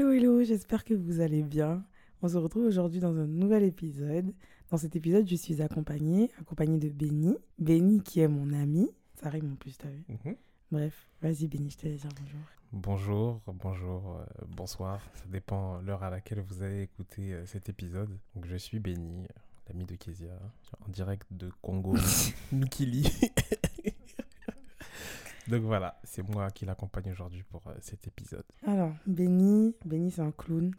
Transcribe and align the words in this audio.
Hello, 0.00 0.12
hello, 0.12 0.42
j'espère 0.42 0.82
que 0.86 0.94
vous 0.94 1.20
allez 1.20 1.42
bien. 1.42 1.84
On 2.22 2.28
se 2.28 2.38
retrouve 2.38 2.64
aujourd'hui 2.64 3.00
dans 3.00 3.14
un 3.18 3.26
nouvel 3.26 3.64
épisode. 3.64 4.32
Dans 4.70 4.78
cet 4.78 4.96
épisode, 4.96 5.28
je 5.28 5.36
suis 5.36 5.60
accompagnée, 5.60 6.30
accompagnée 6.40 6.78
de 6.78 6.88
Benny. 6.88 7.36
Benny 7.58 8.00
qui 8.00 8.20
est 8.20 8.26
mon 8.26 8.50
ami. 8.54 8.90
Ça 9.16 9.26
arrive 9.26 9.44
en 9.44 9.56
plus, 9.56 9.76
t'as 9.76 9.90
vu 9.90 10.02
Mhm. 10.08 10.36
Bref, 10.72 11.06
vas-y 11.20 11.48
Benny, 11.48 11.68
je 11.68 11.76
te 11.76 11.86
laisse 11.86 12.00
dire 12.00 12.10
bonjour. 12.18 12.40
Bonjour, 12.72 13.40
bonjour, 13.62 14.16
euh, 14.16 14.24
bonsoir. 14.48 15.02
Ça 15.12 15.24
dépend 15.30 15.82
l'heure 15.82 16.02
à 16.02 16.08
laquelle 16.08 16.40
vous 16.40 16.62
allez 16.62 16.80
écouter 16.80 17.34
euh, 17.34 17.44
cet 17.44 17.68
épisode. 17.68 18.08
Donc, 18.34 18.46
je 18.46 18.56
suis 18.56 18.78
Benny, 18.78 19.24
euh, 19.24 19.40
l'ami 19.68 19.84
de 19.84 19.96
Kezia, 19.96 20.32
en 20.80 20.88
direct 20.90 21.26
de 21.30 21.50
Congo, 21.60 21.94
Mikili. 22.52 23.06
Donc 25.50 25.62
voilà, 25.62 25.98
c'est 26.04 26.22
moi 26.22 26.50
qui 26.50 26.64
l'accompagne 26.64 27.10
aujourd'hui 27.10 27.42
pour 27.42 27.62
euh, 27.66 27.72
cet 27.80 28.06
épisode. 28.06 28.44
Alors, 28.64 28.92
Benny, 29.04 29.74
Benny 29.84 30.12
c'est 30.12 30.22
un 30.22 30.30
clown. 30.30 30.72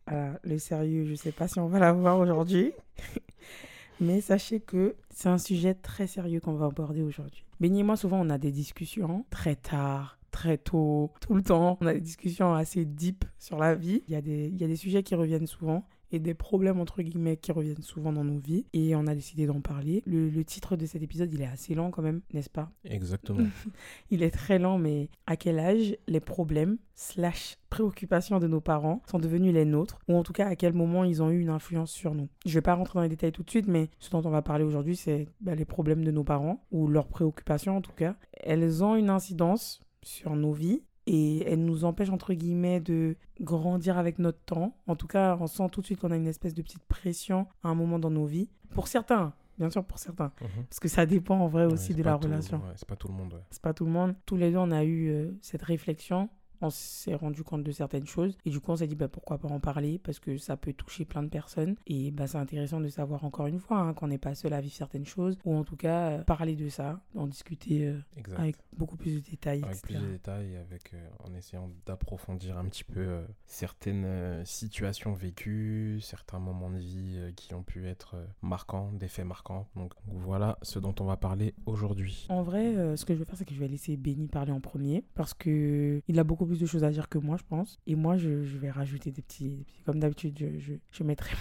Le 0.43 0.57
sérieux, 0.59 1.05
je 1.05 1.15
sais 1.15 1.33
pas 1.33 1.49
si 1.49 1.59
on 1.59 1.67
va 1.67 1.79
l'avoir 1.79 2.17
aujourd'hui. 2.19 2.71
Mais 3.99 4.21
sachez 4.21 4.61
que 4.61 4.95
c'est 5.09 5.27
un 5.27 5.37
sujet 5.37 5.73
très 5.73 6.07
sérieux 6.07 6.39
qu'on 6.39 6.53
va 6.53 6.67
aborder 6.67 7.01
aujourd'hui. 7.01 7.43
Benny 7.59 7.81
et 7.81 7.83
moi, 7.83 7.97
souvent, 7.97 8.19
on 8.25 8.29
a 8.29 8.37
des 8.37 8.51
discussions 8.51 9.25
très 9.29 9.55
tard, 9.55 10.17
très 10.31 10.57
tôt, 10.57 11.11
tout 11.19 11.35
le 11.35 11.43
temps. 11.43 11.77
On 11.81 11.85
a 11.85 11.93
des 11.93 12.01
discussions 12.01 12.53
assez 12.53 12.85
deep 12.85 13.25
sur 13.39 13.57
la 13.59 13.75
vie. 13.75 14.03
Il 14.07 14.15
y 14.15 14.17
il 14.17 14.57
y 14.57 14.63
a 14.63 14.67
des 14.67 14.75
sujets 14.77 15.03
qui 15.03 15.15
reviennent 15.15 15.47
souvent 15.47 15.85
et 16.11 16.19
des 16.19 16.33
problèmes, 16.33 16.79
entre 16.79 17.01
guillemets, 17.01 17.37
qui 17.37 17.51
reviennent 17.51 17.81
souvent 17.81 18.13
dans 18.13 18.23
nos 18.23 18.39
vies. 18.39 18.65
Et 18.73 18.95
on 18.95 19.07
a 19.07 19.15
décidé 19.15 19.45
d'en 19.45 19.61
parler. 19.61 20.03
Le, 20.05 20.29
le 20.29 20.43
titre 20.43 20.75
de 20.75 20.85
cet 20.85 21.01
épisode, 21.01 21.31
il 21.33 21.41
est 21.41 21.47
assez 21.47 21.75
lent 21.75 21.91
quand 21.91 22.01
même, 22.01 22.21
n'est-ce 22.33 22.49
pas? 22.49 22.71
Exactement. 22.85 23.47
il 24.11 24.23
est 24.23 24.31
très 24.31 24.59
lent, 24.59 24.77
mais 24.77 25.09
à 25.27 25.35
quel 25.35 25.59
âge 25.59 25.95
les 26.07 26.19
problèmes 26.19 26.77
slash 26.95 27.57
préoccupations 27.69 28.39
de 28.39 28.47
nos 28.47 28.61
parents 28.61 29.01
sont 29.09 29.19
devenus 29.19 29.53
les 29.53 29.65
nôtres? 29.65 29.99
Ou 30.07 30.15
en 30.15 30.23
tout 30.23 30.33
cas, 30.33 30.47
à 30.47 30.55
quel 30.55 30.73
moment 30.73 31.03
ils 31.03 31.23
ont 31.23 31.29
eu 31.29 31.39
une 31.39 31.49
influence 31.49 31.91
sur 31.91 32.13
nous? 32.13 32.29
Je 32.45 32.53
vais 32.53 32.61
pas 32.61 32.75
rentrer 32.75 32.99
dans 32.99 33.03
les 33.03 33.09
détails 33.09 33.31
tout 33.31 33.43
de 33.43 33.49
suite, 33.49 33.67
mais 33.67 33.89
ce 33.99 34.09
dont 34.11 34.21
on 34.25 34.29
va 34.29 34.41
parler 34.41 34.63
aujourd'hui, 34.63 34.95
c'est 34.95 35.27
bah, 35.39 35.55
les 35.55 35.65
problèmes 35.65 36.03
de 36.03 36.11
nos 36.11 36.23
parents, 36.23 36.65
ou 36.71 36.87
leurs 36.87 37.07
préoccupations 37.07 37.77
en 37.77 37.81
tout 37.81 37.93
cas. 37.93 38.15
Elles 38.33 38.83
ont 38.83 38.95
une 38.95 39.09
incidence 39.09 39.81
sur 40.03 40.35
nos 40.35 40.51
vies 40.51 40.83
et 41.07 41.43
elles 41.51 41.63
nous 41.63 41.83
empêchent 41.85 42.09
entre 42.11 42.33
guillemets 42.33 42.79
de 42.79 43.15
grandir 43.39 43.97
avec 43.97 44.19
notre 44.19 44.39
temps. 44.45 44.75
En 44.87 44.95
tout 44.95 45.07
cas, 45.07 45.37
on 45.39 45.47
sent 45.47 45.67
tout 45.71 45.81
de 45.81 45.85
suite 45.85 45.99
qu'on 45.99 46.11
a 46.11 46.15
une 46.15 46.27
espèce 46.27 46.53
de 46.53 46.61
petite 46.61 46.83
pression 46.85 47.47
à 47.63 47.69
un 47.69 47.75
moment 47.75 47.99
dans 47.99 48.11
nos 48.11 48.25
vies. 48.25 48.49
Pour 48.71 48.87
certains, 48.87 49.33
bien 49.57 49.69
sûr 49.69 49.83
pour 49.83 49.97
certains, 49.99 50.31
Mhm. 50.41 50.63
parce 50.69 50.79
que 50.79 50.87
ça 50.87 51.05
dépend 51.05 51.39
en 51.39 51.47
vrai 51.47 51.65
Ouais, 51.65 51.73
aussi 51.73 51.93
de 51.95 52.03
la 52.03 52.15
relation 52.15 52.57
ouais, 52.57 52.73
c'est 52.75 52.87
pas 52.87 52.95
tout 52.95 53.07
le 53.07 53.13
monde, 53.15 53.33
ouais. 53.33 53.41
c'est 53.49 53.61
pas 53.61 53.73
tout 53.73 53.85
le 53.85 53.91
monde. 53.91 54.15
Tous 54.25 54.37
les 54.37 54.51
deux, 54.51 54.57
on 54.57 54.71
a 54.71 54.83
eu 54.83 55.09
euh, 55.09 55.31
cette 55.41 55.63
réflexion. 55.63 56.29
On 56.61 56.69
s'est 56.69 57.15
rendu 57.15 57.43
compte 57.43 57.63
de 57.63 57.71
certaines 57.71 58.07
choses. 58.07 58.37
Et 58.45 58.49
du 58.49 58.59
coup, 58.59 58.71
on 58.71 58.75
s'est 58.75 58.87
dit, 58.87 58.95
bah, 58.95 59.07
pourquoi 59.07 59.37
pas 59.37 59.47
en 59.47 59.59
parler 59.59 59.99
Parce 59.99 60.19
que 60.19 60.37
ça 60.37 60.57
peut 60.57 60.73
toucher 60.73 61.05
plein 61.05 61.23
de 61.23 61.29
personnes. 61.29 61.75
Et 61.87 62.11
bah, 62.11 62.27
c'est 62.27 62.37
intéressant 62.37 62.79
de 62.79 62.87
savoir 62.87 63.23
encore 63.25 63.47
une 63.47 63.59
fois 63.59 63.77
hein, 63.79 63.93
qu'on 63.93 64.07
n'est 64.07 64.17
pas 64.17 64.35
seul 64.35 64.53
à 64.53 64.61
vivre 64.61 64.73
certaines 64.73 65.05
choses. 65.05 65.37
Ou 65.45 65.55
en 65.55 65.63
tout 65.63 65.75
cas, 65.75 66.11
euh, 66.11 66.23
parler 66.23 66.55
de 66.55 66.69
ça, 66.69 67.01
en 67.15 67.27
discuter 67.27 67.87
euh, 67.87 67.99
avec 68.37 68.55
beaucoup 68.73 68.97
plus 68.97 69.15
de 69.15 69.19
détails, 69.19 69.63
Avec 69.63 69.81
plus 69.81 69.95
de 69.95 70.05
détails, 70.05 70.55
avec, 70.57 70.93
euh, 70.93 71.09
en 71.23 71.33
essayant 71.33 71.69
d'approfondir 71.85 72.57
un 72.57 72.65
petit 72.65 72.83
peu 72.83 73.21
certaines 73.45 74.45
situations 74.45 75.13
vécues, 75.13 75.99
certains 76.01 76.39
moments 76.39 76.69
de 76.69 76.77
vie 76.77 77.33
qui 77.35 77.53
ont 77.53 77.63
pu 77.63 77.87
être 77.87 78.15
marquants, 78.41 78.91
des 78.93 79.07
faits 79.07 79.25
marquants. 79.25 79.67
Donc 79.75 79.93
voilà 80.05 80.57
ce 80.61 80.79
dont 80.79 80.95
on 80.99 81.05
va 81.05 81.17
parler 81.17 81.53
aujourd'hui. 81.65 82.25
En 82.29 82.43
vrai, 82.43 82.95
ce 82.95 83.05
que 83.05 83.13
je 83.13 83.19
vais 83.19 83.25
faire, 83.25 83.37
c'est 83.37 83.45
que 83.45 83.53
je 83.53 83.59
vais 83.59 83.67
laisser 83.67 83.97
Benny 83.97 84.27
parler 84.27 84.51
en 84.51 84.61
premier. 84.61 85.03
Parce 85.15 85.33
que 85.33 86.01
il 86.07 86.19
a 86.19 86.23
beaucoup 86.23 86.45
de 86.59 86.65
choses 86.65 86.83
à 86.83 86.91
dire 86.91 87.09
que 87.09 87.17
moi, 87.17 87.37
je 87.37 87.43
pense. 87.47 87.79
Et 87.87 87.95
moi, 87.95 88.17
je, 88.17 88.29
vais 88.29 88.71
rajouter 88.71 89.11
des 89.11 89.21
petits, 89.21 89.65
Comme 89.85 89.99
d'habitude, 89.99 90.37
je, 90.37 90.73
je 90.91 91.03
mettrai 91.03 91.35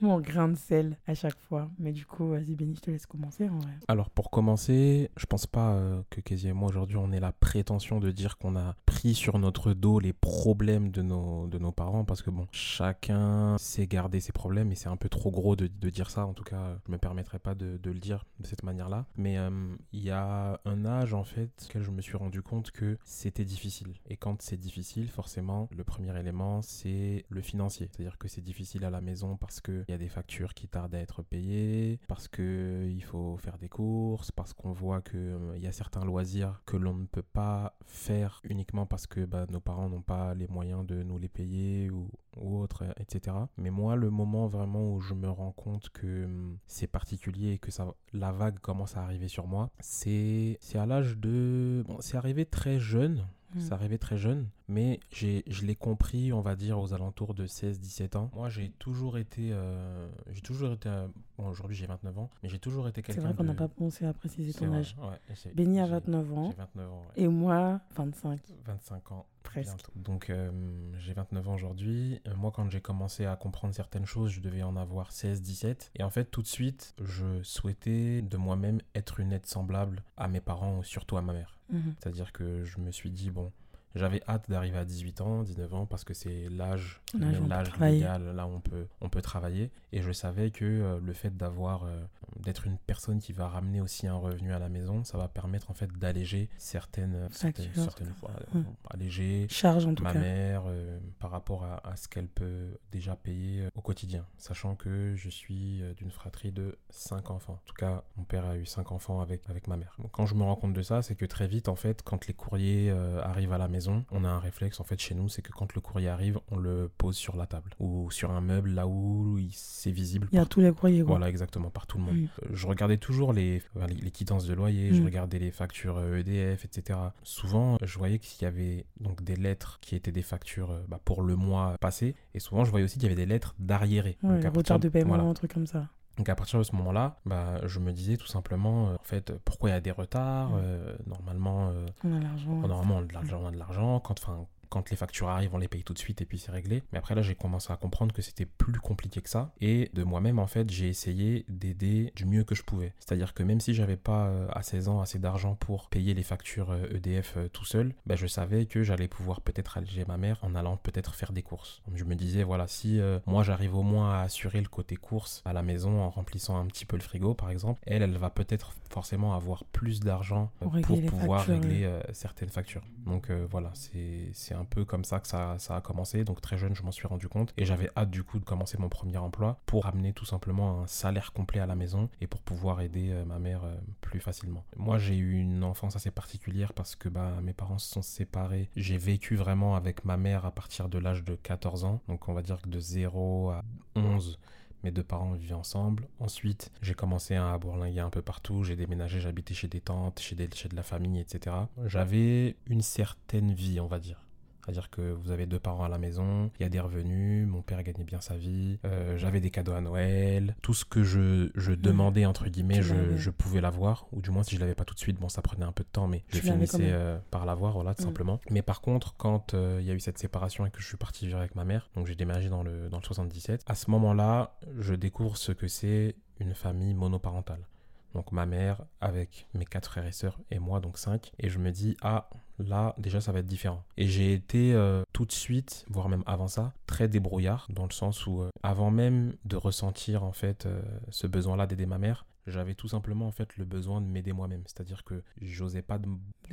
mon, 0.00 0.20
grain 0.20 0.48
de 0.48 0.56
sel 0.56 0.96
à 1.06 1.14
chaque 1.14 1.38
fois. 1.48 1.70
Mais 1.78 1.92
du 1.92 2.06
coup, 2.06 2.28
vas-y, 2.28 2.54
Benny, 2.54 2.74
je 2.76 2.80
te 2.80 2.90
laisse 2.90 3.06
commencer 3.06 3.48
en 3.48 3.58
vrai. 3.58 3.72
Alors 3.88 4.10
pour 4.10 4.30
commencer, 4.30 5.10
je 5.16 5.26
pense 5.26 5.46
pas 5.46 5.72
euh, 5.72 6.02
que 6.10 6.20
Kezia 6.20 6.50
et 6.50 6.52
moi 6.52 6.68
aujourd'hui 6.68 6.96
on 6.96 7.12
ait 7.12 7.20
la 7.20 7.32
prétention 7.32 8.00
de 8.00 8.10
dire 8.10 8.38
qu'on 8.38 8.56
a 8.56 8.74
pris 8.86 9.14
sur 9.14 9.38
notre 9.38 9.72
dos 9.72 10.00
les 10.00 10.12
problèmes 10.12 10.90
de 10.90 11.02
nos, 11.02 11.46
de 11.46 11.58
nos 11.58 11.72
parents 11.72 12.04
parce 12.04 12.22
que 12.22 12.30
bon, 12.30 12.46
chacun 12.52 13.56
sait 13.58 13.86
garder 13.86 14.20
ses 14.20 14.32
problèmes 14.32 14.72
et 14.72 14.74
c'est 14.74 14.88
un 14.88 14.96
peu 14.96 15.08
trop 15.08 15.30
gros 15.30 15.56
de, 15.56 15.66
de 15.66 15.90
dire 15.90 16.10
ça. 16.10 16.26
En 16.26 16.34
tout 16.34 16.44
cas, 16.44 16.78
je 16.86 16.92
me 16.92 16.98
permettrai 16.98 17.38
pas 17.38 17.54
de, 17.54 17.76
de 17.76 17.90
le 17.90 17.98
dire 17.98 18.24
de 18.40 18.46
cette 18.46 18.62
manière-là. 18.62 19.06
Mais 19.16 19.38
euh, 19.38 19.50
il 19.92 20.02
y 20.02 20.10
a 20.10 20.60
un 20.64 20.84
âge 20.84 21.14
en 21.14 21.24
fait 21.24 21.50
auquel 21.68 21.82
je 21.82 21.90
me 21.90 22.00
suis 22.00 22.16
rendu 22.16 22.42
compte 22.42 22.70
que 22.70 22.98
c'était 23.04 23.44
difficile. 23.44 23.94
Et 24.08 24.16
quand 24.16 24.42
c'est 24.42 24.56
difficile, 24.56 25.08
forcément, 25.08 25.68
le 25.76 25.84
premier 25.84 26.18
élément 26.18 26.62
c'est 26.62 27.24
le 27.28 27.40
financier. 27.40 27.88
C'est-à-dire 27.90 28.18
que 28.18 28.28
c'est 28.28 28.42
difficile 28.42 28.84
à 28.84 28.90
la 28.90 29.00
maison 29.00 29.36
parce 29.36 29.60
qu'il 29.88 29.94
y 29.94 29.96
a 29.96 29.98
des 29.98 30.08
factures 30.10 30.52
qui 30.52 30.68
tardent 30.68 30.94
à 30.94 30.98
être 30.98 31.22
payées, 31.22 31.98
parce 32.08 32.28
que 32.28 32.86
il 32.90 33.02
faut 33.02 33.38
faire 33.38 33.56
des 33.56 33.70
courses, 33.70 34.30
parce 34.30 34.52
qu'on 34.52 34.72
voit 34.72 35.00
que 35.00 35.16
euh, 35.16 35.56
il 35.56 35.62
y 35.62 35.66
a 35.66 35.72
certains 35.72 36.04
loisirs 36.04 36.60
que 36.66 36.76
l'on 36.76 36.92
ne 36.92 37.06
peut 37.06 37.22
pas 37.22 37.74
faire 37.86 38.42
uniquement 38.44 38.84
parce 38.84 39.06
que 39.06 39.24
bah, 39.24 39.46
nos 39.48 39.60
parents 39.60 39.88
n'ont 39.88 40.02
pas 40.02 40.34
les 40.34 40.46
moyens 40.46 40.84
de 40.84 41.02
nous 41.02 41.16
les 41.16 41.30
payer 41.30 41.88
ou, 41.88 42.10
ou 42.36 42.58
autre, 42.58 42.84
euh, 42.84 42.92
etc. 43.00 43.34
Mais 43.56 43.70
moi, 43.70 43.96
le 43.96 44.10
moment 44.10 44.46
vraiment 44.46 44.92
où 44.92 45.00
je 45.00 45.14
me 45.14 45.30
rends 45.30 45.52
compte 45.52 45.88
que 45.88 46.26
hum, 46.26 46.58
c'est 46.66 46.86
particulier 46.86 47.52
et 47.52 47.58
que 47.58 47.70
ça, 47.70 47.86
la 48.12 48.30
vague 48.30 48.58
commence 48.58 48.94
à 48.98 49.02
arriver 49.02 49.28
sur 49.28 49.46
moi, 49.46 49.70
c'est 49.80 50.58
à 50.74 50.84
l'âge 50.84 51.16
de... 51.16 51.82
Bon, 51.88 51.96
c'est 52.00 52.18
arrivé 52.18 52.44
très 52.44 52.78
jeune, 52.78 53.26
Mm. 53.54 53.60
c'est 53.60 53.72
arrivé 53.72 53.98
très 53.98 54.18
jeune, 54.18 54.46
mais 54.68 55.00
j'ai, 55.10 55.42
je 55.46 55.64
l'ai 55.64 55.74
compris, 55.74 56.32
on 56.32 56.40
va 56.42 56.54
dire, 56.54 56.78
aux 56.78 56.92
alentours 56.92 57.32
de 57.34 57.46
16-17 57.46 58.16
ans. 58.16 58.30
Moi, 58.34 58.48
j'ai 58.50 58.70
toujours 58.78 59.16
été... 59.18 59.50
euh, 59.52 60.08
j'ai 60.32 60.42
toujours 60.42 60.72
été... 60.72 60.88
euh, 60.88 61.06
bon, 61.38 61.48
aujourd'hui, 61.48 61.76
j'ai 61.76 61.86
29 61.86 62.18
ans, 62.18 62.30
mais 62.42 62.48
j'ai 62.50 62.58
toujours 62.58 62.88
été 62.88 63.00
C'est 63.00 63.06
quelqu'un 63.06 63.22
vrai 63.22 63.34
qu'on 63.34 63.44
n'a 63.44 63.54
de- 63.54 63.58
pas 63.58 63.68
pensé 63.68 64.04
à 64.04 64.12
préciser 64.12 64.52
C'est 64.52 64.60
ton 64.60 64.68
vrai, 64.68 64.78
âge. 64.80 64.96
ouais, 65.00 65.34
c'est- 65.34 65.54
Benny 65.54 65.80
a 65.80 65.86
j'ai- 65.86 65.92
29 65.92 66.32
ans 66.34 66.50
J'ai 66.50 66.56
29 66.56 66.90
ans, 66.92 67.00
ouais. 67.16 67.22
et 67.22 67.28
moi 67.28 67.80
25 67.96 68.40
25 68.66 69.12
ans. 69.12 69.26
Presque. 69.48 69.86
Donc 69.96 70.30
euh, 70.30 70.50
j'ai 70.98 71.12
29 71.12 71.48
ans 71.48 71.54
aujourd'hui. 71.54 72.20
Euh, 72.26 72.34
moi 72.36 72.52
quand 72.54 72.68
j'ai 72.70 72.80
commencé 72.80 73.26
à 73.26 73.36
comprendre 73.36 73.74
certaines 73.74 74.06
choses, 74.06 74.30
je 74.30 74.40
devais 74.40 74.62
en 74.62 74.76
avoir 74.76 75.12
16, 75.12 75.42
17. 75.42 75.90
Et 75.96 76.02
en 76.02 76.10
fait 76.10 76.26
tout 76.26 76.42
de 76.42 76.46
suite, 76.46 76.94
je 77.02 77.42
souhaitais 77.42 78.22
de 78.22 78.36
moi-même 78.36 78.80
être 78.94 79.20
une 79.20 79.32
aide 79.32 79.46
semblable 79.46 80.02
à 80.16 80.28
mes 80.28 80.40
parents, 80.40 80.82
surtout 80.82 81.16
à 81.16 81.22
ma 81.22 81.32
mère. 81.32 81.58
Mhm. 81.70 81.94
C'est-à-dire 81.98 82.32
que 82.32 82.64
je 82.64 82.78
me 82.78 82.90
suis 82.90 83.10
dit, 83.10 83.30
bon, 83.30 83.52
j'avais 83.94 84.22
hâte 84.28 84.48
d'arriver 84.50 84.78
à 84.78 84.84
18 84.84 85.20
ans, 85.20 85.42
19 85.42 85.74
ans, 85.74 85.86
parce 85.86 86.04
que 86.04 86.14
c'est 86.14 86.48
l'âge, 86.50 87.00
L'âge 87.18 87.72
légal, 87.80 88.34
là 88.34 88.46
où 88.46 88.50
on 88.50 88.60
peut, 88.60 88.86
on 89.00 89.08
peut 89.08 89.22
travailler. 89.22 89.70
Et 89.92 90.02
je 90.02 90.12
savais 90.12 90.50
que 90.50 90.64
euh, 90.64 91.00
le 91.02 91.12
fait 91.12 91.36
d'avoir, 91.36 91.84
euh, 91.84 92.00
d'être 92.40 92.66
une 92.66 92.76
personne 92.78 93.18
qui 93.18 93.32
va 93.32 93.48
ramener 93.48 93.80
aussi 93.80 94.06
un 94.06 94.14
revenu 94.16 94.52
à 94.52 94.58
la 94.58 94.68
maison, 94.68 95.04
ça 95.04 95.16
va 95.18 95.28
permettre 95.28 95.70
en 95.70 95.74
fait 95.74 95.90
d'alléger 95.98 96.48
certaines, 96.58 97.28
certaines, 97.30 97.64
Factures, 97.66 97.82
certaines 97.84 98.14
fois, 98.14 98.30
ouais. 98.54 98.60
euh, 98.60 98.62
alléger 98.90 99.46
Charge 99.48 99.86
en 99.86 99.94
tout 99.94 100.02
ma 100.04 100.12
cas. 100.12 100.18
mère 100.18 100.62
euh, 100.66 100.98
par 101.18 101.30
rapport 101.30 101.64
à, 101.64 101.80
à 101.88 101.96
ce 101.96 102.08
qu'elle 102.08 102.28
peut 102.28 102.78
déjà 102.92 103.16
payer 103.16 103.62
euh, 103.62 103.70
au 103.74 103.80
quotidien, 103.80 104.26
sachant 104.36 104.74
que 104.76 105.14
je 105.16 105.30
suis 105.30 105.82
euh, 105.82 105.94
d'une 105.94 106.10
fratrie 106.10 106.52
de 106.52 106.76
5 106.90 107.30
enfants. 107.30 107.54
En 107.54 107.66
tout 107.66 107.74
cas, 107.74 108.04
mon 108.16 108.24
père 108.24 108.44
a 108.46 108.56
eu 108.56 108.66
5 108.66 108.92
enfants 108.92 109.20
avec, 109.20 109.42
avec 109.48 109.66
ma 109.66 109.76
mère. 109.76 109.94
Donc, 109.98 110.10
quand 110.12 110.26
je 110.26 110.34
me 110.34 110.42
rends 110.42 110.56
compte 110.56 110.74
de 110.74 110.82
ça, 110.82 111.00
c'est 111.02 111.14
que 111.14 111.24
très 111.24 111.46
vite, 111.48 111.68
en 111.68 111.76
fait, 111.76 112.02
quand 112.02 112.26
les 112.26 112.34
courriers 112.34 112.90
euh, 112.90 113.22
arrivent 113.22 113.52
à 113.52 113.58
la 113.58 113.68
maison, 113.68 113.77
on 114.10 114.24
a 114.24 114.28
un 114.28 114.38
réflexe, 114.38 114.80
en 114.80 114.84
fait, 114.84 114.98
chez 115.00 115.14
nous, 115.14 115.28
c'est 115.28 115.42
que 115.42 115.52
quand 115.52 115.74
le 115.74 115.80
courrier 115.80 116.08
arrive, 116.08 116.38
on 116.50 116.56
le 116.56 116.90
pose 116.98 117.16
sur 117.16 117.36
la 117.36 117.46
table 117.46 117.70
ou 117.78 118.10
sur 118.10 118.30
un 118.30 118.40
meuble 118.40 118.70
là 118.70 118.86
où 118.86 119.38
c'est 119.52 119.90
visible 119.90 120.28
Il 120.32 120.36
y 120.36 120.38
a 120.38 120.42
par 120.42 120.48
tous 120.48 120.60
les 120.60 120.72
courriers 120.72 121.00
quoi. 121.02 121.10
voilà, 121.16 121.28
exactement, 121.28 121.70
par 121.70 121.86
tout 121.86 121.98
le 121.98 122.04
monde. 122.04 122.16
Euh, 122.42 122.48
Je 122.52 122.66
regardais 122.66 122.96
toujours 122.96 123.32
les, 123.32 123.62
les, 123.88 123.94
les 123.94 124.10
quittances 124.10 124.46
de 124.46 124.54
loyer, 124.54 124.92
je 124.94 125.00
Mm. 125.02 125.04
regardais 125.04 125.38
les 125.38 125.50
factures 125.50 125.96
euh, 125.98 126.18
EDF, 126.18 126.64
etc. 126.64 126.98
Souvent, 127.22 127.76
je 127.82 127.98
voyais 127.98 128.18
qu'il 128.18 128.42
y 128.42 128.46
avait 128.46 128.86
donc 129.00 129.22
des 129.22 129.36
lettres 129.36 129.78
qui 129.80 129.94
étaient 129.96 130.12
des 130.12 130.22
factures 130.22 130.70
euh, 130.70 130.84
bah, 130.88 131.00
pour 131.04 131.22
le 131.22 131.36
mois 131.36 131.76
passé, 131.80 132.14
et 132.34 132.40
souvent, 132.40 132.64
je 132.64 132.70
voyais 132.70 132.84
aussi 132.84 132.94
qu'il 132.98 133.04
y 133.04 133.12
avait 133.12 133.14
des 133.14 133.26
lettres 133.26 133.54
d'arriérés. 133.58 134.18
Ouais, 134.22 134.46
retards 134.48 134.80
de 134.80 134.88
paiement, 134.88 135.08
voilà. 135.10 135.24
un 135.24 135.34
truc 135.34 135.52
comme 135.54 135.66
ça. 135.66 135.88
Donc 136.18 136.28
à 136.28 136.34
partir 136.34 136.58
de 136.58 136.64
ce 136.64 136.74
moment-là, 136.76 137.16
bah, 137.24 137.60
je 137.66 137.78
me 137.78 137.92
disais 137.92 138.16
tout 138.16 138.26
simplement, 138.26 138.88
euh, 138.88 138.94
en 138.94 139.04
fait, 139.04 139.32
pourquoi 139.44 139.70
il 139.70 139.72
y 139.72 139.76
a 139.76 139.80
des 139.80 139.92
retards 139.92 140.50
Mm. 140.50 140.60
euh, 140.62 140.96
Normalement, 141.06 141.68
euh, 141.68 141.86
On 142.04 142.16
a 142.16 142.20
l'argent. 142.20 142.50
Normalement, 142.50 142.96
on 142.96 143.02
a 143.02 143.04
de 143.04 143.12
l'argent, 143.14 143.40
on 143.42 143.46
a 143.46 143.50
de 143.52 143.56
l'argent. 143.58 144.00
Quand, 144.00 144.14
enfin, 144.20 144.46
quand 144.68 144.90
les 144.90 144.96
factures 144.96 145.28
arrivent, 145.28 145.54
on 145.54 145.58
les 145.58 145.68
paye 145.68 145.82
tout 145.82 145.94
de 145.94 145.98
suite 145.98 146.20
et 146.20 146.24
puis 146.24 146.38
c'est 146.38 146.50
réglé. 146.52 146.82
Mais 146.92 146.98
après, 146.98 147.14
là, 147.14 147.22
j'ai 147.22 147.34
commencé 147.34 147.72
à 147.72 147.76
comprendre 147.76 148.14
que 148.14 148.22
c'était 148.22 148.46
plus 148.46 148.80
compliqué 148.80 149.20
que 149.20 149.28
ça. 149.28 149.52
Et 149.60 149.90
de 149.94 150.02
moi-même, 150.04 150.38
en 150.38 150.46
fait, 150.46 150.70
j'ai 150.70 150.88
essayé 150.88 151.44
d'aider 151.48 152.12
du 152.16 152.26
mieux 152.26 152.44
que 152.44 152.54
je 152.54 152.62
pouvais. 152.62 152.92
C'est-à-dire 152.98 153.34
que 153.34 153.42
même 153.42 153.60
si 153.60 153.74
j'avais 153.74 153.96
pas 153.96 154.26
euh, 154.26 154.48
à 154.52 154.62
16 154.62 154.88
ans 154.88 155.00
assez 155.00 155.18
d'argent 155.18 155.54
pour 155.54 155.88
payer 155.88 156.14
les 156.14 156.22
factures 156.22 156.70
euh, 156.70 156.94
EDF 156.94 157.34
euh, 157.36 157.48
tout 157.48 157.64
seul, 157.64 157.94
bah, 158.06 158.16
je 158.16 158.26
savais 158.26 158.66
que 158.66 158.82
j'allais 158.82 159.08
pouvoir 159.08 159.40
peut-être 159.40 159.78
alléger 159.78 160.04
ma 160.06 160.16
mère 160.16 160.38
en 160.42 160.54
allant 160.54 160.76
peut-être 160.76 161.14
faire 161.14 161.32
des 161.32 161.42
courses. 161.42 161.82
Donc, 161.86 161.96
je 161.96 162.04
me 162.04 162.14
disais, 162.14 162.42
voilà, 162.42 162.66
si 162.66 163.00
euh, 163.00 163.18
moi 163.26 163.42
j'arrive 163.42 163.74
au 163.74 163.82
moins 163.82 164.12
à 164.12 164.22
assurer 164.22 164.60
le 164.60 164.68
côté 164.68 164.96
courses 164.96 165.42
à 165.44 165.52
la 165.52 165.62
maison 165.62 166.00
en 166.00 166.10
remplissant 166.10 166.58
un 166.58 166.66
petit 166.66 166.84
peu 166.84 166.96
le 166.96 167.02
frigo, 167.02 167.34
par 167.34 167.50
exemple, 167.50 167.80
elle, 167.86 168.02
elle 168.02 168.16
va 168.16 168.30
peut-être 168.30 168.74
forcément 168.90 169.34
avoir 169.34 169.64
plus 169.64 170.00
d'argent 170.00 170.50
euh, 170.62 170.80
Pour 170.82 171.00
pouvoir 171.02 171.44
factures, 171.44 171.62
régler 171.62 171.84
euh, 171.84 172.00
certaines 172.12 172.50
factures. 172.50 172.82
Donc 173.06 173.30
voilà, 173.50 173.70
c'est 173.74 174.28
c'est 174.32 174.54
un 174.58 174.64
peu 174.64 174.84
comme 174.84 175.04
ça 175.04 175.20
que 175.20 175.28
ça, 175.28 175.56
a 175.68 175.80
commencé. 175.80 176.24
Donc 176.24 176.40
très 176.40 176.58
jeune, 176.58 176.74
je 176.74 176.82
m'en 176.82 176.92
suis 176.92 177.06
rendu 177.06 177.28
compte. 177.28 177.52
Et 177.56 177.64
j'avais 177.64 177.90
hâte 177.96 178.10
du 178.10 178.22
coup 178.22 178.38
de 178.38 178.44
commencer 178.44 178.76
mon 178.78 178.88
premier 178.88 179.16
emploi 179.18 179.58
pour 179.66 179.86
amener 179.86 180.12
tout 180.12 180.24
simplement 180.24 180.82
un 180.82 180.86
salaire 180.86 181.32
complet 181.32 181.60
à 181.60 181.66
la 181.66 181.74
maison 181.74 182.08
et 182.20 182.26
pour 182.26 182.42
pouvoir 182.42 182.80
aider 182.80 183.10
euh, 183.10 183.24
ma 183.24 183.38
mère 183.38 183.64
euh, 183.64 183.76
plus 184.00 184.20
facilement. 184.20 184.64
Moi, 184.76 184.98
j'ai 184.98 185.16
eu 185.16 185.38
une 185.38 185.64
enfance 185.64 185.96
assez 185.96 186.10
particulière 186.10 186.72
parce 186.72 186.96
que 186.96 187.08
bah, 187.08 187.32
mes 187.42 187.52
parents 187.52 187.78
se 187.78 187.92
sont 187.92 188.02
séparés. 188.02 188.68
J'ai 188.76 188.98
vécu 188.98 189.36
vraiment 189.36 189.76
avec 189.76 190.04
ma 190.04 190.16
mère 190.16 190.44
à 190.44 190.50
partir 190.50 190.88
de 190.88 190.98
l'âge 190.98 191.24
de 191.24 191.34
14 191.34 191.84
ans. 191.84 192.00
Donc 192.08 192.28
on 192.28 192.34
va 192.34 192.42
dire 192.42 192.60
que 192.60 192.68
de 192.68 192.80
0 192.80 193.50
à 193.50 193.62
11 193.96 194.38
mes 194.84 194.90
deux 194.90 195.02
parents 195.02 195.32
vivaient 195.32 195.54
ensemble. 195.54 196.08
Ensuite, 196.20 196.70
j'ai 196.82 196.94
commencé 196.94 197.34
à 197.34 197.56
bourlinguer 197.58 198.00
un 198.00 198.10
peu 198.10 198.22
partout. 198.22 198.64
J'ai 198.64 198.76
déménagé, 198.76 199.20
j'habitais 199.20 199.54
chez 199.54 199.68
des 199.68 199.80
tantes, 199.80 200.20
chez, 200.20 200.34
des, 200.34 200.48
chez 200.54 200.68
de 200.68 200.76
la 200.76 200.82
famille, 200.82 201.20
etc. 201.20 201.56
J'avais 201.86 202.56
une 202.66 202.82
certaine 202.82 203.52
vie, 203.52 203.80
on 203.80 203.86
va 203.86 203.98
dire. 203.98 204.20
C'est-à-dire 204.68 204.90
que 204.90 205.00
vous 205.00 205.30
avez 205.30 205.46
deux 205.46 205.58
parents 205.58 205.84
à 205.84 205.88
la 205.88 205.96
maison, 205.96 206.50
il 206.60 206.62
y 206.62 206.66
a 206.66 206.68
des 206.68 206.78
revenus, 206.78 207.48
mon 207.48 207.62
père 207.62 207.82
gagnait 207.82 208.04
bien 208.04 208.20
sa 208.20 208.36
vie, 208.36 208.78
euh, 208.84 209.16
j'avais 209.16 209.40
des 209.40 209.48
cadeaux 209.48 209.72
à 209.72 209.80
Noël, 209.80 210.56
tout 210.60 210.74
ce 210.74 210.84
que 210.84 211.04
je, 211.04 211.48
je 211.54 211.72
demandais, 211.72 212.26
entre 212.26 212.48
guillemets, 212.48 212.82
je, 212.82 213.16
je, 213.16 213.30
pouvais 213.30 213.62
l'avoir, 213.62 214.08
ou 214.12 214.20
du 214.20 214.30
moins 214.30 214.42
si 214.42 214.56
je 214.56 214.60
l'avais 214.60 214.74
pas 214.74 214.84
tout 214.84 214.92
de 214.92 215.00
suite, 215.00 215.18
bon 215.18 215.30
ça 215.30 215.40
prenait 215.40 215.64
un 215.64 215.72
peu 215.72 215.84
de 215.84 215.88
temps, 215.88 216.06
mais 216.06 216.22
je 216.28 216.40
finissais 216.40 216.90
euh, 216.92 217.16
par 217.30 217.46
l'avoir, 217.46 217.72
voilà, 217.72 217.94
tout 217.94 218.02
simplement. 218.02 218.40
Mais 218.50 218.60
par 218.60 218.82
contre, 218.82 219.14
quand 219.16 219.54
euh, 219.54 219.78
il 219.80 219.86
y 219.86 219.90
a 219.90 219.94
eu 219.94 220.00
cette 220.00 220.18
séparation 220.18 220.66
et 220.66 220.70
que 220.70 220.82
je 220.82 220.86
suis 220.86 220.98
parti 220.98 221.24
vivre 221.24 221.38
avec 221.38 221.54
ma 221.54 221.64
mère, 221.64 221.88
donc 221.96 222.06
j'ai 222.06 222.14
déménagé 222.14 222.50
dans 222.50 222.62
le, 222.62 222.90
dans 222.90 222.98
le 222.98 223.04
77, 223.04 223.62
à 223.66 223.74
ce 223.74 223.90
moment-là, 223.90 224.58
je 224.78 224.92
découvre 224.92 225.38
ce 225.38 225.52
que 225.52 225.66
c'est 225.66 226.14
une 226.40 226.52
famille 226.52 226.92
monoparentale 226.92 227.66
donc 228.14 228.32
ma 228.32 228.46
mère 228.46 228.84
avec 229.00 229.46
mes 229.54 229.64
quatre 229.64 229.90
frères 229.90 230.06
et 230.06 230.12
sœurs 230.12 230.38
et 230.50 230.58
moi, 230.58 230.80
donc 230.80 230.98
cinq. 230.98 231.32
Et 231.38 231.48
je 231.48 231.58
me 231.58 231.70
dis, 231.70 231.96
ah, 232.02 232.30
là, 232.58 232.94
déjà, 232.98 233.20
ça 233.20 233.32
va 233.32 233.40
être 233.40 233.46
différent. 233.46 233.84
Et 233.96 234.06
j'ai 234.06 234.32
été 234.32 234.74
euh, 234.74 235.02
tout 235.12 235.24
de 235.24 235.32
suite, 235.32 235.84
voire 235.88 236.08
même 236.08 236.24
avant 236.26 236.48
ça, 236.48 236.72
très 236.86 237.08
débrouillard, 237.08 237.66
dans 237.70 237.84
le 237.84 237.92
sens 237.92 238.26
où, 238.26 238.42
euh, 238.42 238.50
avant 238.62 238.90
même 238.90 239.34
de 239.44 239.56
ressentir, 239.56 240.24
en 240.24 240.32
fait, 240.32 240.66
euh, 240.66 240.82
ce 241.10 241.26
besoin-là 241.26 241.66
d'aider 241.66 241.86
ma 241.86 241.98
mère, 241.98 242.26
j'avais 242.46 242.74
tout 242.74 242.88
simplement 242.88 243.26
en 243.26 243.30
fait 243.30 243.58
le 243.58 243.66
besoin 243.66 244.00
de 244.00 244.06
m'aider 244.06 244.32
moi-même 244.32 244.62
c'est 244.64 244.80
à 244.80 244.84
dire 244.84 245.04
que 245.04 245.22
j'osais 245.42 245.82
pas 245.82 245.98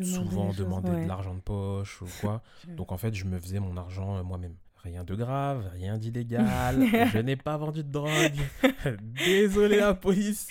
souvent 0.01 0.51
demander 0.51 0.91
de 0.91 1.07
l'argent 1.07 1.33
de 1.33 1.39
poche 1.39 2.01
ou 2.01 2.07
quoi 2.19 2.43
donc 2.67 2.91
en 2.91 2.97
fait 2.97 3.13
je 3.13 3.23
me 3.23 3.39
faisais 3.39 3.61
mon 3.61 3.77
argent 3.77 4.21
moi-même 4.21 4.55
Rien 4.85 5.03
de 5.03 5.15
grave, 5.15 5.67
rien 5.73 5.97
d'illégal. 5.97 6.77
je 7.11 7.17
n'ai 7.17 7.35
pas 7.35 7.57
vendu 7.57 7.83
de 7.83 7.91
drogue. 7.91 8.39
Désolé 9.25 9.77
la 9.77 9.95
police. 9.95 10.47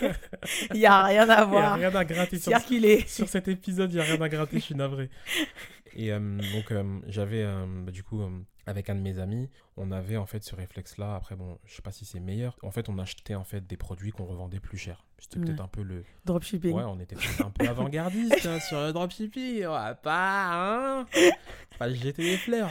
Il 0.74 0.80
n'y 0.80 0.86
a 0.86 1.04
rien 1.04 1.26
à 1.30 1.46
voir. 1.46 1.76
Il 1.76 1.80
n'y 1.80 1.86
a 1.86 1.88
rien 1.88 1.98
à 1.98 2.04
gratter 2.04 2.38
sur, 2.38 2.52
sur 3.06 3.28
cet 3.30 3.48
épisode. 3.48 3.90
Il 3.90 3.94
n'y 3.96 4.02
a 4.02 4.04
rien 4.04 4.20
à 4.20 4.28
gratter, 4.28 4.58
je 4.58 4.64
suis 4.64 4.74
navré. 4.74 5.08
Et 5.94 6.12
euh, 6.12 6.38
donc 6.52 6.70
euh, 6.70 7.00
j'avais 7.06 7.42
euh, 7.42 7.64
bah, 7.66 7.90
du 7.90 8.04
coup 8.04 8.22
avec 8.66 8.90
un 8.90 8.94
de 8.94 9.00
mes 9.00 9.18
amis, 9.18 9.48
on 9.78 9.90
avait 9.90 10.18
en 10.18 10.26
fait 10.26 10.44
ce 10.44 10.54
réflexe-là. 10.54 11.14
Après 11.14 11.34
bon, 11.34 11.58
je 11.64 11.74
sais 11.74 11.82
pas 11.82 11.90
si 11.90 12.04
c'est 12.04 12.20
meilleur. 12.20 12.58
En 12.62 12.70
fait, 12.70 12.90
on 12.90 12.98
achetait 12.98 13.34
en 13.34 13.44
fait 13.44 13.66
des 13.66 13.78
produits 13.78 14.12
qu'on 14.12 14.26
revendait 14.26 14.60
plus 14.60 14.76
cher. 14.76 15.06
C'était 15.18 15.40
peut-être 15.40 15.62
un 15.62 15.68
peu 15.68 15.82
le 15.82 16.04
dropshipping. 16.26 16.72
Ouais, 16.72 16.84
on 16.84 17.00
était 17.00 17.16
peut-être 17.16 17.46
un 17.46 17.50
peu 17.50 17.66
avant-gardiste 17.66 18.44
hein, 18.44 18.60
sur 18.60 18.78
le 18.80 18.92
dropshipping. 18.92 19.64
On 19.64 19.72
va 19.72 19.94
pas 19.94 21.00
hein, 21.00 21.06
pas 21.78 21.90
jeter 21.90 22.22
des 22.22 22.36
fleurs. 22.36 22.70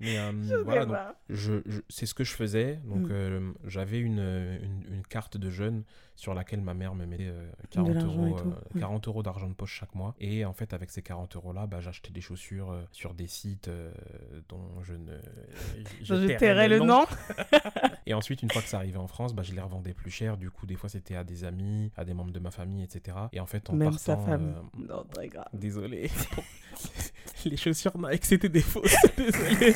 Mais 0.00 0.18
euh, 0.18 0.62
voilà, 0.64 0.86
donc, 0.86 0.96
je, 1.28 1.52
c'est 1.90 2.06
ce 2.06 2.14
que 2.14 2.24
je 2.24 2.32
faisais. 2.32 2.80
Donc, 2.84 3.08
mm. 3.08 3.10
euh, 3.10 3.52
j'avais 3.66 3.98
une, 3.98 4.18
une, 4.18 4.94
une, 4.94 5.06
carte 5.06 5.36
de 5.36 5.50
jeune 5.50 5.84
sur 6.16 6.32
laquelle 6.32 6.62
ma 6.62 6.72
mère 6.72 6.94
me 6.94 7.04
mettait 7.04 7.30
40, 7.70 7.96
euh, 7.96 8.04
euros, 8.06 8.36
40 8.78 9.08
euros 9.08 9.22
d'argent 9.22 9.48
de 9.48 9.52
poche 9.54 9.78
chaque 9.78 9.94
mois. 9.94 10.14
Et 10.18 10.46
en 10.46 10.54
fait, 10.54 10.72
avec 10.72 10.90
ces 10.90 11.02
40 11.02 11.36
euros-là, 11.36 11.66
bah, 11.66 11.80
j'achetais 11.80 12.12
des 12.12 12.22
chaussures 12.22 12.74
sur 12.92 13.12
des 13.12 13.26
sites 13.26 13.70
dont 14.48 14.82
je 14.82 14.94
ne. 14.94 15.12
Je, 16.02 16.14
je 16.14 16.36
tairais 16.38 16.68
le 16.68 16.78
nom. 16.78 17.04
et 18.06 18.14
ensuite, 18.14 18.42
une 18.42 18.50
fois 18.50 18.62
que 18.62 18.68
ça 18.68 18.78
arrivait 18.78 18.98
en 18.98 19.06
France, 19.06 19.34
bah, 19.34 19.42
je 19.42 19.52
les 19.52 19.60
revendais 19.60 19.92
plus 19.92 20.10
cher. 20.10 20.38
Du 20.38 20.50
coup, 20.50 20.66
des 20.66 20.76
fois, 20.76 20.88
c'était 20.88 21.16
à 21.16 21.24
des 21.24 21.44
amis, 21.44 21.92
à 21.96 22.04
des 22.04 22.14
membres 22.14 22.32
de 22.32 22.40
ma 22.40 22.50
famille, 22.50 22.82
etc. 22.82 23.16
Et 23.32 23.40
en 23.40 23.46
fait, 23.46 23.68
en 23.68 23.74
Même 23.74 23.90
partant. 23.90 23.98
sa 23.98 24.16
famille. 24.16 24.54
non, 24.78 25.04
très 25.12 25.28
grave. 25.28 25.48
Désolé. 25.52 26.10
les 27.44 27.56
chaussures 27.56 27.96
Nike, 27.98 28.24
c'était 28.24 28.48
des 28.48 28.60
fausses. 28.60 28.94
Désolé. 29.16 29.74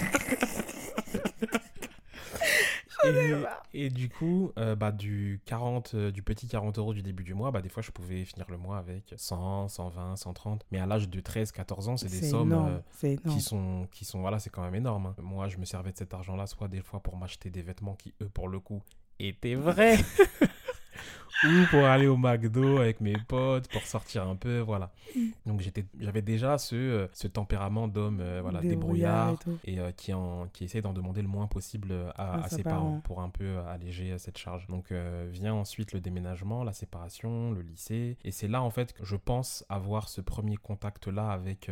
et, 3.74 3.90
du 3.90 4.08
coup, 4.08 4.52
euh, 4.58 4.74
bah, 4.74 4.92
du, 4.92 5.40
40, 5.46 5.94
euh, 5.94 6.10
du 6.10 6.22
petit 6.22 6.46
40 6.46 6.78
euros 6.78 6.94
du 6.94 7.02
début 7.02 7.22
du 7.22 7.34
mois, 7.34 7.50
bah, 7.50 7.60
des 7.60 7.68
fois, 7.68 7.82
je 7.82 7.90
pouvais 7.90 8.24
finir 8.24 8.46
le 8.50 8.56
mois 8.56 8.78
avec 8.78 9.14
100, 9.16 9.68
120, 9.68 10.16
130. 10.16 10.64
Mais 10.70 10.78
à 10.78 10.86
l'âge 10.86 11.08
de 11.08 11.20
13, 11.20 11.52
14 11.52 11.88
ans, 11.88 11.96
c'est 11.96 12.08
des 12.08 12.28
sommes 12.28 12.52
euh, 12.52 13.16
qui 13.28 13.40
sont, 13.40 13.86
qui 13.90 14.04
sont, 14.04 14.20
voilà, 14.20 14.38
c'est 14.38 14.50
quand 14.50 14.62
même 14.62 14.74
énorme. 14.74 15.06
Hein. 15.06 15.16
Moi, 15.22 15.48
je 15.48 15.58
me 15.58 15.64
servais 15.64 15.92
de 15.92 15.98
cet 15.98 16.14
argent-là, 16.14 16.46
soit 16.46 16.68
des 16.68 16.82
fois 16.82 17.00
pour 17.00 17.16
m'acheter 17.16 17.50
des 17.50 17.62
vêtements 17.62 17.94
qui, 17.94 18.14
eux, 18.22 18.28
pour 18.28 18.48
le 18.48 18.60
coup, 18.60 18.82
étaient 19.18 19.54
vrais. 19.54 19.98
Ou 21.44 21.66
pour 21.70 21.84
aller 21.84 22.06
au 22.06 22.16
McDo 22.16 22.78
avec 22.78 23.00
mes 23.00 23.16
potes, 23.28 23.68
pour 23.68 23.82
sortir 23.82 24.26
un 24.26 24.36
peu, 24.36 24.60
voilà. 24.60 24.92
Donc 25.46 25.60
j'étais, 25.60 25.84
j'avais 25.98 26.22
déjà 26.22 26.58
ce, 26.58 26.74
euh, 26.74 27.06
ce 27.12 27.26
tempérament 27.26 27.88
d'homme 27.88 28.20
euh, 28.20 28.40
voilà, 28.42 28.60
débrouillard 28.60 29.36
et, 29.64 29.78
euh, 29.78 29.90
qui, 29.92 30.12
en, 30.12 30.46
qui 30.52 30.64
essaie 30.64 30.80
d'en 30.80 30.92
demander 30.92 31.22
le 31.22 31.28
moins 31.28 31.46
possible 31.46 31.94
à, 32.16 32.48
ses 32.48 32.62
parents. 32.62 33.00
pour 33.04 33.20
un 33.20 33.28
peu 33.28 33.58
alléger 33.68 34.16
cette 34.18 34.38
charge. 34.38 34.66
Donc 34.68 34.92
vient 35.30 35.54
ensuite 35.54 35.92
le 35.92 36.00
déménagement, 36.00 36.64
la 36.64 36.72
séparation, 36.72 37.50
le 37.50 37.62
lycée. 37.62 38.16
Et 38.24 38.30
c'est 38.30 38.48
là 38.48 38.62
en 38.62 38.70
fait 38.70 38.92
que 38.92 39.04
je 39.04 39.16
pense 39.16 39.64
avoir 39.68 40.08
ce 40.08 40.20
premier 40.20 40.56
contact-là 40.56 41.30
avec 41.30 41.70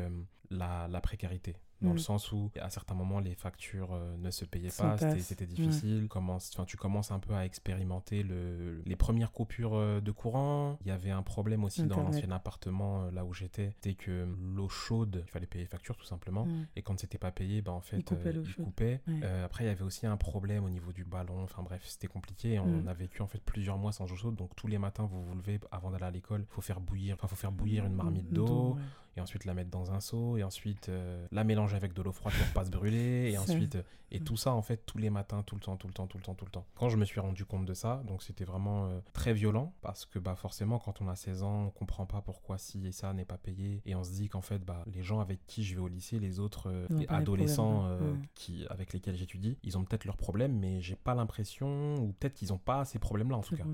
la, 0.50 0.88
la 0.88 1.00
précarité 1.00 1.56
dans 1.82 1.90
le 1.90 1.96
mm. 1.96 1.98
sens 1.98 2.32
où 2.32 2.50
à 2.60 2.70
certains 2.70 2.94
moments 2.94 3.20
les 3.20 3.34
factures 3.34 3.92
euh, 3.92 4.16
ne 4.16 4.30
se 4.30 4.44
payaient 4.44 4.70
pas, 4.76 4.96
c'était 5.18 5.46
difficile. 5.46 6.08
Commence, 6.08 6.56
tu 6.66 6.76
commences 6.76 7.10
un 7.10 7.18
peu 7.18 7.34
à 7.34 7.44
expérimenter 7.44 8.22
le, 8.22 8.82
les 8.86 8.96
premières 8.96 9.32
coupures 9.32 9.74
euh, 9.74 10.00
de 10.00 10.10
courant. 10.10 10.78
Il 10.82 10.88
y 10.88 10.90
avait 10.90 11.10
un 11.10 11.22
problème 11.22 11.64
aussi 11.64 11.82
dans 11.84 12.02
l'ancien 12.02 12.30
appartement 12.30 13.02
euh, 13.02 13.10
là 13.10 13.24
où 13.24 13.34
j'étais, 13.34 13.72
c'était 13.72 13.94
que 13.94 14.26
l'eau 14.54 14.68
chaude, 14.68 15.22
il 15.26 15.30
fallait 15.30 15.46
payer 15.46 15.64
les 15.64 15.68
factures 15.68 15.96
tout 15.96 16.06
simplement. 16.06 16.46
Mm. 16.46 16.66
Et 16.76 16.82
quand 16.82 16.98
c'était 16.98 17.18
pas 17.18 17.32
payé, 17.32 17.62
bah, 17.62 17.72
en 17.72 17.80
fait, 17.80 17.98
il 17.98 18.54
coupait. 18.54 19.00
après, 19.44 19.64
il 19.64 19.66
y 19.66 19.70
avait 19.70 19.84
aussi 19.84 20.06
un 20.06 20.16
problème 20.16 20.64
au 20.64 20.70
niveau 20.70 20.92
du 20.92 21.04
ballon. 21.04 21.42
Enfin 21.42 21.62
bref, 21.62 21.82
c'était 21.84 22.06
compliqué. 22.06 22.58
On 22.58 22.66
mm. 22.66 22.88
a 22.88 22.94
vécu 22.94 23.22
en 23.22 23.26
fait 23.26 23.42
plusieurs 23.42 23.78
mois 23.78 23.92
sans 23.92 24.10
eau 24.10 24.16
chaude. 24.16 24.36
Donc 24.36 24.54
tous 24.56 24.68
les 24.68 24.78
matins, 24.78 25.08
vous 25.10 25.22
vous 25.22 25.34
levez 25.34 25.58
avant 25.70 25.90
d'aller 25.90 26.04
à 26.04 26.10
l'école, 26.10 26.44
faut 26.48 26.62
faire 26.62 26.80
bouillir, 26.80 27.14
enfin 27.14 27.26
faut 27.26 27.36
faire 27.36 27.52
bouillir 27.52 27.84
une 27.84 27.94
marmite 27.94 28.32
d'eau 28.32 28.76
et 29.16 29.20
ensuite 29.20 29.44
la 29.44 29.54
mettre 29.54 29.70
dans 29.70 29.92
un 29.92 30.00
seau, 30.00 30.36
et 30.36 30.42
ensuite 30.42 30.88
euh, 30.88 31.26
la 31.30 31.44
mélanger 31.44 31.76
avec 31.76 31.92
de 31.92 32.02
l'eau 32.02 32.12
froide 32.12 32.34
pour 32.34 32.52
pas 32.54 32.64
se 32.64 32.70
brûler, 32.70 33.30
et 33.30 33.38
ensuite 33.38 33.76
euh, 33.76 33.82
et 34.14 34.20
tout 34.20 34.36
ça 34.36 34.52
en 34.52 34.60
fait 34.60 34.84
tous 34.84 34.98
les 34.98 35.08
matins, 35.10 35.42
tout 35.42 35.54
le 35.54 35.60
temps, 35.62 35.76
tout 35.76 35.86
le 35.86 35.94
temps, 35.94 36.06
tout 36.06 36.18
le 36.18 36.22
temps, 36.22 36.34
tout 36.34 36.44
le 36.44 36.50
temps. 36.50 36.66
Quand 36.74 36.90
je 36.90 36.98
me 36.98 37.04
suis 37.04 37.18
rendu 37.18 37.46
compte 37.46 37.64
de 37.64 37.72
ça, 37.72 38.02
donc 38.06 38.22
c'était 38.22 38.44
vraiment 38.44 38.86
euh, 38.86 39.00
très 39.14 39.32
violent. 39.32 39.72
Parce 39.80 40.04
que 40.04 40.18
bah 40.18 40.34
forcément 40.36 40.78
quand 40.78 41.00
on 41.00 41.08
a 41.08 41.16
16 41.16 41.42
ans, 41.42 41.64
on 41.66 41.70
comprend 41.70 42.04
pas 42.04 42.20
pourquoi 42.20 42.58
si 42.58 42.86
et 42.86 42.92
ça 42.92 43.12
n'est 43.14 43.24
pas 43.24 43.38
payé, 43.38 43.80
et 43.86 43.94
on 43.94 44.04
se 44.04 44.12
dit 44.12 44.28
qu'en 44.28 44.42
fait 44.42 44.58
bah 44.58 44.84
les 44.86 45.02
gens 45.02 45.20
avec 45.20 45.46
qui 45.46 45.64
je 45.64 45.74
vais 45.74 45.80
au 45.80 45.88
lycée, 45.88 46.18
les 46.18 46.40
autres 46.40 46.70
adolescents 47.08 47.88
qui 48.34 48.66
avec 48.68 48.92
lesquels 48.92 49.16
j'étudie, 49.16 49.56
ils 49.62 49.78
ont 49.78 49.84
peut-être 49.84 50.04
leurs 50.04 50.16
problèmes, 50.16 50.58
mais 50.58 50.80
j'ai 50.80 50.96
pas 50.96 51.14
l'impression 51.14 51.96
ou 51.96 52.12
peut-être 52.12 52.34
qu'ils 52.34 52.52
ont 52.52 52.58
pas 52.58 52.84
ces 52.84 52.98
problèmes-là 52.98 53.36
en 53.36 53.42
tout 53.42 53.56
cas. 53.56 53.64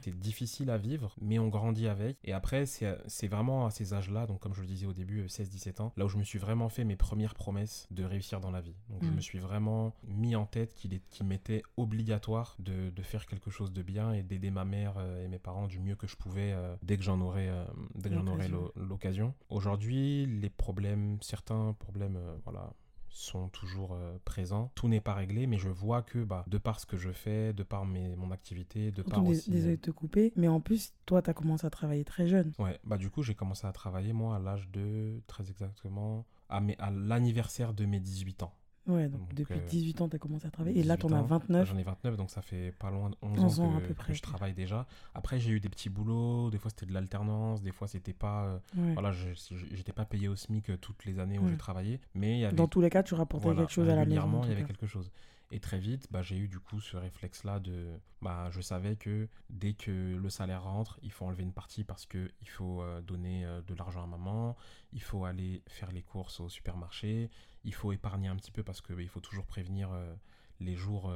C'est 0.00 0.18
difficile 0.18 0.70
à 0.70 0.78
vivre, 0.78 1.14
mais 1.20 1.38
on 1.38 1.48
grandit 1.48 1.88
avec. 1.88 2.16
Et 2.24 2.32
après 2.32 2.66
c'est 2.66 3.28
vraiment 3.28 3.66
à 3.66 3.70
ces 3.70 3.94
âges-là, 3.94 4.26
donc 4.26 4.40
comme 4.40 4.54
je 4.54 4.60
le 4.60 4.66
disais 4.66 4.81
au 4.86 4.92
début, 4.92 5.26
16-17 5.26 5.68
euh, 5.80 5.84
ans, 5.84 5.92
là 5.96 6.04
où 6.04 6.08
je 6.08 6.16
me 6.16 6.24
suis 6.24 6.38
vraiment 6.38 6.68
fait 6.68 6.84
mes 6.84 6.96
premières 6.96 7.34
promesses 7.34 7.86
de 7.90 8.04
réussir 8.04 8.40
dans 8.40 8.50
la 8.50 8.60
vie. 8.60 8.74
Donc 8.88 9.02
je 9.02 9.10
mm. 9.10 9.14
me 9.14 9.20
suis 9.20 9.38
vraiment 9.38 9.94
mis 10.06 10.36
en 10.36 10.46
tête 10.46 10.74
qu'il 10.74 11.00
m'était 11.24 11.62
obligatoire 11.76 12.56
de, 12.58 12.90
de, 12.90 13.02
faire 13.02 13.26
quelque 13.26 13.50
chose 13.50 13.72
de 13.72 13.82
bien 13.82 14.12
et 14.12 14.22
d'aider 14.22 14.50
ma 14.50 14.64
mère 14.64 14.94
euh, 14.98 15.24
et 15.24 15.28
mes 15.28 15.38
parents 15.38 15.66
du 15.66 15.80
mieux 15.80 15.96
que 15.96 16.06
je 16.06 16.16
pouvais 16.16 16.52
euh, 16.52 16.74
dès 16.82 16.96
que 16.96 17.02
j'en 17.02 17.20
aurais, 17.20 17.50
dès 17.94 18.08
que 18.08 18.14
j'en 18.14 18.26
aurais 18.26 18.50
l'occasion. 18.76 19.34
Aujourd'hui, 19.48 20.26
les 20.26 20.50
problèmes, 20.50 21.18
certains 21.20 21.74
problèmes, 21.78 22.18
voilà, 22.44 22.72
sont 23.12 23.48
toujours 23.48 23.92
euh, 23.92 24.16
présents. 24.24 24.72
Tout 24.74 24.88
n'est 24.88 25.00
pas 25.00 25.14
réglé, 25.14 25.46
mais 25.46 25.58
je 25.58 25.68
vois 25.68 26.02
que 26.02 26.24
bah, 26.24 26.44
de 26.46 26.58
par 26.58 26.80
ce 26.80 26.86
que 26.86 26.96
je 26.96 27.10
fais, 27.10 27.52
de 27.52 27.62
par 27.62 27.84
mes, 27.84 28.16
mon 28.16 28.30
activité, 28.30 28.90
de 28.90 29.02
par 29.02 29.24
aussi... 29.24 29.50
Désolé 29.50 29.76
de 29.76 29.82
te 29.82 29.90
couper, 29.90 30.32
mais 30.36 30.48
en 30.48 30.60
plus, 30.60 30.92
toi, 31.06 31.22
tu 31.22 31.30
as 31.30 31.34
commencé 31.34 31.66
à 31.66 31.70
travailler 31.70 32.04
très 32.04 32.26
jeune. 32.26 32.52
Ouais, 32.58 32.78
bah 32.84 32.96
du 32.96 33.10
coup, 33.10 33.22
j'ai 33.22 33.34
commencé 33.34 33.66
à 33.66 33.72
travailler, 33.72 34.12
moi, 34.12 34.36
à 34.36 34.38
l'âge 34.38 34.68
de, 34.70 35.20
très 35.26 35.50
exactement, 35.50 36.26
à, 36.48 36.60
à 36.78 36.90
l'anniversaire 36.90 37.74
de 37.74 37.84
mes 37.84 38.00
18 38.00 38.42
ans. 38.44 38.54
Ouais, 38.88 39.08
donc, 39.08 39.32
depuis 39.32 39.60
18 39.60 40.00
euh, 40.00 40.04
ans, 40.04 40.08
tu 40.08 40.16
as 40.16 40.18
commencé 40.18 40.46
à 40.46 40.50
travailler. 40.50 40.80
Et 40.80 40.82
là, 40.82 40.96
tu 40.96 41.06
en 41.06 41.12
as 41.12 41.22
29. 41.22 41.68
J'en 41.68 41.78
ai 41.78 41.84
29, 41.84 42.16
donc 42.16 42.30
ça 42.30 42.42
fait 42.42 42.72
pas 42.72 42.90
loin 42.90 43.10
de 43.10 43.16
11, 43.22 43.60
ans, 43.60 43.72
que, 43.72 43.76
à 43.76 43.80
peu 43.80 43.94
près, 43.94 44.12
je 44.12 44.22
travaille 44.22 44.54
déjà. 44.54 44.86
Après, 45.14 45.38
j'ai 45.38 45.52
eu 45.52 45.60
des 45.60 45.68
petits 45.68 45.88
boulots. 45.88 46.50
Des 46.50 46.58
fois, 46.58 46.70
c'était 46.70 46.86
de 46.86 46.92
l'alternance. 46.92 47.62
Des 47.62 47.70
fois, 47.70 47.86
c'était 47.86 48.12
pas. 48.12 48.44
Euh, 48.76 48.92
voilà, 48.94 49.12
j'étais 49.12 49.92
pas 49.92 50.04
payé 50.04 50.28
au 50.28 50.34
SMIC 50.34 50.70
euh, 50.70 50.76
toutes 50.76 51.04
les 51.04 51.18
années 51.20 51.38
où 51.38 51.48
j'ai 51.48 51.56
travaillé. 51.56 52.00
Mais 52.14 52.40
y 52.40 52.44
avait, 52.44 52.56
Dans 52.56 52.68
tous 52.68 52.80
les 52.80 52.90
cas, 52.90 53.02
tu 53.02 53.14
rapportais 53.14 53.54
quelque 53.54 53.72
chose 53.72 53.88
à 53.88 53.94
la 53.94 54.04
maison. 54.04 54.42
il 54.44 54.50
y 54.50 54.52
avait 54.52 54.64
quelque 54.64 54.86
chose. 54.86 55.10
Et 55.54 55.60
très 55.60 55.78
vite, 55.78 56.08
bah, 56.10 56.22
j'ai 56.22 56.38
eu 56.38 56.48
du 56.48 56.58
coup 56.58 56.80
ce 56.80 56.96
réflexe-là 56.96 57.60
de. 57.60 58.00
Bah, 58.22 58.48
je 58.50 58.62
savais 58.62 58.96
que 58.96 59.28
dès 59.50 59.74
que 59.74 59.90
le 59.90 60.30
salaire 60.30 60.62
rentre, 60.62 60.98
il 61.02 61.12
faut 61.12 61.26
enlever 61.26 61.42
une 61.42 61.52
partie 61.52 61.84
parce 61.84 62.06
qu'il 62.06 62.48
faut 62.48 62.80
euh, 62.80 63.02
donner 63.02 63.44
euh, 63.44 63.60
de 63.60 63.74
l'argent 63.74 64.02
à 64.02 64.06
maman, 64.06 64.56
il 64.94 65.02
faut 65.02 65.26
aller 65.26 65.62
faire 65.68 65.92
les 65.92 66.00
courses 66.00 66.40
au 66.40 66.48
supermarché, 66.48 67.28
il 67.64 67.74
faut 67.74 67.92
épargner 67.92 68.28
un 68.28 68.36
petit 68.36 68.50
peu 68.50 68.62
parce 68.62 68.80
qu'il 68.80 68.96
bah, 68.96 69.02
faut 69.08 69.20
toujours 69.20 69.46
prévenir 69.46 69.90
euh, 69.92 70.14
les 70.60 70.76
jours, 70.76 71.10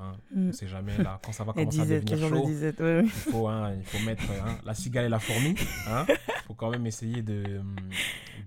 hein, 0.00 0.16
Mm. 0.34 0.48
on 0.48 0.52
sait 0.52 0.68
jamais 0.68 0.96
là, 0.98 1.18
quand 1.24 1.32
ça 1.32 1.42
va 1.44 1.52
commencer 1.54 1.80
à 1.80 1.84
devenir 1.86 2.28
chaud, 2.28 2.46
ouais, 2.46 3.02
il 3.04 3.10
faut, 3.10 3.48
hein, 3.48 3.74
il 3.76 3.84
faut 3.84 4.04
mettre 4.04 4.22
hein, 4.30 4.58
la 4.64 4.74
cigale 4.74 5.06
et 5.06 5.08
la 5.08 5.18
fourmi. 5.18 5.54
Il 5.58 6.16
faut 6.46 6.54
quand 6.54 6.70
même 6.70 6.86
essayer 6.86 7.22
de, 7.22 7.60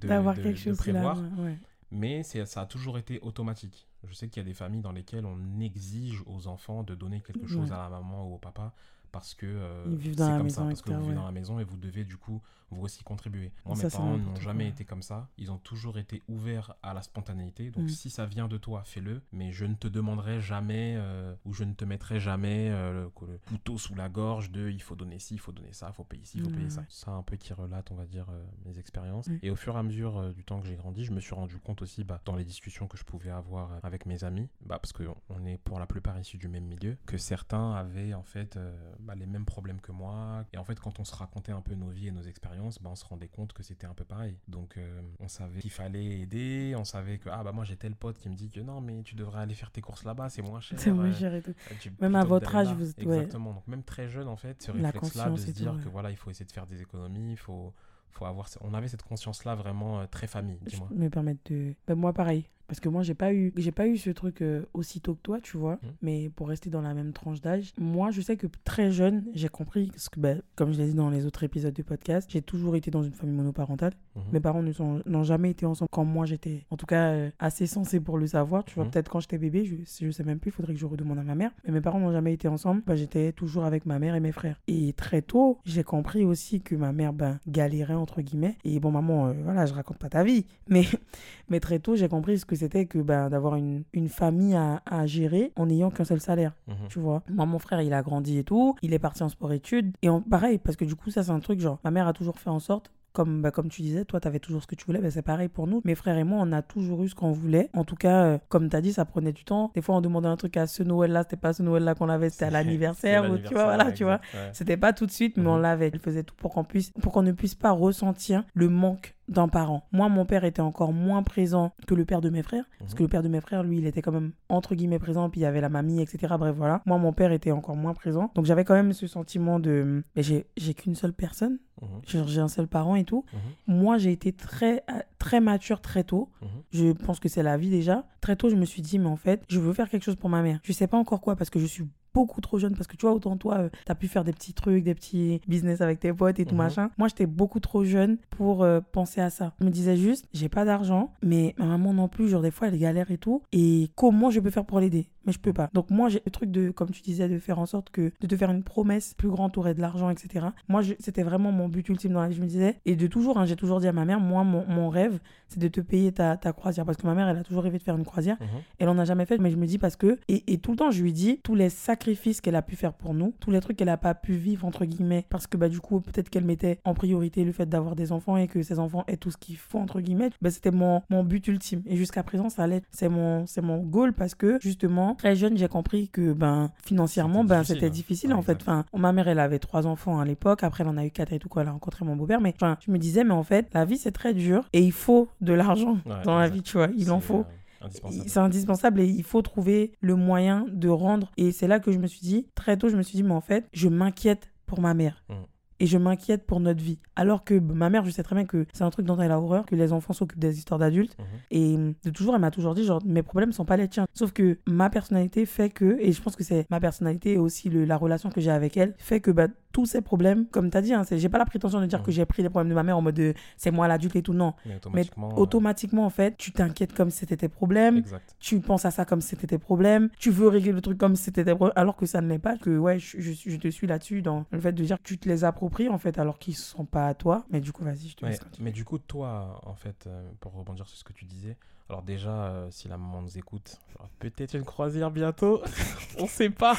de, 0.02 0.08
D'avoir 0.08 0.36
de- 0.36 0.44
quelque 0.44 0.56
de 0.56 0.62
chose 0.62 0.78
prévoir. 0.78 1.18
ouais. 1.40 1.58
Mais 1.92 2.24
c'est- 2.24 2.46
ça 2.46 2.62
a 2.62 2.66
toujours 2.66 2.98
été 2.98 3.20
automatique. 3.22 3.88
Je 4.04 4.14
sais 4.14 4.28
qu'il 4.30 4.42
y 4.42 4.46
a 4.46 4.48
des 4.48 4.54
familles 4.54 4.82
dans 4.82 4.92
lesquelles 4.92 5.26
on 5.26 5.60
exige 5.60 6.22
aux 6.28 6.48
enfants 6.48 6.84
de 6.84 6.96
donner 6.96 7.22
quelque 7.22 7.48
chose 7.48 7.70
Ouais. 7.70 7.76
à 7.76 7.84
la 7.84 7.90
maman 7.90 8.30
ou 8.30 8.36
au 8.36 8.38
papa 8.38 8.74
parce 9.12 9.34
que 9.34 9.46
euh, 9.46 9.86
c'est 10.02 10.16
comme 10.16 10.50
ça, 10.50 10.64
parce 10.64 10.82
que 10.82 10.92
vous 10.92 10.98
vivez 11.00 11.10
ouais. 11.10 11.16
dans 11.16 11.26
la 11.26 11.32
maison 11.32 11.60
et 11.60 11.64
vous 11.64 11.78
devez 11.78 12.04
du 12.04 12.18
coup 12.18 12.42
vous 12.70 12.82
aussi 12.82 13.02
contribuer. 13.04 13.54
Moi, 13.66 13.76
Ça, 13.78 13.86
mes 13.86 13.92
parents 13.92 14.18
n'ont 14.18 14.36
jamais 14.36 14.68
été 14.68 14.84
comme 14.84 15.02
ça. 15.02 15.30
Ils 15.38 15.52
ont 15.52 15.58
toujours 15.58 15.98
été 15.98 16.22
ouverts 16.28 16.76
à 16.84 16.94
la 16.94 17.02
spontanéité. 17.02 17.72
Donc 17.72 17.86
Mm. 17.86 17.90
si 17.90 18.10
ça 18.10 18.26
vient 18.26 18.50
de 18.50 18.58
toi, 18.58 18.84
fais-le. 18.84 19.22
Mais 19.32 19.54
je 19.54 19.66
ne 19.66 19.74
te 19.76 19.88
demanderai 19.88 20.42
jamais 20.42 20.96
euh, 20.98 21.34
ou 21.46 21.54
je 21.54 21.64
ne 21.64 21.74
te 21.74 21.86
mettrai 21.86 22.20
jamais 22.20 22.70
euh, 22.70 22.92
le, 23.22 23.28
le 23.28 23.38
couteau 23.48 23.78
sous 23.78 23.96
la 23.96 24.10
gorge 24.10 24.52
de 24.52 24.70
il 24.70 24.82
faut 24.82 24.96
donner 24.96 25.18
ci, 25.20 25.36
il 25.36 25.40
faut 25.40 25.54
donner 25.54 25.72
ça, 25.72 25.88
il 25.90 25.94
faut 25.94 26.04
payer 26.04 26.26
ci, 26.26 26.40
il 26.40 26.44
faut 26.44 26.50
payer 26.50 26.70
ça. 26.70 26.84
Ça 26.90 27.12
un 27.12 27.24
peu 27.24 27.38
qui 27.38 27.54
relate, 27.54 27.90
on 27.92 27.96
va 27.96 28.06
dire, 28.06 28.28
euh, 28.30 28.44
mes 28.66 28.78
expériences. 28.80 29.28
Mm. 29.30 29.40
Et 29.44 29.50
au 29.50 29.56
fur 29.56 29.76
et 29.76 29.80
à 29.80 29.84
mesure 29.84 30.34
du 30.34 30.44
temps 30.44 30.60
que 30.60 30.68
j'ai 30.68 30.76
grandi, 30.76 31.06
je 31.06 31.14
me 31.14 31.22
suis 31.22 31.36
rendu 31.36 31.58
compte 31.60 31.82
aussi 31.82 32.04
bah, 32.04 32.22
dans 32.26 32.36
les 32.36 32.44
discussions 32.44 32.88
que 32.88 32.98
je 32.98 33.06
pouvais 33.06 33.30
avoir 33.32 33.80
avec 33.84 34.06
mes 34.06 34.26
amis, 34.26 34.50
bah, 34.66 34.78
parce 34.80 34.92
qu'on 34.92 35.16
on 35.30 35.46
est 35.46 35.58
pour 35.58 35.80
la 35.80 35.86
plupart 35.86 36.20
issus 36.20 36.38
du 36.38 36.50
même 36.50 36.66
milieu, 36.66 36.98
que 37.06 37.18
certains 37.18 37.74
avaient 37.74 38.14
en 38.14 38.24
fait 38.24 38.58
euh, 38.58 38.76
bah, 39.00 39.16
les 39.16 39.26
mêmes 39.26 39.46
problèmes 39.46 39.80
que 39.82 39.92
moi. 39.92 40.46
Et 40.54 40.58
en 40.58 40.64
fait, 40.64 40.80
quand 40.80 41.00
on 41.00 41.04
se 41.04 41.16
racontait 41.16 41.52
un 41.52 41.62
peu 41.62 41.74
nos 41.76 41.90
vies 41.90 42.08
et 42.08 42.12
nos 42.12 42.22
expériences, 42.24 42.82
bah, 42.82 42.90
on 42.92 42.96
se 42.96 43.06
rendait 43.06 43.28
compte 43.28 43.54
que 43.54 43.64
c'était 43.64 43.88
un 43.88 43.94
peu 43.94 44.04
pareil. 44.06 44.38
Donc, 44.48 44.78
euh, 44.78 45.02
on 45.20 45.28
savait 45.28 45.60
qu'il 45.60 45.72
fallait 45.72 46.20
aider, 46.22 46.74
on 46.78 46.84
savait 46.84 47.18
que, 47.18 47.30
ah 47.30 47.44
bah 47.44 47.52
moi 47.52 47.64
j'ai 47.66 47.76
tel 47.78 47.96
pote 47.96 48.18
qui 48.18 48.30
me 48.30 48.36
dit 48.36 48.50
que 48.50 48.60
non, 48.60 48.82
mais 48.82 49.04
tu 49.04 49.16
devrais 49.16 49.42
aller 49.42 49.54
faire 49.56 49.72
tes 49.72 49.82
courses 49.82 50.04
là-bas, 50.04 50.30
c'est 50.30 50.42
moins 50.42 50.60
cher. 50.60 50.80
C'est 50.80 50.92
moins 50.92 51.06
euh, 51.06 51.14
cher 51.14 51.34
et 51.34 51.42
tout. 51.42 51.52
euh, 51.72 51.90
Même 52.02 52.16
à 52.16 52.24
votre 52.24 52.56
âge, 52.56 52.68
là. 52.68 52.74
vous- 52.74 52.86
ouais. 52.86 53.04
Exactement. 53.18 53.54
Donc, 53.54 53.68
même 53.68 53.84
très 53.84 54.08
jeune, 54.08 54.28
en 54.28 54.38
fait, 54.38 54.62
ce 54.62 54.72
réflexe-là 54.72 55.30
de 55.30 55.38
se 55.38 55.46
tout, 55.48 55.52
dire 55.54 55.74
ouais. 55.76 55.84
que 55.84 55.90
voilà, 55.90 56.12
il 56.12 56.18
faut 56.18 56.30
essayer 56.30 56.46
de 56.46 56.52
faire 56.52 56.68
des 56.68 56.82
économies, 56.82 57.32
il 57.32 57.38
faut, 57.38 57.74
faut 58.12 58.26
avoir. 58.26 58.48
On 58.62 58.74
avait 58.74 58.88
cette 58.88 59.04
conscience-là 59.04 59.56
vraiment 59.56 60.06
très 60.08 60.28
famille, 60.28 60.60
Je 60.66 60.70
dis-moi. 60.72 60.90
me 60.96 61.10
permettre 61.10 61.42
de. 61.52 61.74
Ben, 61.88 61.96
moi, 61.96 62.14
pareil. 62.14 62.48
Parce 62.68 62.80
que 62.80 62.90
moi, 62.90 63.02
j'ai 63.04 63.14
pas 63.14 63.34
eu, 63.34 63.54
j'ai 63.56 63.72
pas 63.72 63.88
eu 63.88 63.98
ce 63.98 64.10
truc 64.10 64.42
euh, 64.42 64.64
aussitôt 64.74 65.14
que 65.16 65.22
toi, 65.22 65.40
tu 65.40 65.56
vois. 65.58 65.74
Mhm. 65.82 65.90
Mais 66.02 66.30
pour 66.36 66.50
rester 66.50 66.70
dans 66.70 66.82
la 66.82 66.94
même 66.94 67.14
tranche 67.14 67.40
d'âge, 67.42 67.72
moi, 67.80 68.12
je 68.12 68.20
sais 68.22 68.36
que 68.36 68.48
très 68.66 68.92
jeune, 68.92 69.24
j'ai 69.34 69.48
compris, 69.48 69.88
parce 69.88 70.10
que, 70.10 70.20
ben, 70.20 70.42
comme 70.56 70.74
je 70.74 70.78
l'ai 70.80 70.88
dit 70.88 70.94
dans 70.94 71.10
les 71.10 71.26
autres 71.26 71.44
épisodes 71.44 71.74
du 71.74 71.84
podcast, 71.84 72.30
j'ai 72.32 72.42
toujours 72.42 72.76
été 72.76 72.92
dans 72.92 73.04
une 73.04 73.14
famille 73.14 73.36
monoparentale. 73.36 73.94
Mhm. 74.16 74.22
Mes 74.34 74.40
parents 74.42 74.62
ne 74.64 74.72
sont- 74.74 75.02
n'ont 75.06 75.24
jamais 75.24 75.52
été 75.52 75.66
ensemble 75.66 75.88
quand 75.92 76.04
moi 76.04 76.26
j'étais, 76.26 76.66
en 76.70 76.76
tout 76.78 76.86
cas, 76.86 77.12
euh, 77.12 77.30
assez 77.40 77.68
sensée 77.68 78.00
pour 78.02 78.18
le 78.18 78.28
savoir. 78.28 78.66
Tu 78.66 78.76
vois, 78.76 78.84
Mhm. 78.84 78.92
peut-être 78.92 79.10
quand 79.10 79.20
j'étais 79.22 79.38
bébé, 79.38 79.64
je, 79.66 79.76
je 80.06 80.12
sais 80.12 80.24
même 80.26 80.40
plus, 80.40 80.50
il 80.50 80.54
faudrait 80.54 80.74
que 80.74 80.80
je 80.80 80.86
redemande 80.86 81.20
à 81.20 81.24
ma 81.24 81.36
mère. 81.36 81.52
Mais 81.66 81.72
mes 81.72 81.82
parents 81.82 82.00
n'ont 82.00 82.12
jamais 82.12 82.34
été 82.34 82.48
ensemble. 82.50 82.82
Ben, 82.86 82.96
j'étais 82.96 83.32
toujours 83.32 83.64
avec 83.64 83.86
ma 83.86 83.98
mère 83.98 84.14
et 84.16 84.20
mes 84.20 84.34
frères. 84.34 84.60
Et 84.68 84.92
très 84.94 85.22
tôt, 85.22 85.60
j'ai 85.64 85.84
compris 85.84 86.26
aussi 86.26 86.60
que 86.62 86.76
ma 86.76 86.92
mère, 86.92 87.14
ben, 87.14 87.40
galérait, 87.48 87.94
entre 87.94 88.22
guillemets. 88.22 88.58
Et 88.66 88.80
bon, 88.82 88.92
maman, 88.92 89.28
euh, 89.28 89.34
voilà, 89.44 89.66
je 89.66 89.74
raconte 89.74 90.00
pas 90.00 90.10
ta 90.10 90.24
vie. 90.26 90.46
Mais, 90.68 90.82
mais 91.50 91.60
très 91.62 91.80
tôt, 91.80 91.96
j'ai 91.96 92.10
compris 92.10 92.40
ce 92.40 92.46
que 92.46 92.57
c'était 92.58 92.86
que 92.86 93.00
ben, 93.00 93.30
d'avoir 93.30 93.56
une, 93.56 93.84
une 93.94 94.10
famille 94.10 94.56
à, 94.56 94.82
à 94.86 95.06
gérer 95.06 95.52
en 95.56 95.68
n'ayant 95.68 95.90
qu'un 95.90 96.04
seul 96.04 96.20
salaire 96.20 96.54
Mhm. 96.68 96.76
tu 96.90 97.00
vois. 97.00 97.24
Moi, 97.30 97.46
mon 97.46 97.60
frère, 97.60 97.82
il 97.82 97.94
a 97.94 98.02
grandi 98.02 98.38
et 98.38 98.44
tout. 98.44 98.76
Il 98.82 98.94
est 98.94 99.00
parti 99.00 99.24
en 99.24 99.30
sport-études. 99.30 99.96
Et 100.02 100.10
en- 100.10 100.22
pareil, 100.22 100.58
parce 100.58 100.76
que 100.76 100.86
du 100.86 100.96
coup, 100.96 101.10
ça, 101.12 101.24
c'est 101.24 101.32
un 101.32 101.40
truc, 101.40 101.60
genre, 101.60 101.80
ma 101.84 101.92
mère 101.92 102.08
a 102.08 102.14
toujours 102.14 102.38
fait 102.40 102.50
en 102.50 102.60
sorte. 102.60 102.92
Comme, 103.18 103.42
bah, 103.42 103.50
comme 103.50 103.68
tu 103.70 103.82
disais, 103.82 104.06
toi, 104.06 104.20
tu 104.20 104.28
avais 104.28 104.38
toujours 104.40 104.62
ce 104.62 104.68
que 104.68 104.76
tu 104.76 104.86
voulais. 104.86 105.00
bah, 105.00 105.10
c'est 105.10 105.24
pareil 105.24 105.48
pour 105.48 105.66
nous. 105.66 105.82
Mes 105.86 105.96
frères 105.96 106.18
et 106.18 106.24
moi, 106.24 106.38
on 106.40 106.52
a 106.52 106.62
toujours 106.62 107.04
eu 107.04 107.10
ce 107.10 107.16
qu'on 107.16 107.32
voulait. 107.32 107.70
En 107.74 107.84
tout 107.84 107.96
cas, 107.96 108.26
euh, 108.26 108.38
comme 108.48 108.70
tu 108.70 108.76
as 108.76 108.82
dit, 108.82 108.94
ça 108.94 109.06
prenait 109.06 109.32
du 109.34 109.44
temps. 109.44 109.72
Des 109.74 109.82
fois, 109.82 109.96
on 109.96 110.02
demandait 110.02 110.28
un 110.28 110.36
truc 110.38 110.56
à 110.56 110.68
ce 110.68 110.84
Noël-là. 110.84 111.24
C'était 111.24 111.36
pas 111.36 111.52
ce 111.54 111.64
Noël-là 111.64 111.96
qu'on 111.96 112.10
avait, 112.10 112.30
c'était 112.30 112.46
à 112.46 112.52
l'anniversaire. 112.52 113.24
ou 113.32 113.38
Tu 113.40 113.54
vois, 113.56 113.64
voilà, 113.64 113.92
tu 113.92 114.04
vois. 114.04 114.22
ouais. 114.36 114.50
C'était 114.54 114.78
pas 114.78 114.94
tout 114.94 115.08
de 115.08 115.12
suite, 115.12 115.38
mais 115.38 115.48
on 115.48 115.56
Mhm. 115.56 115.62
l'avait. 115.64 115.90
Elle 115.92 116.00
faisait 116.00 116.22
tout 116.24 116.36
pour 116.36 116.54
qu'on 116.54 116.64
puisse, 116.64 116.92
pour 117.02 117.12
qu'on 117.12 117.24
ne 117.24 117.32
puisse 117.32 117.56
pas 117.56 117.72
ressentir 117.72 118.44
le 118.54 118.70
manque 118.70 119.16
d'un 119.28 119.48
parent. 119.50 119.84
Moi, 119.92 120.08
mon 120.10 120.26
père 120.26 120.46
était 120.46 120.62
encore 120.62 120.94
moins 120.94 121.22
présent 121.24 121.74
que 121.86 121.96
le 121.96 122.06
père 122.06 122.22
de 122.22 122.30
mes 122.30 122.44
frères, 122.44 122.64
parce 122.80 122.92
Mhm. 122.94 122.98
que 122.98 123.04
le 123.04 123.10
père 123.10 123.24
de 123.24 123.28
mes 123.30 123.42
frères, 123.42 123.64
lui, 123.64 123.80
il 123.80 123.86
était 123.88 124.02
quand 124.02 124.12
même 124.14 124.32
entre 124.48 124.74
guillemets 124.76 125.00
présent, 125.00 125.30
puis 125.30 125.42
il 125.42 125.44
y 125.44 125.48
avait 125.48 125.60
la 125.60 125.68
mamie, 125.70 126.02
etc. 126.02 126.36
Bref, 126.40 126.56
voilà. 126.56 126.82
Moi, 126.86 126.98
mon 126.98 127.12
père 127.12 127.32
était 127.34 127.52
encore 127.52 127.76
moins 127.76 127.94
présent, 127.94 128.32
donc 128.36 128.46
j'avais 128.46 128.64
quand 128.64 128.76
même 128.76 128.94
ce 128.94 129.06
sentiment 129.08 129.60
de, 129.60 130.04
mais 130.16 130.24
j'ai, 130.24 130.46
qu'une 130.76 130.96
seule 130.96 131.12
personne. 131.14 131.58
J'ai, 132.06 132.26
j'ai 132.28 132.42
un 132.42 132.48
seul 132.48 132.68
parent 132.68 132.96
et 132.96 133.04
tout. 133.04 133.24
Mhm. 133.68 133.76
Moi, 133.82 133.98
j'ai 133.98 134.12
été 134.12 134.32
très, 134.34 134.84
très 135.20 135.40
mature 135.40 135.82
très 135.82 136.04
tôt. 136.04 136.30
Mhm. 136.42 136.48
Je 136.72 136.92
pense 136.94 137.20
que 137.20 137.30
c'est 137.30 137.44
la 137.44 137.58
vie 137.58 137.70
déjà. 137.70 138.06
Très 138.22 138.36
tôt, 138.36 138.50
je 138.50 138.56
me 138.56 138.66
suis 138.66 138.82
dit, 138.82 139.00
mais 139.00 139.08
en 139.08 139.18
fait, 139.18 139.44
je 139.48 139.60
veux 139.60 139.74
faire 139.74 139.90
quelque 139.90 140.04
chose 140.04 140.16
pour 140.16 140.30
ma 140.30 140.42
mère. 140.42 140.60
Je 140.64 140.72
sais 140.74 140.88
pas 140.88 140.98
encore 140.98 141.22
quoi 141.22 141.36
parce 141.36 141.50
que 141.50 141.60
je 141.60 141.66
suis 141.66 141.86
beaucoup 142.14 142.42
trop 142.42 142.58
jeune. 142.58 142.74
Parce 142.76 142.88
que 142.88 142.96
tu 142.98 143.06
vois, 143.06 143.14
autant 143.14 143.38
toi, 143.38 143.58
euh, 143.60 143.70
t'as 143.86 143.94
pu 143.94 144.08
faire 144.08 144.24
des 144.24 144.34
petits 144.34 144.54
trucs, 144.54 144.84
des 144.84 144.96
petits 144.96 145.40
business 145.48 145.82
avec 145.82 146.00
tes 146.00 146.12
potes 146.12 146.40
et 146.40 146.46
tout 146.46 146.56
Mhm. 146.56 146.58
machin. 146.58 146.90
Moi, 146.98 147.08
j'étais 147.10 147.28
beaucoup 147.28 147.60
trop 147.60 147.84
jeune 147.84 148.18
pour 148.32 148.64
euh, 148.64 148.80
penser 148.92 149.22
à 149.22 149.30
ça. 149.30 149.54
Je 149.60 149.66
me 149.66 149.70
disais 149.70 149.96
juste, 149.98 150.28
j'ai 150.34 150.50
pas 150.50 150.66
d'argent, 150.66 151.14
mais 151.22 151.54
ma 151.60 151.66
maman 151.66 151.94
non 151.94 152.08
plus, 152.08 152.28
genre 152.28 152.42
des 152.42 152.50
fois, 152.52 152.70
elle 152.70 152.80
galère 152.80 153.12
et 153.12 153.18
tout. 153.20 153.44
Et 153.52 153.92
comment 153.96 154.32
je 154.32 154.40
peux 154.40 154.50
faire 154.50 154.66
pour 154.66 154.80
l'aider? 154.80 155.10
Mais 155.28 155.34
je 155.34 155.40
peux 155.40 155.54
pas. 155.54 155.70
Donc 155.74 155.90
moi, 155.90 156.10
j'ai 156.10 156.22
le 156.26 156.32
truc 156.32 156.50
de, 156.52 156.72
comme 156.72 156.90
tu 156.92 157.02
disais, 157.02 157.28
de 157.30 157.38
faire 157.38 157.60
en 157.60 157.66
sorte 157.66 157.90
que, 157.90 158.12
de 158.20 158.28
te 158.28 158.36
faire 158.36 158.50
une 158.50 158.64
promesse 158.64 159.14
plus 159.14 159.30
grande, 159.30 159.52
t'aurais 159.52 159.74
de 159.74 159.82
l'argent, 159.82 160.10
etc. 160.10 160.48
Moi, 160.68 160.82
c'était 161.00 161.24
vraiment 161.24 161.52
mon 161.52 161.68
but 161.68 161.88
ultime 161.90 162.14
dans 162.14 162.22
la 162.22 162.30
vie. 162.30 162.36
Je 162.36 162.42
me 162.42 162.48
disais, 162.48 162.80
et 162.86 162.96
de 162.96 163.08
toujours, 163.08 163.38
hein, 163.38 163.46
j'ai 163.46 163.56
toujours 163.56 163.80
dit 163.80 163.88
à 163.88 163.94
ma 163.94 164.06
mère, 164.06 164.20
moi, 164.20 164.44
mon, 164.44 164.66
mon 164.68 164.90
rêve, 164.90 165.20
c'est 165.48 165.60
de 165.60 165.68
te 165.68 165.82
payer 165.82 166.12
ta, 166.12 166.38
ta 166.38 166.54
croisière. 166.54 166.86
Parce 166.86 166.98
que 166.98 167.06
ma 167.06 167.14
mère, 167.14 167.28
elle 167.28 167.38
a 167.38 167.44
toujours 167.44 167.64
rêvé 167.64 167.78
de 167.78 167.84
faire 167.84 167.98
une 167.98 168.06
croisière. 168.06 168.38
Mhm. 168.40 168.48
Elle 168.80 168.90
en 168.90 168.98
a 168.98 169.06
jamais 169.06 169.26
fait, 169.26 169.38
mais 169.38 169.52
je 169.52 169.58
me 169.58 169.66
dis 169.66 169.78
parce 169.78 169.96
que. 169.96 170.18
Et, 170.28 170.54
et 170.54 170.58
tout 170.58 170.72
le 170.72 170.78
temps, 170.78 170.92
je 170.92 171.04
lui 171.04 171.14
dis 171.14 171.40
tous 171.44 171.56
les 171.56 171.70
sacrifices 171.70 172.42
qu'elle 172.42 172.56
a 172.56 172.62
pu 172.62 172.76
faire 172.76 172.94
pour 172.94 173.14
nous, 173.14 173.34
tous 173.40 173.52
les 173.52 173.60
trucs 173.60 173.78
qu'elle 173.78 173.90
a 173.90 173.98
pas 173.98 174.14
pu 174.14 174.34
vivre, 174.34 174.66
entre 174.66 174.86
guillemets, 174.86 175.26
parce 175.30 175.48
que 175.48 175.58
bah, 175.58 175.70
du 175.70 175.80
coup, 175.80 176.00
peut-être 176.00 176.30
qu'elle 176.30 176.46
mettait 176.46 176.80
en 176.86 176.94
priorité 176.94 177.44
le 177.44 177.52
fait 177.52 177.68
d'avoir 177.68 177.96
des 177.96 178.12
enfants 178.12 178.38
et 178.38 178.48
que 178.48 178.62
ses 178.62 178.80
enfants 178.80 179.04
aient 179.08 179.18
tout 179.18 179.32
ce 179.32 179.38
qu'il 179.38 179.58
faut, 179.58 179.80
entre 179.80 180.02
guillemets. 180.02 180.30
Bah, 180.42 180.52
C'était 180.52 180.72
mon, 180.72 181.02
mon 181.10 181.24
but 181.24 181.46
ultime. 181.48 181.82
Et 181.86 181.98
jusqu'à 181.98 182.24
présent, 182.24 182.50
ça 182.50 182.64
allait. 182.64 182.82
C'est 182.92 183.10
mon, 183.10 183.46
c'est 183.46 183.62
mon 183.62 183.80
goal 183.80 184.14
parce 184.14 184.36
que, 184.36 184.58
justement, 184.62 185.17
très 185.18 185.36
jeune, 185.36 185.58
j'ai 185.58 185.68
compris 185.68 186.08
que 186.10 186.32
ben, 186.34 186.72
financièrement, 186.84 187.42
C'était 187.42 187.50
ben, 187.50 187.60
difficile, 187.60 187.76
c'était 187.76 187.86
hein. 187.86 187.90
difficile 187.90 188.30
Ouais, 188.30 188.36
en 188.36 188.42
fait. 188.42 188.58
Enfin, 188.62 188.86
ma 188.96 189.12
mère, 189.12 189.28
elle 189.28 189.40
avait 189.40 189.60
trois 189.60 189.86
enfants 189.88 190.20
à 190.20 190.26
l'époque. 190.26 190.64
Après, 190.64 190.84
elle 190.84 190.90
en 190.90 190.98
a 190.98 191.06
eu 191.06 191.12
quatre 191.12 191.34
et 191.34 191.40
tout, 191.40 191.50
quand 191.50 191.62
elle 191.62 191.68
a 191.68 191.72
rencontré 191.72 192.06
mon 192.06 192.16
beau-père. 192.16 192.40
Mais 192.42 192.54
enfin, 192.56 192.78
je 192.86 192.92
me 192.92 192.98
disais, 192.98 193.24
mais 193.24 193.34
en 193.34 193.44
fait, 193.44 193.68
la 193.74 193.86
vie, 193.86 193.98
c'est 193.98 194.12
très 194.12 194.34
dur 194.34 194.64
et 194.74 194.82
il 194.82 194.92
faut 194.94 195.28
de 195.42 195.54
l'argent 195.54 195.98
Ouais, 196.06 196.22
dans 196.24 196.38
la 196.38 196.48
vie, 196.48 196.62
tu 196.62 196.78
vois. 196.78 196.88
Il 196.98 197.12
en 197.12 197.20
faut. 197.20 197.40
euh, 197.40 197.86
indispensable. 197.86 198.24
C'est 198.30 198.40
indispensable 198.40 199.02
et 199.02 199.06
il 199.08 199.24
faut 199.24 199.42
trouver 199.42 199.92
le 200.02 200.16
moyen 200.16 200.66
de 200.72 200.90
rendre. 200.90 201.32
Et 201.38 201.52
c'est 201.52 201.68
là 201.68 201.80
que 201.80 201.92
je 201.92 201.98
me 202.00 202.08
suis 202.08 202.22
dit, 202.22 202.48
très 202.56 202.78
tôt, 202.78 202.90
je 202.90 202.96
me 202.98 203.04
suis 203.04 203.18
dit, 203.18 203.24
mais 203.24 203.34
en 203.34 203.42
fait, 203.42 203.68
je 203.74 203.88
m'inquiète 203.90 204.50
pour 204.66 204.80
ma 204.82 204.94
mère. 204.94 205.24
Mm. 205.30 205.34
Et 205.80 205.86
je 205.86 205.98
m'inquiète 205.98 206.46
pour 206.48 206.60
notre 206.60 206.82
vie. 206.84 207.00
Alors 207.16 207.44
que 207.44 207.54
ma 207.60 207.90
mère, 207.90 208.04
je 208.04 208.10
sais 208.10 208.24
très 208.24 208.36
bien 208.36 208.46
que 208.46 208.66
c'est 208.74 208.84
un 208.84 208.90
truc 208.90 209.06
dont 209.06 209.20
elle 209.20 209.32
a 209.32 209.40
horreur, 209.40 209.66
que 209.66 209.76
les 209.76 209.94
enfants 209.94 210.14
s'occupent 210.14 210.40
des 210.40 210.58
histoires 210.58 210.80
d'adultes. 210.80 211.16
Mhm. 211.20 211.26
Et 211.52 211.78
de 212.04 212.10
toujours, 212.10 212.34
elle 212.36 212.42
m'a 212.42 212.52
toujours 212.52 212.74
dit, 212.74 212.84
genre, 212.84 213.02
mes 213.06 213.22
problèmes 213.24 213.52
sont 213.52 213.66
pas 213.66 213.78
les 213.78 213.88
tiens. 213.88 214.08
Sauf 214.14 214.32
que 214.32 214.58
ma 214.68 214.90
personnalité 214.90 215.46
fait 215.46 215.70
que, 215.70 215.98
et 216.00 216.12
je 216.12 216.22
pense 216.22 216.36
que 216.36 216.44
c'est 216.44 216.66
ma 216.72 216.80
personnalité 216.80 217.34
et 217.34 217.38
aussi 217.38 217.70
le- 217.70 217.86
la 217.86 217.98
relation 217.98 218.30
que 218.30 218.42
j'ai 218.42 218.52
avec 218.52 218.76
elle, 218.78 218.96
fait 218.98 219.20
que 219.20 219.30
bah, 219.32 219.48
tous 219.78 219.86
ces 219.86 220.02
problèmes, 220.02 220.48
comme 220.48 220.72
tu 220.72 220.78
as 220.78 220.82
dit, 220.82 220.92
hein, 220.92 221.04
j'ai 221.12 221.30
pas 221.30 221.38
la 221.38 221.46
prétention 221.46 221.80
de 221.80 221.86
dire 221.86 222.02
que 222.02 222.12
j'ai 222.12 222.26
pris 222.26 222.42
les 222.42 222.50
problèmes 222.50 222.70
de 222.70 222.74
ma 222.74 222.82
mère 222.82 222.98
en 222.98 223.02
mode 223.04 223.14
de, 223.14 223.36
c'est 223.58 223.70
moi 223.70 223.88
l'adulte 223.88 224.16
et 224.16 224.24
tout. 224.24 224.34
Non. 224.34 224.56
Mais 224.66 224.78
automatiquement. 224.78 225.30
euh, 225.30 225.36
automatiquement, 225.36 226.06
en 226.08 226.10
fait, 226.10 226.36
tu 226.36 226.52
t'inquiètes 226.52 226.94
comme 226.96 227.12
si 227.12 227.20
c'était 227.20 227.38
tes 227.38 227.48
problèmes 227.48 227.98
Exact. 227.98 228.36
tu 228.40 228.60
penses 228.60 228.86
à 228.86 228.90
ça 228.92 229.06
comme 229.06 229.22
si 229.22 229.28
c'était 229.30 229.46
tes 229.46 229.60
problèmes, 229.60 230.10
tu 230.18 230.32
veux 230.32 230.48
régler 230.48 230.72
le 230.72 230.82
truc 230.82 230.98
comme 230.98 231.16
si 231.16 231.26
c'était 231.26 231.46
tes 231.46 231.54
problèmes, 231.54 231.74
alors 231.76 231.96
que 231.96 232.08
ça 232.08 232.22
ne 232.22 232.28
l'est 232.28 232.40
pas, 232.40 232.58
que 232.58 232.76
ouais, 232.76 232.98
je, 232.98 233.20
je, 233.22 233.34
je 233.52 233.56
te 233.58 233.68
suis 233.68 233.86
là-dessus 233.86 234.24
dans 234.24 234.46
le 234.50 234.60
fait 234.60 234.72
de 234.72 234.84
dire 234.84 234.98
que 234.98 235.04
tu 235.04 235.20
te 235.20 235.30
les 235.30 235.44
appropries 235.44 235.90
en 235.90 236.00
fait, 236.00 236.18
alors 236.18 236.40
qu'ils 236.40 236.56
sont 236.56 236.86
pas 236.86 237.08
à 237.08 237.14
toi. 237.14 237.46
Mais 237.52 237.62
du 237.62 237.72
coup, 237.72 237.84
vas-y, 237.84 238.08
je 238.08 238.16
te 238.16 238.26
Ouais, 238.26 238.32
laisse 238.32 238.40
continuer. 238.40 238.66
mais 238.66 238.72
du 238.72 238.84
coup, 238.84 238.98
toi, 238.98 239.62
en 239.64 239.76
fait, 239.76 240.06
euh, 240.08 240.28
pour 240.40 240.54
rebondir 240.56 240.88
sur 240.88 240.98
ce 240.98 241.04
que 241.04 241.14
tu 241.14 241.26
disais, 241.26 241.56
alors 241.90 242.02
déjà, 242.04 242.30
euh, 242.30 242.68
si 242.70 242.88
la 242.90 242.98
maman 242.98 243.22
nous 243.22 243.38
écoute, 243.38 243.78
peut-être 244.20 244.56
une 244.56 244.66
croisière 244.66 245.10
bientôt. 245.12 245.62
On 246.20 246.28
sait 246.28 246.50
pas. 246.50 246.76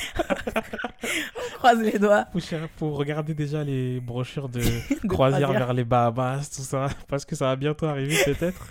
Croise 1.54 1.80
les 1.80 1.98
doigts. 1.98 2.26
Faut, 2.32 2.40
faut 2.76 2.90
regarder 2.92 3.34
déjà 3.34 3.64
les 3.64 4.00
brochures 4.00 4.48
de 4.48 4.60
De 5.02 5.08
croisière 5.08 5.40
croisière. 5.48 5.50
vers 5.52 5.72
les 5.74 5.84
Bahamas, 5.84 6.50
tout 6.50 6.62
ça, 6.62 6.88
parce 7.08 7.24
que 7.24 7.34
ça 7.34 7.46
va 7.46 7.56
bientôt 7.56 7.86
arriver 7.86 8.16
peut-être. 8.24 8.68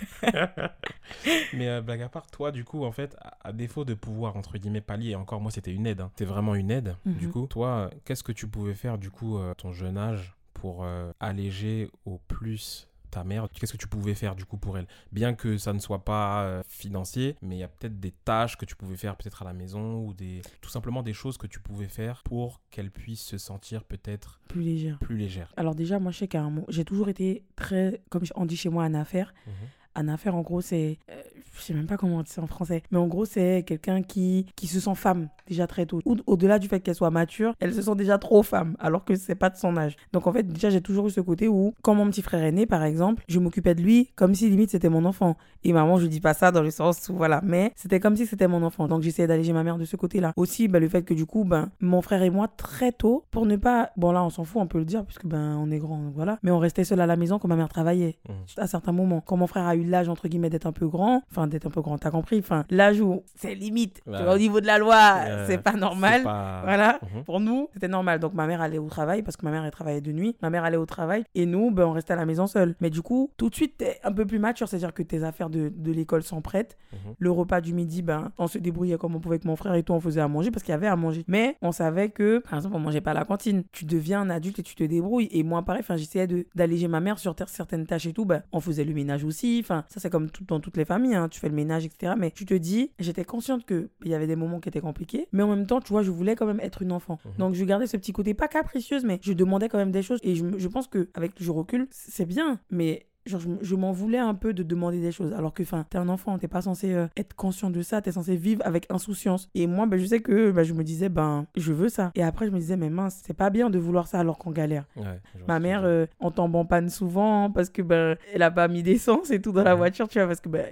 Mais 1.52 1.68
euh, 1.68 1.80
blague 1.80 2.02
à 2.02 2.08
part, 2.08 2.26
toi, 2.28 2.50
du 2.52 2.64
coup, 2.64 2.84
en 2.84 2.92
fait, 2.92 3.16
à, 3.20 3.48
à 3.48 3.52
défaut 3.52 3.84
de 3.84 3.94
pouvoir, 3.94 4.36
entre 4.36 4.56
guillemets, 4.58 4.80
pallier, 4.80 5.10
et 5.10 5.16
encore 5.16 5.40
moi, 5.40 5.50
c'était 5.50 5.72
une 5.72 5.86
aide, 5.86 6.00
hein, 6.00 6.10
c'était 6.14 6.24
vraiment 6.30 6.54
une 6.54 6.70
aide, 6.70 6.96
du 7.04 7.26
Mhm. 7.26 7.32
coup, 7.32 7.46
toi, 7.46 7.68
euh, 7.68 7.88
qu'est-ce 8.04 8.22
que 8.22 8.32
tu 8.32 8.46
pouvais 8.46 8.74
faire, 8.74 8.96
du 8.98 9.10
coup, 9.10 9.38
euh, 9.38 9.52
à 9.52 9.54
ton 9.54 9.72
jeune 9.72 9.98
âge, 9.98 10.34
pour 10.54 10.84
euh, 10.84 11.10
alléger 11.20 11.90
au 12.04 12.18
plus 12.26 12.88
ta 13.10 13.24
mère, 13.24 13.48
qu'est-ce 13.52 13.72
que 13.72 13.76
tu 13.78 13.88
pouvais 13.88 14.14
faire 14.14 14.34
du 14.36 14.44
coup 14.44 14.56
pour 14.56 14.78
elle? 14.78 14.86
Bien 15.12 15.34
que 15.34 15.58
ça 15.58 15.72
ne 15.72 15.78
soit 15.78 16.04
pas 16.04 16.42
euh, 16.44 16.62
financier, 16.68 17.36
mais 17.42 17.56
il 17.56 17.58
y 17.58 17.62
a 17.64 17.68
peut-être 17.68 17.98
des 18.00 18.12
tâches 18.12 18.56
que 18.56 18.64
tu 18.64 18.76
pouvais 18.76 18.96
faire 18.96 19.16
peut-être 19.16 19.42
à 19.42 19.44
la 19.44 19.52
maison 19.52 20.04
ou 20.04 20.14
des 20.14 20.42
tout 20.60 20.70
simplement 20.70 21.02
des 21.02 21.12
choses 21.12 21.38
que 21.38 21.46
tu 21.46 21.60
pouvais 21.60 21.88
faire 21.88 22.22
pour 22.24 22.60
qu'elle 22.70 22.90
puisse 22.90 23.22
se 23.22 23.38
sentir 23.38 23.84
peut-être 23.84 24.40
Plus 24.48 24.62
légère. 24.62 24.98
plus 24.98 25.16
légère. 25.16 25.52
Alors 25.56 25.74
déjà, 25.74 25.98
moi, 25.98 26.12
je 26.12 26.18
sais 26.18 26.28
qu'à 26.28 26.40
un 26.40 26.50
moment, 26.50 26.66
j'ai 26.68 26.84
toujours 26.84 27.08
été 27.08 27.44
très, 27.56 28.00
comme 28.10 28.22
on 28.34 28.46
dit 28.46 28.56
chez 28.56 28.68
moi, 28.68 28.84
un 28.84 28.94
affaire. 28.94 29.32
Mhm. 29.46 29.52
Un 30.00 30.08
affaire, 30.08 30.36
en 30.36 30.42
gros, 30.42 30.60
c'est, 30.60 30.98
euh, 31.10 31.14
je 31.56 31.62
sais 31.62 31.74
même 31.74 31.86
pas 31.86 31.96
comment 31.96 32.18
on 32.18 32.22
dit 32.22 32.30
ça 32.30 32.40
en 32.40 32.46
français, 32.46 32.84
mais 32.92 32.98
en 32.98 33.08
gros, 33.08 33.24
c'est 33.24 33.64
quelqu'un 33.66 34.02
qui, 34.02 34.46
qui 34.54 34.68
se 34.68 34.78
sent 34.78 34.94
femme 34.94 35.28
déjà 35.48 35.66
très 35.66 35.86
tôt. 35.86 36.00
Ou- 36.04 36.16
Au-delà 36.26 36.60
du 36.60 36.68
fait 36.68 36.78
qu'elle 36.80 36.94
soit 36.94 37.10
mature, 37.10 37.54
elle 37.58 37.74
se 37.74 37.82
sent 37.82 37.96
déjà 37.96 38.16
trop 38.18 38.44
femme, 38.44 38.76
alors 38.78 39.04
que 39.04 39.16
c'est 39.16 39.34
pas 39.34 39.50
de 39.50 39.56
son 39.56 39.76
âge. 39.76 39.96
Donc 40.12 40.26
en 40.28 40.32
fait, 40.32 40.44
déjà, 40.44 40.70
j'ai 40.70 40.80
toujours 40.80 41.08
eu 41.08 41.10
ce 41.10 41.20
côté 41.20 41.48
où, 41.48 41.74
quand 41.82 41.94
mon 41.94 42.06
petit 42.10 42.22
frère 42.22 42.44
est 42.44 42.52
né, 42.52 42.64
par 42.66 42.84
exemple, 42.84 43.24
je 43.28 43.40
m'occupais 43.40 43.74
de 43.74 43.82
lui 43.82 44.10
comme 44.14 44.34
si 44.36 44.48
limite 44.48 44.70
c'était 44.70 44.88
mon 44.88 45.04
enfant. 45.04 45.36
Et 45.64 45.72
maman, 45.72 45.98
je 45.98 46.06
dis 46.06 46.20
pas 46.20 46.34
ça 46.34 46.52
dans 46.52 46.62
le 46.62 46.70
sens 46.70 47.08
où 47.08 47.16
voilà, 47.16 47.40
mais 47.42 47.72
c'était 47.74 47.98
comme 47.98 48.14
si 48.14 48.24
c'était 48.26 48.46
mon 48.46 48.62
enfant. 48.62 48.86
Donc 48.86 49.02
j'essayais 49.02 49.26
d'alléger 49.26 49.52
ma 49.52 49.64
mère 49.64 49.78
de 49.78 49.84
ce 49.84 49.96
côté-là. 49.96 50.32
Aussi, 50.36 50.68
bah, 50.68 50.78
le 50.78 50.88
fait 50.88 51.02
que 51.02 51.14
du 51.14 51.26
coup, 51.26 51.44
ben, 51.44 51.70
mon 51.80 52.02
frère 52.02 52.22
et 52.22 52.30
moi, 52.30 52.46
très 52.46 52.92
tôt, 52.92 53.24
pour 53.32 53.46
ne 53.46 53.56
pas, 53.56 53.90
bon 53.96 54.12
là, 54.12 54.22
on 54.22 54.30
s'en 54.30 54.44
fout, 54.44 54.62
on 54.62 54.66
peut 54.68 54.78
le 54.78 54.84
dire, 54.84 55.04
puisque 55.04 55.26
ben, 55.26 55.56
on 55.58 55.70
est 55.72 55.78
grand, 55.78 55.98
donc 56.00 56.14
voilà, 56.14 56.38
mais 56.44 56.52
on 56.52 56.58
restait 56.60 56.84
seul 56.84 57.00
à 57.00 57.06
la 57.06 57.16
maison 57.16 57.40
quand 57.40 57.48
ma 57.48 57.56
mère 57.56 57.68
travaillait 57.68 58.18
Mhm. 58.28 58.34
à 58.58 58.66
certains 58.68 58.92
moments. 58.92 59.20
Quand 59.20 59.36
mon 59.36 59.46
frère 59.48 59.66
a 59.66 59.74
eu 59.74 59.82
l'âge, 59.88 60.08
entre 60.08 60.28
guillemets, 60.28 60.50
d'être 60.50 60.66
un 60.66 60.72
peu 60.72 60.86
grand, 60.88 61.22
enfin, 61.30 61.46
d'être 61.46 61.66
un 61.66 61.70
peu 61.70 61.80
grand, 61.80 61.98
t'as 61.98 62.10
compris, 62.10 62.38
enfin, 62.38 62.64
l'âge 62.70 63.00
où 63.00 63.22
c'est 63.36 63.54
limite, 63.54 64.00
tu 64.04 64.10
Ouais. 64.10 64.22
vois, 64.22 64.34
au 64.34 64.38
niveau 64.38 64.60
de 64.60 64.66
la 64.66 64.78
loi, 64.78 64.96
Euh, 65.18 65.44
c'est 65.48 65.58
pas 65.62 65.72
normal. 65.72 66.22
Pas- 66.22 66.60
Voilà. 66.64 66.98
Mhm. 67.14 67.24
Pour 67.24 67.40
nous, 67.40 67.68
c'était 67.74 67.88
normal. 67.88 68.20
Donc 68.20 68.34
ma 68.34 68.46
mère 68.46 68.60
allait 68.60 68.78
au 68.78 68.88
travail 68.88 69.22
parce 69.22 69.36
que 69.36 69.44
ma 69.44 69.50
mère 69.50 69.64
elle 69.64 69.70
travaillait 69.70 70.00
de 70.00 70.12
nuit. 70.12 70.36
Ma 70.42 70.50
mère 70.50 70.64
allait 70.64 70.76
au 70.76 70.86
travail 70.86 71.24
et 71.34 71.46
nous, 71.46 71.70
ben, 71.70 71.84
on 71.86 71.92
restait 71.92 72.12
à 72.12 72.16
la 72.16 72.26
maison 72.26 72.46
seul. 72.46 72.74
Mais 72.80 72.90
du 72.90 73.02
coup, 73.02 73.30
tout 73.36 73.48
de 73.50 73.54
suite, 73.54 73.78
t'es 73.78 73.98
un 74.04 74.12
peu 74.12 74.24
plus 74.26 74.38
mature, 74.38 74.68
c'est-à-dire 74.68 74.92
que 74.94 75.02
tes 75.02 75.24
affaires 75.24 75.50
de, 75.50 75.72
de 75.74 75.92
l'école 75.92 76.22
sont 76.22 76.40
prêtes. 76.42 76.76
Mhm. 76.92 76.98
Le 77.18 77.30
repas 77.30 77.60
du 77.60 77.72
midi, 77.74 78.02
ben, 78.02 78.30
on 78.38 78.46
se 78.46 78.58
débrouillait 78.58 78.96
comme 78.98 79.14
on 79.16 79.20
pouvait 79.20 79.34
avec 79.34 79.44
mon 79.44 79.56
frère 79.56 79.74
et 79.74 79.82
tout, 79.82 79.92
on 79.92 80.00
faisait 80.00 80.20
à 80.20 80.28
manger 80.28 80.50
parce 80.50 80.62
qu'il 80.62 80.72
y 80.72 80.74
avait 80.74 80.86
à 80.86 80.96
manger. 80.96 81.24
Mais 81.28 81.56
on 81.62 81.72
savait 81.72 82.10
que, 82.10 82.38
par 82.38 82.54
exemple, 82.54 82.76
on 82.76 82.80
mangeait 82.80 83.00
pas 83.00 83.10
à 83.12 83.14
la 83.14 83.24
cantine. 83.24 83.62
Tu 83.72 83.84
deviens 83.84 84.20
un 84.22 84.30
adulte 84.30 84.58
et 84.58 84.62
tu 84.62 84.74
te 84.74 84.84
débrouilles. 84.84 85.28
Et 85.32 85.42
moi, 85.42 85.62
pareil, 85.62 85.82
j'essayais 85.96 86.26
de- 86.26 86.46
d'alléger 86.54 86.88
ma 86.88 87.00
mère 87.00 87.18
sur 87.18 87.34
certaines 87.46 87.86
tâches 87.86 88.06
et 88.06 88.12
tout. 88.12 88.24
Ben, 88.24 88.42
on 88.52 88.60
faisait 88.60 88.84
le 88.84 88.94
ménage 88.94 89.24
aussi. 89.24 89.62
Enfin, 89.68 89.84
ça, 89.88 90.00
c'est 90.00 90.10
comme 90.10 90.30
tout, 90.30 90.44
dans 90.44 90.60
toutes 90.60 90.76
les 90.76 90.84
familles. 90.84 91.14
hein. 91.14 91.28
Tu 91.28 91.40
fais 91.40 91.48
le 91.48 91.54
ménage, 91.54 91.84
etc. 91.84 92.14
Mais 92.16 92.30
tu 92.30 92.46
te 92.46 92.54
dis, 92.54 92.90
j'étais 92.98 93.24
consciente 93.24 93.66
qu'il 93.66 93.88
y 94.06 94.14
avait 94.14 94.26
des 94.26 94.36
moments 94.36 94.60
qui 94.60 94.68
étaient 94.68 94.80
compliqués. 94.80 95.28
Mais 95.32 95.42
en 95.42 95.48
même 95.54 95.66
temps, 95.66 95.80
tu 95.80 95.88
vois, 95.92 96.02
je 96.02 96.10
voulais 96.10 96.36
quand 96.36 96.46
même 96.46 96.60
être 96.60 96.80
une 96.82 96.92
enfant. 96.92 97.18
Mhm. 97.24 97.32
Donc, 97.38 97.54
je 97.54 97.64
gardais 97.64 97.86
ce 97.86 97.96
petit 97.96 98.12
côté, 98.12 98.32
pas 98.34 98.48
capricieuse, 98.48 99.04
mais 99.04 99.18
je 99.22 99.32
demandais 99.32 99.68
quand 99.68 99.78
même 99.78 99.92
des 99.92 100.02
choses. 100.02 100.20
Et 100.22 100.34
je, 100.34 100.44
je 100.56 100.68
pense 100.68 100.86
qu'avec 100.88 101.34
du 101.36 101.50
recul, 101.50 101.86
c'est 101.90 102.26
bien. 102.26 102.60
Mais 102.70 103.07
Genre, 103.28 103.40
je, 103.60 103.74
m'en 103.74 103.92
voulais 103.92 104.18
un 104.18 104.34
peu 104.34 104.52
de 104.52 104.62
demander 104.62 105.00
des 105.00 105.12
choses. 105.12 105.32
Alors 105.32 105.52
que, 105.52 105.62
enfin, 105.62 105.84
t'es 105.88 105.98
un 105.98 106.08
enfant, 106.08 106.38
t'es 106.38 106.48
pas 106.48 106.62
censé 106.62 106.92
euh, 106.92 107.06
être 107.16 107.34
conscient 107.34 107.70
de 107.70 107.82
ça, 107.82 108.00
t'es 108.00 108.12
censé 108.12 108.36
vivre 108.36 108.62
avec 108.64 108.86
insouciance. 108.90 109.48
Et 109.54 109.66
moi, 109.66 109.86
ben, 109.86 109.98
je 109.98 110.06
sais 110.06 110.20
que 110.20 110.50
ben, 110.50 110.62
je 110.62 110.72
me 110.72 110.82
disais, 110.82 111.08
ben, 111.08 111.46
je 111.56 111.72
veux 111.72 111.88
ça. 111.88 112.10
Et 112.14 112.22
après, 112.22 112.46
je 112.46 112.50
me 112.50 112.58
disais, 112.58 112.76
mais 112.76 112.90
mince, 112.90 113.20
c'est 113.24 113.36
pas 113.36 113.50
bien 113.50 113.70
de 113.70 113.78
vouloir 113.78 114.06
ça 114.06 114.18
alors 114.18 114.38
qu'on 114.38 114.50
galère. 114.50 114.86
Ouais, 114.96 115.20
Ma 115.46 115.60
mère, 115.60 115.82
euh, 115.84 116.06
on 116.20 116.30
tombe 116.30 116.54
en 116.56 116.64
panne 116.64 116.88
souvent 116.88 117.50
parce 117.50 117.70
que, 117.70 117.82
ben, 117.82 118.16
elle 118.32 118.42
a 118.42 118.50
pas 118.50 118.68
mis 118.68 118.82
d'essence 118.82 119.30
et 119.30 119.40
tout 119.40 119.52
dans 119.52 119.64
la 119.64 119.74
voiture, 119.74 120.08
tu 120.08 120.18
vois, 120.18 120.26
parce 120.26 120.40
que, 120.40 120.48
ben, 120.48 120.66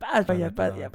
y 0.00 0.18
a 0.18 0.24
pas, 0.24 0.34
il 0.34 0.40
y 0.40 0.44
a 0.44 0.50
pas, 0.50 0.68
y 0.68 0.82
a 0.82 0.90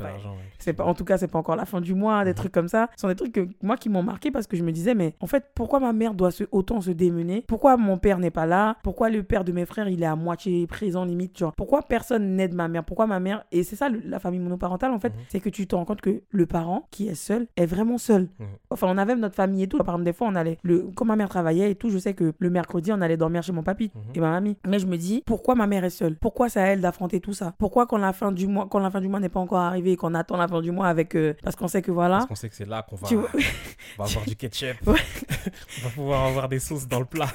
c'est 0.60 0.74
pas, 0.74 0.86
en 0.86 0.94
tout 0.94 1.04
cas, 1.06 1.18
c'est 1.18 1.28
pas 1.28 1.40
encore 1.40 1.56
la 1.56 1.66
fin 1.66 1.82
du 1.82 1.94
mois, 1.96 2.24
des 2.24 2.32
Mhm. 2.32 2.36
trucs 2.36 2.52
comme 2.52 2.68
ça. 2.68 2.90
Ce 2.96 3.02
sont 3.02 3.08
des 3.08 3.16
trucs 3.16 3.32
que, 3.34 3.48
moi 3.64 3.78
qui 3.78 3.90
m'ont 3.90 4.04
marqué 4.04 4.30
parce 4.32 4.46
que 4.48 4.56
je 4.56 4.64
me 4.64 4.72
disais, 4.72 4.94
mais 4.94 5.16
en 5.20 5.28
fait, 5.28 5.46
pourquoi 5.56 5.80
ma 5.80 5.92
mère 5.94 6.14
doit 6.14 6.32
se, 6.32 6.44
autant 6.52 6.82
se 6.82 6.92
démener? 6.92 7.44
Pourquoi 7.48 7.78
mon 7.78 7.98
père 7.98 8.20
n'est 8.20 8.30
pas 8.32 8.46
là? 8.46 8.78
Pourquoi 8.84 9.10
le 9.10 9.24
père 9.24 9.44
de 9.44 9.52
mes 9.52 9.66
frères, 9.66 9.88
il 9.90 10.04
est 10.04 10.06
à 10.06 10.16
moitié 10.16 10.68
présent, 10.68 11.04
limite 11.06 11.38
genre? 11.38 11.54
Pourquoi 11.56 11.82
personne 11.82 12.36
n'aide 12.36 12.54
ma 12.54 12.68
mère? 12.68 12.84
Pourquoi 12.84 13.08
ma 13.08 13.20
mère. 13.20 13.44
Et 13.52 13.64
c'est 13.64 13.76
ça, 13.76 13.90
le- 13.90 14.02
la 14.06 14.20
famille 14.20 14.40
monoparentale, 14.40 14.92
en 14.92 15.00
fait, 15.00 15.10
Mhm. 15.10 15.20
c'est 15.30 15.40
que 15.40 15.50
tu 15.50 15.66
te 15.66 15.74
rends 15.76 15.86
compte 15.86 16.02
que 16.02 16.22
le 16.30 16.46
parent 16.46 16.88
qui 16.92 17.08
est 17.08 17.16
seul 17.16 17.48
est 17.58 17.66
vraiment 17.66 17.98
seul. 17.98 18.28
Mhm. 18.40 18.48
Enfin, 18.70 18.88
on 18.90 18.98
avait 19.00 19.16
notre 19.16 19.36
famille 19.36 19.64
et 19.64 19.68
tout. 19.68 19.78
Par 19.80 19.88
exemple, 19.88 20.04
des 20.06 20.14
fois, 20.14 20.28
on 20.28 20.36
allait. 20.36 20.60
Le... 20.64 20.90
Quand 20.96 21.06
ma 21.06 21.16
mère 21.16 21.30
travaillait 21.30 21.72
et 21.72 21.76
tout, 21.76 21.90
je 21.90 21.98
sais 21.98 22.14
que 22.14 22.34
le 22.38 22.50
mercredi, 22.52 22.92
on 22.94 23.02
allait 23.02 23.18
dormir 23.18 23.42
chez 23.42 23.52
mon 23.52 23.64
papy 23.64 23.92
et 24.14 24.20
ma 24.20 24.30
mamie. 24.32 24.58
Mais 24.68 24.78
je 24.78 24.86
me 24.86 24.98
dis, 24.98 25.24
pourquoi 25.26 25.56
ma 25.56 25.66
mère 25.66 25.84
est 25.84 25.90
seule? 25.90 26.16
Pourquoi 26.18 26.50
c'est 26.50 26.60
à 26.60 26.66
elle 26.68 26.82
d'affronter 26.82 27.20
tout 27.20 27.34
ça? 27.34 27.54
Pourquoi 27.58 27.88
quand 27.88 27.98
la 27.98 28.14
fin 28.14 28.32
du 28.32 28.46
mois, 28.48 28.68
quand 28.70 28.80
la 28.80 28.91
fin 28.92 29.02
du 29.02 29.08
mois 29.08 29.20
n'est 29.20 29.30
pas 29.30 29.40
encore 29.40 29.60
arrivée 29.60 29.94
et 29.94 29.98
qu'on 29.98 30.14
attend 30.14 30.38
la 30.38 30.48
fin 30.48 30.62
du 30.62 30.72
mois 30.72 30.88
avec 30.88 31.16
euh, 31.16 31.34
parce 31.44 31.56
qu'on 31.56 31.68
sait 31.68 31.82
que 31.82 31.92
voilà. 31.92 32.18
Parce 32.18 32.28
qu'on 32.28 32.36
sait 32.36 32.50
que 32.50 32.56
c'est 32.56 32.68
là 32.68 32.86
qu'on 32.88 32.96
va, 32.98 33.08
Tu 33.08 33.16
vois- 33.16 33.30
on 33.34 33.38
va 34.04 34.10
avoir 34.10 34.26
du 34.26 34.36
ketchup. 34.36 34.78
Ouais. 34.88 35.00
on 35.80 35.84
va 35.86 35.90
pouvoir 35.96 36.26
avoir 36.26 36.50
des 36.50 36.60
sauces 36.60 36.88
dans 36.88 37.00
le 37.00 37.06
plat. 37.06 37.28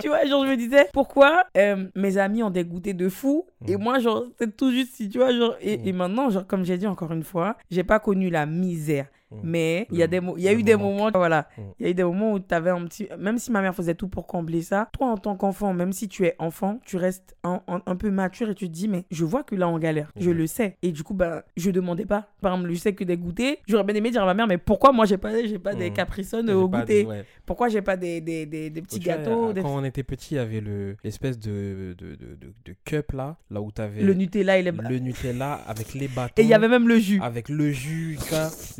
tu 0.00 0.08
vois, 0.08 0.24
genre 0.26 0.44
je 0.44 0.50
me 0.50 0.56
disais 0.56 0.86
pourquoi 0.92 1.44
euh, 1.56 1.86
mes 1.94 2.16
amis 2.18 2.42
ont 2.42 2.50
des 2.50 2.64
goûters 2.64 2.94
de 2.94 3.08
fou 3.08 3.46
et 3.66 3.76
Mhm. 3.76 3.82
moi 3.82 3.98
genre 3.98 4.24
c'est 4.38 4.56
tout 4.56 4.70
juste 4.70 4.94
si 4.94 5.08
tu 5.08 5.18
vois 5.18 5.32
genre 5.32 5.56
et, 5.60 5.78
Mhm. 5.78 5.86
et 5.88 5.92
maintenant 5.92 6.30
genre 6.30 6.46
comme 6.46 6.64
j'ai 6.64 6.78
dit 6.78 6.86
encore 6.86 7.12
une 7.12 7.22
fois, 7.24 7.56
j'ai 7.70 7.84
pas 7.84 7.98
connu 7.98 8.30
la 8.30 8.46
misère. 8.46 9.06
Mhm. 9.30 9.40
Mais 9.42 9.86
il 9.90 9.98
y 9.98 10.02
a 10.02 10.06
des 10.06 10.20
il 10.36 10.42
y 10.42 10.48
a 10.48 10.52
eu 10.54 10.62
des 10.62 10.74
moment. 10.76 10.90
moments 10.96 11.10
voilà, 11.14 11.48
Mhm. 11.58 11.64
il 11.78 11.82
y 11.84 11.86
a 11.88 11.90
eu 11.90 11.94
des 11.94 12.04
moments 12.04 12.32
où 12.32 12.38
tu 12.38 12.54
avais 12.54 12.70
un 12.70 12.84
petit 12.86 13.08
même 13.18 13.36
si 13.38 13.50
ma 13.52 13.60
mère 13.60 13.74
faisait 13.74 13.94
tout 13.94 14.08
pour 14.08 14.26
combler 14.26 14.62
ça, 14.62 14.88
toi 14.92 15.08
en 15.08 15.16
tant 15.18 15.36
qu'enfant, 15.36 15.74
même 15.74 15.92
si 15.92 16.08
tu 16.08 16.24
es 16.24 16.34
enfant, 16.38 16.80
tu 16.86 16.96
restes 16.96 17.36
un, 17.44 17.60
un- 17.68 17.82
un 17.84 17.96
peu 17.96 18.10
mature 18.10 18.48
et 18.50 18.54
tu 18.54 18.68
te 18.68 18.72
dis 18.72 18.88
mais 18.88 19.04
je 19.10 19.24
vois 19.26 19.42
que 19.42 19.54
là 19.54 19.68
on 19.68 19.78
galère, 19.78 20.10
je 20.16 20.30
Mhm. 20.30 20.36
le 20.36 20.46
sais 20.46 20.76
et 20.82 20.92
du 20.92 21.02
coup 21.02 21.14
ben 21.14 21.42
je 21.56 21.70
demandais 21.70 22.06
pas. 22.06 22.28
Par 22.40 22.54
exemple, 22.54 22.72
je 22.72 22.78
sais 22.78 22.94
que 22.94 23.04
des 23.04 23.16
goûters, 23.18 23.56
j'aurais 23.66 23.84
bien 23.84 23.94
aimé 23.96 24.10
dire 24.10 24.22
à 24.22 24.26
ma 24.26 24.34
mère 24.34 24.46
mais 24.46 24.58
pourquoi 24.58 24.92
moi 24.92 25.04
j'ai 25.04 25.18
pas 25.18 25.32
j'ai 25.44 25.58
pas 25.58 25.74
des 25.74 25.90
capriconnes 25.92 26.46
J'ai 26.46 26.54
au 26.54 26.68
goûter? 26.68 27.04
ouais. 27.04 27.24
Pourquoi 27.44 27.68
j'ai 27.68 27.82
pas 27.82 27.96
des, 27.96 28.20
des, 28.22 28.46
des, 28.46 28.70
des 28.70 28.82
petits 28.82 28.98
gâteaux 29.00 29.52
des- 29.52 29.60
Quand 29.62 29.74
on 29.76 29.84
était 29.84 30.02
petit, 30.02 30.34
il 30.34 30.36
y 30.38 30.40
avait 30.40 30.60
le- 30.60 30.96
l'espèce 31.04 31.38
de, 31.38 31.94
de, 31.98 32.14
de, 32.16 32.34
de, 32.34 32.52
de 32.64 32.74
cup 32.84 33.12
là, 33.12 33.36
là 33.50 33.60
où 33.60 33.70
tu 33.72 33.80
avais 33.82 34.02
Le 34.02 34.14
Nutella 34.14 34.58
et 34.58 34.62
les... 34.62 34.70
le 34.70 34.98
Nutella 34.98 35.52
avec 35.66 35.92
les 35.94 36.08
bâtons. 36.08 36.32
Et 36.38 36.42
il 36.42 36.48
y 36.48 36.54
avait 36.54 36.68
même 36.68 36.88
le 36.88 36.98
jus. 36.98 37.20
avec 37.22 37.48
le 37.50 37.70
jus, 37.70 38.18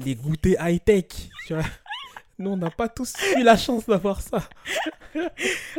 les 0.04 0.14
goûters 0.14 0.37
high-tech. 0.46 1.06
Tu 1.46 1.54
vois 1.54 1.64
Nous, 2.38 2.50
on 2.50 2.56
n'a 2.56 2.70
pas 2.70 2.88
tous 2.88 3.14
eu 3.36 3.42
la 3.42 3.56
chance 3.56 3.86
d'avoir 3.86 4.20
ça. 4.20 4.48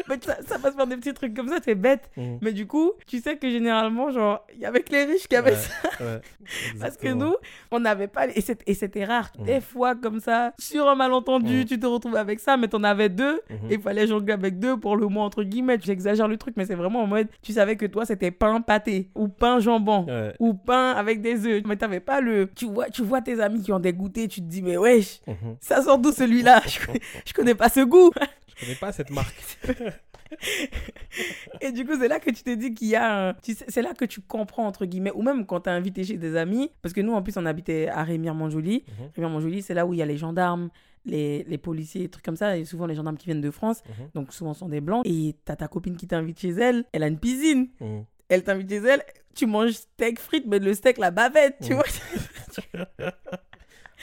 Mais 0.07 0.15
ça, 0.21 0.37
ça 0.47 0.59
passe 0.59 0.75
par 0.75 0.87
des 0.87 0.97
petits 0.97 1.13
trucs 1.13 1.33
comme 1.33 1.47
ça, 1.49 1.57
c'est 1.63 1.75
bête. 1.75 2.09
Mhm. 2.17 2.39
Mais 2.41 2.51
du 2.53 2.67
coup, 2.67 2.93
tu 3.07 3.19
sais 3.19 3.37
que 3.37 3.49
généralement, 3.49 4.11
genre, 4.11 4.45
il 4.53 4.59
y 4.61 4.65
avait 4.65 4.81
que 4.81 4.91
les 4.91 5.05
riches 5.05 5.27
qui 5.27 5.35
avaient 5.35 5.51
Ouais, 5.51 5.55
ça. 5.57 6.03
ouais, 6.03 6.21
Parce 6.79 6.97
que 6.97 7.09
nous, 7.09 7.35
on 7.71 7.79
n'avait 7.79 8.07
pas. 8.07 8.27
Et 8.27 8.73
c'était 8.73 9.05
rare. 9.05 9.31
Mhm. 9.39 9.45
Des 9.45 9.61
fois, 9.61 9.95
comme 9.95 10.19
ça, 10.19 10.53
sur 10.59 10.87
un 10.87 10.95
malentendu, 10.95 11.59
Mhm. 11.59 11.65
tu 11.65 11.79
te 11.79 11.85
retrouves 11.85 12.15
avec 12.15 12.39
ça, 12.39 12.57
mais 12.57 12.67
t'en 12.67 12.83
avais 12.83 13.09
deux. 13.09 13.41
Mhm. 13.49 13.71
Et 13.71 13.73
il 13.75 13.81
fallait 13.81 14.07
jongler 14.07 14.33
avec 14.33 14.59
deux 14.59 14.77
pour 14.77 14.95
le 14.97 15.07
moins, 15.07 15.25
entre 15.25 15.43
guillemets. 15.43 15.77
J'exagère 15.81 16.27
le 16.27 16.37
truc, 16.37 16.55
mais 16.57 16.65
c'est 16.65 16.75
vraiment 16.75 17.03
en 17.03 17.07
mode, 17.07 17.27
tu 17.41 17.53
savais 17.53 17.75
que 17.75 17.85
toi, 17.85 18.05
c'était 18.05 18.31
pain 18.31 18.61
pâté 18.61 19.09
ou 19.15 19.27
pain 19.27 19.59
jambon. 19.59 20.05
Ouais. 20.07 20.33
Ou 20.39 20.53
pain 20.53 20.91
avec 20.91 21.21
des 21.21 21.45
œufs. 21.45 21.63
Mais 21.65 21.75
t'avais 21.75 21.99
pas 21.99 22.21
le. 22.21 22.49
Tu 22.55 22.65
vois, 22.65 22.89
tu 22.89 23.03
vois 23.03 23.21
tes 23.21 23.39
amis 23.39 23.61
qui 23.61 23.71
ont 23.71 23.79
des 23.79 23.93
goûters, 23.93 24.27
tu 24.27 24.41
te 24.41 24.45
dis, 24.47 24.61
mais 24.61 24.77
wesh, 24.77 25.19
Mhm. 25.27 25.55
ça 25.59 25.81
sort 25.81 25.97
d'où 25.99 26.11
celui-là? 26.11 26.61
Je, 26.67 26.85
connais- 26.85 27.01
je 27.25 27.33
connais 27.33 27.55
pas 27.55 27.69
ce 27.69 27.81
goût. 27.81 28.11
Je 28.57 28.65
connais 28.65 28.75
pas 28.75 28.91
cette 28.91 29.09
marque. 29.09 29.28
Et 31.61 31.71
du 31.71 31.85
coup, 31.85 31.93
c'est 31.99 32.07
là 32.07 32.19
que 32.19 32.29
tu 32.29 32.43
te 32.43 32.53
dis 32.53 32.73
qu'il 32.73 32.87
y 32.89 32.95
a 32.95 33.29
un... 33.29 33.33
tu 33.33 33.53
sais, 33.53 33.65
C'est 33.67 33.81
là 33.81 33.93
que 33.93 34.05
tu 34.05 34.21
comprends, 34.21 34.65
entre 34.67 34.85
guillemets, 34.85 35.11
ou 35.13 35.21
même 35.23 35.45
quand 35.45 35.61
t'es 35.61 35.69
invité 35.71 36.03
chez 36.03 36.17
des 36.17 36.35
amis, 36.35 36.71
parce 36.81 36.93
que 36.93 37.01
nous, 37.01 37.13
en 37.13 37.21
plus, 37.23 37.35
on 37.37 37.45
habitait 37.45 37.87
à 37.89 38.03
Rémire-Montjoly. 38.03 38.83
Mhm. 38.87 39.09
Rémire-Montjoly, 39.15 39.61
c'est 39.61 39.73
là 39.73 39.85
où 39.85 39.93
il 39.93 39.97
y 39.97 40.01
a 40.01 40.05
les 40.05 40.17
gendarmes, 40.17 40.69
les, 41.05 41.43
les 41.45 41.57
policiers, 41.57 42.01
des 42.01 42.09
trucs 42.09 42.23
comme 42.25 42.35
ça, 42.35 42.57
et 42.57 42.65
souvent 42.65 42.85
les 42.85 42.93
gendarmes 42.95 43.17
qui 43.17 43.25
viennent 43.25 43.41
de 43.41 43.51
France, 43.51 43.81
Mhm. 43.87 44.09
donc 44.13 44.33
souvent 44.33 44.53
sont 44.53 44.69
des 44.69 44.81
blancs. 44.81 45.01
Et 45.05 45.35
t'as 45.45 45.55
ta 45.55 45.67
copine 45.67 45.95
qui 45.97 46.07
t'invite 46.07 46.39
chez 46.39 46.49
elle, 46.49 46.85
elle 46.93 47.03
a 47.03 47.07
une 47.07 47.19
piscine, 47.19 47.69
Mhm. 47.79 48.05
elle 48.29 48.43
t'invite 48.43 48.69
chez 48.69 48.77
elle, 48.77 49.01
tu 49.33 49.45
manges 49.47 49.71
steak 49.71 50.19
frites, 50.19 50.45
mais 50.47 50.59
le 50.59 50.73
steak, 50.73 50.97
la 50.99 51.09
bavette, 51.11 51.57
tu 51.63 51.73
Mhm. 51.73 51.75
vois. 51.77 51.85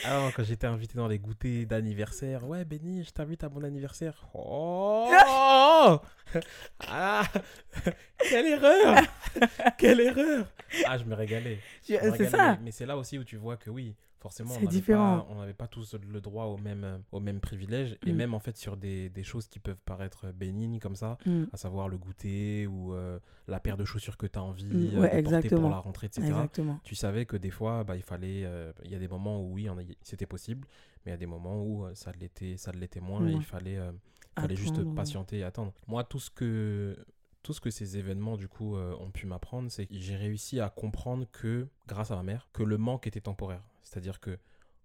Alors, 0.05 0.33
quand 0.35 0.45
j'étais 0.45 0.67
invité 0.67 0.97
dans 0.97 1.09
les 1.09 1.19
goûters 1.19 1.67
d'anniversaire, 1.67 2.47
ouais, 2.47 2.65
Benny, 2.65 3.03
je 3.05 3.11
t'invite 3.11 3.43
à 3.45 3.49
mon 3.49 3.63
anniversaire. 3.65 4.29
Oh 4.35 5.11
Ah 6.89 7.23
Quelle 8.29 8.47
erreur 8.47 9.03
Quelle 9.79 10.01
erreur 10.01 10.47
Ah, 10.87 10.99
je 10.99 11.05
me 11.05 11.15
régalais. 11.15 11.59
C'est 11.83 12.29
ça. 12.29 12.59
Mais 12.63 12.71
c'est 12.73 12.87
là 12.87 12.97
aussi 12.97 13.19
où 13.19 13.25
tu 13.25 13.37
vois 13.37 13.57
que 13.57 13.71
oui, 13.71 13.95
forcément, 14.21 14.55
on 14.57 14.61
n'avait 15.37 15.53
pas- 15.53 15.65
pas 15.65 15.69
tous 15.69 15.95
le 15.95 16.21
droit 16.21 16.45
au 16.47 16.57
même, 16.57 16.85
euh, 16.85 16.99
au 17.13 17.21
même 17.21 17.41
privilège. 17.41 17.97
Et 18.07 18.13
Mm. 18.13 18.17
même 18.17 18.35
en 18.35 18.41
fait 18.41 18.57
sur 18.57 18.77
des, 18.77 19.09
des 19.11 19.23
choses 19.23 19.47
qui 19.49 19.59
peuvent 19.59 19.81
paraître 19.85 20.33
bénignes 20.33 20.79
comme 20.79 20.97
ça, 20.97 21.19
Mm. 21.27 21.45
à 21.53 21.57
savoir 21.57 21.89
le 21.89 21.99
goûter 21.99 22.67
ou 22.67 22.95
euh, 22.95 23.19
la 23.49 23.61
paire 23.61 23.77
de 23.77 23.85
chaussures 23.85 24.17
que 24.17 24.27
tu 24.27 24.39
as 24.39 24.43
envie 24.43 24.65
Mm, 24.65 24.71
euh, 24.97 25.01
ouais, 25.01 25.17
de 25.17 25.23
porter 25.23 25.37
exactement. 25.39 25.61
pour 25.63 25.71
la 25.71 25.79
rentrée, 25.79 26.07
etc. 26.07 26.27
Exactement. 26.29 26.81
Tu 26.85 26.95
savais 26.95 27.27
que 27.27 27.37
des 27.37 27.51
fois, 27.51 27.85
bah, 27.85 27.97
il 27.97 28.03
fallait. 28.03 28.45
euh, 28.45 28.73
Il 28.85 28.91
y 28.91 28.95
a 28.95 28.99
des 28.99 29.09
moments 29.09 29.41
où 29.43 29.53
oui, 29.55 29.69
c'était 30.03 30.27
possible, 30.27 30.67
mais 31.05 31.11
il 31.11 31.15
y 31.15 31.15
a 31.15 31.19
des 31.19 31.27
moments 31.27 31.63
où 31.63 31.87
ça 31.95 32.13
l'était, 32.13 32.57
ça 32.57 32.73
l'était 32.73 33.01
moins 33.01 33.27
et 33.29 33.33
il 33.33 33.43
fallait, 33.43 33.79
euh, 33.79 33.93
fallait 34.39 34.57
juste 34.57 34.83
patienter 34.95 35.39
et 35.39 35.45
attendre. 35.45 35.73
Moi, 35.87 36.05
tout 36.05 36.19
ce 36.21 36.31
que 36.31 36.97
tout 37.43 37.53
ce 37.53 37.61
que 37.61 37.71
ces 37.71 37.97
événements 37.97 38.37
du 38.37 38.49
coup 38.49 38.75
euh, 38.75 38.93
ont 38.99 39.13
pu 39.13 39.25
m'apprendre, 39.25 39.71
c'est 39.71 39.87
que 39.87 39.95
j'ai 39.97 40.17
réussi 40.17 40.59
à 40.59 40.69
comprendre 40.69 41.27
que, 41.31 41.69
grâce 41.87 42.11
à 42.11 42.17
ma 42.17 42.25
mère, 42.25 42.49
que 42.53 42.65
le 42.65 42.77
manque 42.77 43.07
était 43.07 43.21
temporaire. 43.21 43.63
C'est-à-dire 43.87 44.19
que 44.19 44.39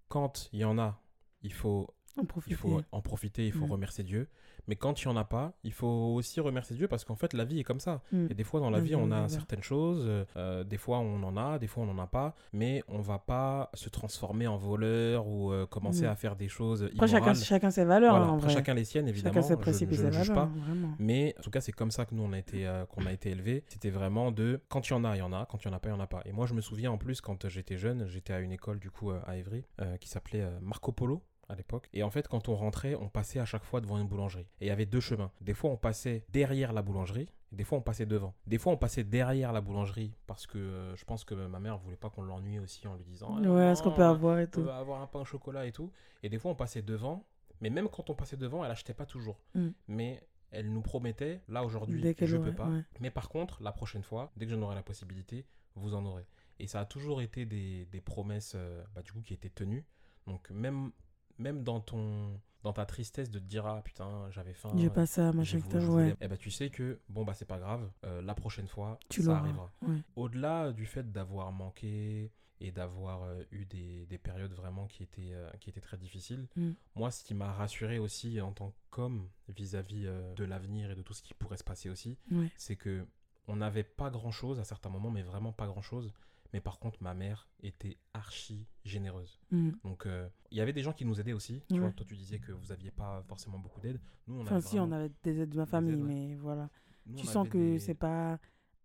quand 0.10 0.48
il 0.54 0.60
y 0.60 0.64
en 0.64 0.78
a, 0.78 1.02
il 1.42 1.52
faut 1.54 1.92
En 2.17 2.24
il 2.24 2.28
profiter. 2.28 2.56
faut 2.56 2.82
en 2.91 3.02
profiter, 3.02 3.45
il 3.47 3.54
faut 3.54 3.65
Mm. 3.67 3.71
remercier 3.71 4.04
Dieu. 4.04 4.28
Mais 4.67 4.76
quand 4.76 5.02
il 5.02 5.08
n'y 5.08 5.13
en 5.13 5.17
a 5.17 5.24
pas, 5.24 5.54
il 5.63 5.71
faut 5.74 5.88
aussi 5.88 6.39
remercier 6.39 6.76
Dieu 6.76 6.88
parce 6.88 7.04
qu'en 7.04 7.15
fait, 7.15 7.34
la 7.34 7.45
vie 7.45 7.60
est 7.60 7.63
comme 7.63 7.80
ça. 7.80 8.02
Mm. 8.12 8.28
Et 8.30 8.34
des 8.34 8.43
fois, 8.43 8.60
dans 8.60 8.69
la 8.69 8.78
Oui, 8.80 8.86
vie, 8.89 8.95
oui, 8.95 9.02
on 9.04 9.12
a 9.12 9.28
certaines 9.30 9.63
choses. 9.63 10.04
euh, 10.38 10.63
des 10.63 10.78
fois, 10.78 11.00
on 11.00 11.24
en 11.24 11.36
a, 11.38 11.58
des 11.58 11.67
fois, 11.67 11.84
on 11.84 11.93
n'en 11.93 12.02
a 12.02 12.08
pas. 12.08 12.36
Mais 12.54 12.84
on 12.88 13.00
va 13.02 13.17
pas 13.17 13.69
se 13.74 13.89
transformer 13.89 14.45
en 14.47 14.58
voleur 14.58 15.28
ou 15.28 15.52
euh, 15.52 15.65
commencer 15.65 16.06
Mm. 16.06 16.10
à 16.10 16.15
faire 16.15 16.36
des 16.36 16.47
choses 16.50 16.84
Après, 16.84 17.08
chacun, 17.08 17.17
immorales. 17.28 17.36
chacun 17.43 17.71
ses 17.71 17.86
valeurs, 17.86 18.12
Voilà, 18.12 18.26
hein, 18.26 18.30
en 18.30 18.36
après, 18.36 18.47
vrai. 18.47 18.54
chacun 18.56 18.74
les 18.74 18.84
siennes, 18.86 19.08
évidemment. 19.08 19.34
Chacun 19.34 19.47
ses 19.47 19.58
principes 19.58 19.91
et 19.91 19.95
ses 19.95 20.10
valeurs, 20.10 20.34
pas. 20.34 20.43
hein. 20.43 20.95
Mais 21.00 21.34
en 21.39 21.41
tout 21.41 21.50
cas, 21.50 21.62
c'est 21.62 21.71
comme 21.71 21.91
ça 21.91 22.06
que 22.06 22.13
nous, 22.13 22.24
on 22.24 22.34
a 22.34 22.38
été, 22.39 22.67
euh, 22.67 22.86
qu'on 22.86 23.06
a 23.06 23.13
été 23.13 23.32
élevés. 23.32 23.63
C'était 23.67 23.89
vraiment 23.89 24.32
de 24.32 24.62
quand 24.69 24.88
il 24.89 24.91
y 24.91 24.95
en 24.95 25.04
a, 25.06 25.15
il 25.15 25.19
y 25.19 25.24
en 25.24 25.34
a. 25.34 25.45
Quand 25.50 25.63
il 25.63 25.67
y 25.67 25.71
en 25.71 25.74
a 25.74 25.80
pas, 25.80 25.89
il 25.89 25.93
y 25.93 25.95
en 25.95 26.00
a 26.00 26.08
pas. 26.08 26.21
Et 26.26 26.32
moi, 26.34 26.45
je 26.45 26.54
me 26.54 26.62
souviens 26.62 26.91
en 26.91 26.97
plus, 26.97 27.19
quand 27.21 27.47
j'étais 27.47 27.78
jeune, 27.78 28.06
j'étais 28.08 28.34
à 28.34 28.39
une 28.41 28.52
école 28.52 28.80
du 28.80 28.91
coup 28.91 29.12
à 29.12 29.38
Évry 29.38 29.63
qui 30.00 30.08
s'appelait 30.10 30.47
Marco 30.62 30.91
Polo 30.91 31.24
à 31.52 31.56
l'époque. 31.56 31.90
Et 31.94 32.04
en 32.04 32.10
fait, 32.10 32.28
quand 32.28 32.50
on 32.50 32.56
rentrait, 32.56 32.96
on 32.96 33.10
passait 33.10 33.40
à 33.40 33.46
chaque 33.46 33.64
fois 33.64 33.82
devant 33.82 33.98
une 34.00 34.08
boulangerie. 34.08 34.48
Et 34.62 34.66
il 34.66 34.68
y 34.68 34.72
avait 34.72 34.86
deux 34.86 35.00
chemins. 35.02 35.32
Des 35.42 35.54
fois, 35.54 35.70
on 35.70 35.78
passait 35.78 36.26
derrière 36.30 36.74
la 36.74 36.82
boulangerie. 36.82 37.30
et 37.52 37.56
Des 37.56 37.64
fois, 37.64 37.78
on 37.78 37.82
passait 37.82 38.06
devant. 38.06 38.34
Des 38.48 38.58
fois, 38.58 38.74
on 38.74 38.78
passait 38.78 39.04
derrière 39.04 39.52
la 39.52 39.62
boulangerie 39.62 40.14
parce 40.28 40.48
que 40.48 40.58
euh, 40.58 40.96
je 40.96 41.04
pense 41.06 41.24
que 41.26 41.36
ma 41.36 41.60
mère 41.60 41.78
voulait 41.78 41.98
pas 41.98 42.10
qu'on 42.10 42.24
l'ennuie 42.24 42.60
aussi 42.60 42.88
en 42.88 42.96
lui 42.96 43.04
disant 43.04 43.38
Ah, 43.38 43.50
Ouais, 43.50 43.66
est-ce 43.72 43.84
qu'on 43.84 43.92
peut 43.92 44.04
avoir 44.04 44.40
et 44.40 44.44
on 44.44 44.48
tout 44.48 44.64
peut 44.64 44.72
avoir 44.72 45.02
un 45.02 45.08
pain 45.08 45.20
au 45.20 45.26
chocolat 45.26 45.66
et 45.66 45.72
tout. 45.72 45.92
Et 46.24 46.30
des 46.30 46.40
fois, 46.40 46.52
on 46.52 46.56
passait 46.56 46.82
devant. 46.82 47.26
Mais 47.60 47.70
même 47.70 47.90
quand 47.90 48.10
on 48.10 48.16
passait 48.16 48.38
devant, 48.38 48.64
elle 48.66 48.72
achetait 48.72 48.94
pas 48.96 49.06
toujours. 49.06 49.40
Mm. 49.54 49.68
Mais 49.90 50.24
elle 50.52 50.72
nous 50.74 50.82
promettait, 50.82 51.42
là 51.48 51.64
aujourd'hui, 51.64 52.02
je 52.20 52.36
aurait- 52.38 52.50
peux 52.50 52.56
pas. 52.56 52.68
ouais. 52.68 52.84
Mais 53.00 53.12
par 53.12 53.30
contre, 53.30 53.62
la 53.62 53.72
prochaine 53.72 54.04
fois, 54.04 54.32
dès 54.36 54.46
que 54.46 54.52
j'en 54.52 54.62
aurai 54.64 54.76
la 54.76 54.82
possibilité, 54.84 55.46
vous 55.76 55.94
en 55.94 56.04
aurez. 56.06 56.26
Et 56.60 56.68
ça 56.68 56.80
a 56.82 56.86
toujours 56.86 57.22
été 57.22 57.46
des, 57.46 57.86
des 57.86 58.02
promesses 58.02 58.54
euh, 58.56 58.84
bah, 58.96 59.02
du 59.02 59.12
coup, 59.12 59.22
qui 59.22 59.34
étaient 59.34 59.50
tenues. 59.50 59.86
Donc 60.28 60.50
même, 60.52 60.92
même 61.38 61.63
dans, 61.63 61.80
ton, 61.80 62.39
dans 62.63 62.74
ta 62.74 62.86
tristesse 62.86 63.30
de 63.30 63.39
te 63.39 63.44
dire 63.46 63.65
Ah 63.65 63.82
putain, 63.84 64.30
j'avais 64.32 64.54
faim. 64.54 64.72
J'ai 64.78 64.89
pas 64.89 65.06
ça, 65.06 65.32
machin, 65.34 65.62
que 65.62 65.74
ouais. 65.78 65.80
voulais- 65.86 66.15
Eh 66.22 66.28
ben, 66.28 66.38
tu 66.38 66.52
sais 66.52 66.70
que 66.70 67.00
bon 67.10 67.24
bah 67.26 67.34
c'est 67.34 67.46
pas 67.48 67.60
grave, 67.60 67.89
euh, 68.06 68.22
la 68.22 68.34
prochaine 68.36 68.67
fois 68.67 69.00
Tu 69.10 69.24
ça 69.24 69.38
arrivera. 69.38 69.72
Ouais. 69.82 69.98
Au-delà 70.15 70.72
du 70.72 70.86
fait 70.86 71.12
d'avoir 71.12 71.52
manqué 71.52 72.32
et 72.63 72.72
d'avoir 72.72 73.24
euh, 73.24 73.41
eu 73.52 73.65
des, 73.65 74.06
des 74.06 74.17
périodes 74.20 74.54
vraiment 74.54 74.86
qui 74.88 75.02
étaient, 75.02 75.34
euh, 75.34 75.50
qui 75.60 75.70
étaient 75.72 75.82
très 75.82 75.98
difficiles, 75.98 76.48
Mm. 76.56 76.72
moi 76.96 77.10
ce 77.10 77.24
qui 77.24 77.34
m'a 77.34 77.52
rassuré 77.52 77.98
aussi 77.98 78.39
en 78.39 78.52
tant 78.52 78.72
qu'homme 78.91 79.28
vis-à-vis 79.50 80.04
de 80.36 80.44
l'avenir 80.44 80.91
et 80.91 80.96
de 80.96 81.02
tout 81.02 81.13
ce 81.13 81.24
qui 81.24 81.34
pourrait 81.34 81.58
se 81.58 81.63
passer 81.63 81.89
aussi, 81.89 82.17
Ouais. 82.32 82.52
c'est 82.58 82.76
que 82.76 83.06
on 83.48 83.56
n'avait 83.56 83.84
pas 83.84 84.12
grand-chose 84.12 84.60
à 84.60 84.63
certains 84.63 84.89
moments, 84.89 85.10
mais 85.10 85.24
vraiment 85.24 85.52
pas 85.52 85.65
grand-chose. 85.65 86.13
Mais 86.54 86.60
par 86.62 86.80
contre, 86.80 87.02
ma 87.02 87.14
mère 87.14 87.48
était 87.64 87.98
archi 88.14 88.68
généreuse. 88.84 89.40
Mm. 89.52 89.72
Donc, 89.84 90.06
euh, 90.06 90.28
il 90.52 90.58
y 90.58 90.62
avait 90.62 90.74
des 90.74 90.82
gens 90.84 90.92
qui 90.94 91.06
nous 91.06 91.20
aidaient 91.20 91.34
aussi. 91.34 91.62
Tu 91.70 91.76
Ouais. 91.76 91.80
vois, 91.80 91.92
toi, 91.92 92.06
tu 92.08 92.16
disais 92.16 92.40
que 92.40 92.52
vous 92.52 92.72
aviez 92.72 92.92
pas 92.92 93.24
forcément 93.28 93.58
beaucoup 93.60 93.80
d'aide. 93.80 94.00
Nous, 94.28 94.36
on 94.40 94.42
Enfin, 94.42 94.56
avait 94.58 94.66
si, 94.68 94.80
on 94.80 94.92
avait 94.92 95.12
des 95.24 95.40
aides 95.40 95.50
de 95.50 95.58
ma 95.58 95.66
famille, 95.66 95.94
aides, 95.94 96.02
ouais. 96.02 96.08
mais 96.08 96.36
voilà. 96.36 96.70
nous, 97.06 97.18
tu 97.18 97.26
sens 97.26 97.48
que 97.48 97.58
des- 97.58 97.80
c'est 97.80 97.94
pas 97.96 98.38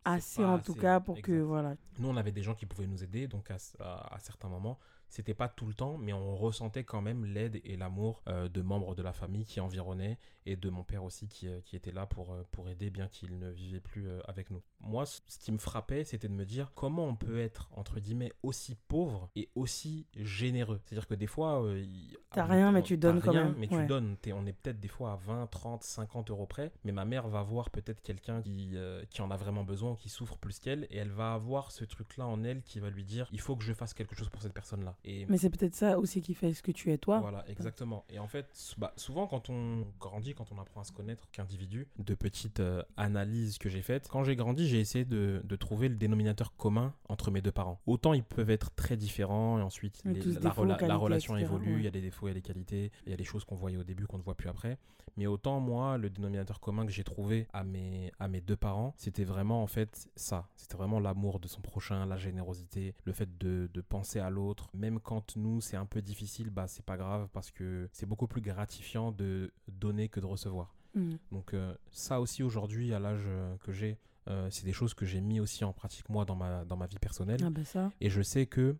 assez, 0.04 0.42
pas 0.42 0.48
en 0.54 0.58
tout 0.60 0.72
assez, 0.72 0.80
cas, 0.80 1.00
pour 1.00 1.20
que, 1.20 1.40
voilà. 1.40 1.76
Nous, 1.98 2.08
on 2.08 2.16
avait 2.16 2.30
des 2.32 2.42
gens 2.42 2.54
qui 2.54 2.66
pouvaient 2.66 2.86
nous 2.86 3.02
aider, 3.02 3.26
donc 3.26 3.50
à, 3.50 3.56
à- 3.80 4.14
à 4.14 4.18
certains 4.20 4.48
moments, 4.48 4.78
c'était 5.08 5.34
pas 5.34 5.48
tout 5.48 5.66
le 5.66 5.74
temps, 5.74 5.98
mais 5.98 6.12
on 6.12 6.36
ressentait 6.36 6.84
quand 6.84 7.00
même 7.02 7.24
l'aide 7.24 7.60
et 7.64 7.76
l'amour 7.76 8.22
euh, 8.28 8.48
de 8.48 8.62
membres 8.62 8.94
de 8.94 9.02
la 9.02 9.12
famille 9.12 9.44
qui 9.44 9.60
environnaient 9.60 10.18
et 10.46 10.56
de 10.56 10.70
mon 10.70 10.84
père 10.84 11.04
aussi 11.04 11.28
qui, 11.28 11.48
euh, 11.48 11.60
qui 11.64 11.76
était 11.76 11.92
là 11.92 12.06
pour, 12.06 12.32
euh, 12.32 12.42
pour 12.52 12.68
aider, 12.68 12.90
bien 12.90 13.08
qu'il 13.08 13.38
ne 13.38 13.50
vivait 13.50 13.80
plus 13.80 14.08
avec 14.26 14.50
nous. 14.50 14.62
Moi, 14.80 15.04
ce 15.06 15.20
qui 15.40 15.52
me 15.52 15.58
frappait, 15.58 16.04
c'était 16.04 16.28
de 16.28 16.32
me 16.34 16.44
dire 16.44 16.72
comment 16.74 17.04
on 17.06 17.16
peut 17.16 17.38
être, 17.40 17.68
entre 17.72 17.98
guillemets, 18.00 18.32
aussi 18.42 18.76
pauvre 18.88 19.30
et 19.36 19.48
aussi 19.54 20.06
généreux. 20.14 20.80
C'est-à-dire 20.84 21.06
que 21.08 21.14
des 21.14 21.26
fois, 21.26 21.62
euh, 21.64 21.84
T'as 22.32 22.44
rien, 22.44 22.70
mais 22.72 22.82
tu 22.82 22.96
donnes 22.98 23.20
quand 23.22 23.30
rien, 23.30 23.44
même, 23.44 23.54
Mais 23.58 23.66
tu 23.68 23.86
donnes. 23.86 24.16
T'es- 24.18 24.32
on 24.32 24.44
est 24.46 24.52
peut-être 24.52 24.78
des 24.78 24.88
fois 24.88 25.12
à 25.12 25.16
20, 25.16 25.46
30, 25.46 25.82
50 25.82 26.30
euros 26.30 26.46
près, 26.46 26.72
mais 26.84 26.92
ma 26.92 27.04
mère 27.04 27.28
va 27.28 27.42
voir 27.42 27.70
peut-être 27.70 28.02
quelqu'un 28.02 28.42
qui, 28.42 28.70
euh, 28.74 29.04
qui 29.10 29.22
en 29.22 29.30
a 29.30 29.36
vraiment 29.36 29.64
besoin, 29.64 29.96
qui 29.96 30.08
souffre 30.08 30.36
plus 30.36 30.58
qu'elle, 30.58 30.86
et 30.90 30.96
elle 30.98 31.10
va 31.10 31.32
avoir 31.32 31.72
ce 31.72 31.84
truc-là 31.84 32.26
en 32.26 32.44
elle 32.44 32.62
qui 32.62 32.78
va 32.80 32.90
lui 32.90 33.04
dire 33.04 33.28
il 33.32 33.40
faut 33.40 33.56
que 33.56 33.64
je 33.64 33.72
fasse 33.72 33.94
quelque 33.94 34.14
chose 34.14 34.28
pour 34.28 34.42
cette 34.42 34.52
personne-là. 34.52 34.95
Et 35.04 35.26
Mais 35.28 35.38
c'est 35.38 35.50
peut-être 35.50 35.74
ça 35.74 35.98
aussi 35.98 36.20
qui 36.20 36.34
fait 36.34 36.52
ce 36.54 36.62
que 36.62 36.72
tu 36.72 36.90
es 36.92 36.98
toi. 36.98 37.20
voilà, 37.20 37.44
exactement. 37.48 38.04
Et 38.10 38.18
en 38.18 38.26
fait, 38.26 38.48
bah, 38.78 38.92
souvent 38.96 39.26
quand 39.26 39.50
on 39.50 39.86
grandit, 40.00 40.34
quand 40.34 40.50
on 40.52 40.58
apprend 40.58 40.80
à 40.80 40.84
se 40.84 40.92
connaître 40.92 41.28
qu'individu, 41.30 41.86
de 41.98 42.14
petites 42.14 42.60
euh, 42.60 42.82
analyses 42.96 43.58
que 43.58 43.68
j'ai 43.68 43.82
faites, 43.82 44.08
quand 44.08 44.24
j'ai 44.24 44.36
grandi, 44.36 44.66
j'ai 44.66 44.80
essayé 44.80 45.04
de, 45.04 45.40
de 45.44 45.56
trouver 45.56 45.88
le 45.88 45.96
dénominateur 45.96 46.56
commun 46.56 46.94
entre 47.08 47.30
mes 47.30 47.40
deux 47.42 47.52
parents. 47.52 47.80
Autant 47.86 48.14
ils 48.14 48.24
peuvent 48.24 48.50
être 48.50 48.74
très 48.74 48.96
différents, 48.96 49.58
et 49.58 49.62
ensuite 49.62 50.02
les- 50.04 50.20
la, 50.22 50.40
défauts, 50.40 50.64
relation 50.98 51.36
évolue, 51.36 51.78
il 51.78 51.84
y 51.84 51.88
a 51.88 51.90
des 51.92 52.00
défauts, 52.00 52.26
il 52.26 52.30
y 52.30 52.32
a 52.32 52.34
des 52.34 52.42
qualités, 52.42 52.90
il 53.06 53.10
y 53.10 53.14
a 53.14 53.16
des 53.16 53.24
choses 53.24 53.44
qu'on 53.44 53.54
voyait 53.56 53.76
au 53.76 53.84
début 53.84 54.06
qu'on 54.06 54.18
ne 54.18 54.22
voit 54.22 54.34
plus 54.34 54.48
après. 54.48 54.78
Mais 55.16 55.26
autant 55.26 55.60
moi, 55.60 55.96
le 55.96 56.10
dénominateur 56.10 56.60
commun 56.60 56.84
que 56.84 56.92
j'ai 56.92 57.04
trouvé 57.04 57.46
à 57.52 57.64
mes, 57.64 58.12
à 58.18 58.28
mes 58.28 58.40
deux 58.40 58.56
parents, 58.56 58.92
c'était 58.98 59.24
vraiment 59.24 59.62
en 59.62 59.66
fait 59.66 60.08
ça. 60.16 60.48
C'était 60.56 60.76
vraiment 60.76 61.00
l'amour 61.00 61.40
de 61.40 61.48
son 61.48 61.60
prochain, 61.62 62.04
la 62.06 62.16
générosité, 62.18 62.94
le 63.04 63.12
fait 63.12 63.38
de, 63.38 63.70
de 63.72 63.80
penser 63.80 64.18
à 64.18 64.28
l'autre. 64.30 64.68
Même 64.86 65.00
quand 65.00 65.34
nous, 65.34 65.60
c'est 65.60 65.76
un 65.76 65.84
peu 65.84 66.00
difficile, 66.00 66.50
bah 66.50 66.68
c'est 66.68 66.84
pas 66.84 66.96
grave 66.96 67.28
parce 67.32 67.50
que 67.50 67.88
c'est 67.90 68.06
beaucoup 68.06 68.28
plus 68.28 68.40
gratifiant 68.40 69.10
de 69.10 69.50
donner 69.66 70.08
que 70.08 70.20
de 70.20 70.26
recevoir. 70.26 70.76
Mm. 70.94 71.16
Donc 71.32 71.54
euh, 71.54 71.74
ça 71.90 72.20
aussi 72.20 72.44
aujourd'hui, 72.44 72.94
à 72.94 73.00
l'âge 73.00 73.24
euh, 73.26 73.56
que 73.64 73.72
j'ai, 73.72 73.98
euh, 74.28 74.46
c'est 74.48 74.64
des 74.64 74.72
choses 74.72 74.94
que 74.94 75.04
j'ai 75.04 75.20
mis 75.20 75.40
aussi 75.40 75.64
en 75.64 75.72
pratique 75.72 76.08
moi 76.08 76.24
dans 76.24 76.36
ma, 76.36 76.64
dans 76.64 76.76
ma 76.76 76.86
vie 76.86 77.00
personnelle. 77.00 77.40
Ah 77.44 77.50
ben 77.50 77.64
ça. 77.64 77.90
Et 78.00 78.10
je 78.10 78.22
sais 78.22 78.46
que 78.46 78.76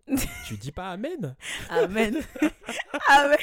tu 0.47 0.57
dis 0.57 0.71
pas 0.71 0.91
Amen 0.91 1.35
Amen. 1.71 2.15
Amen. 3.09 3.39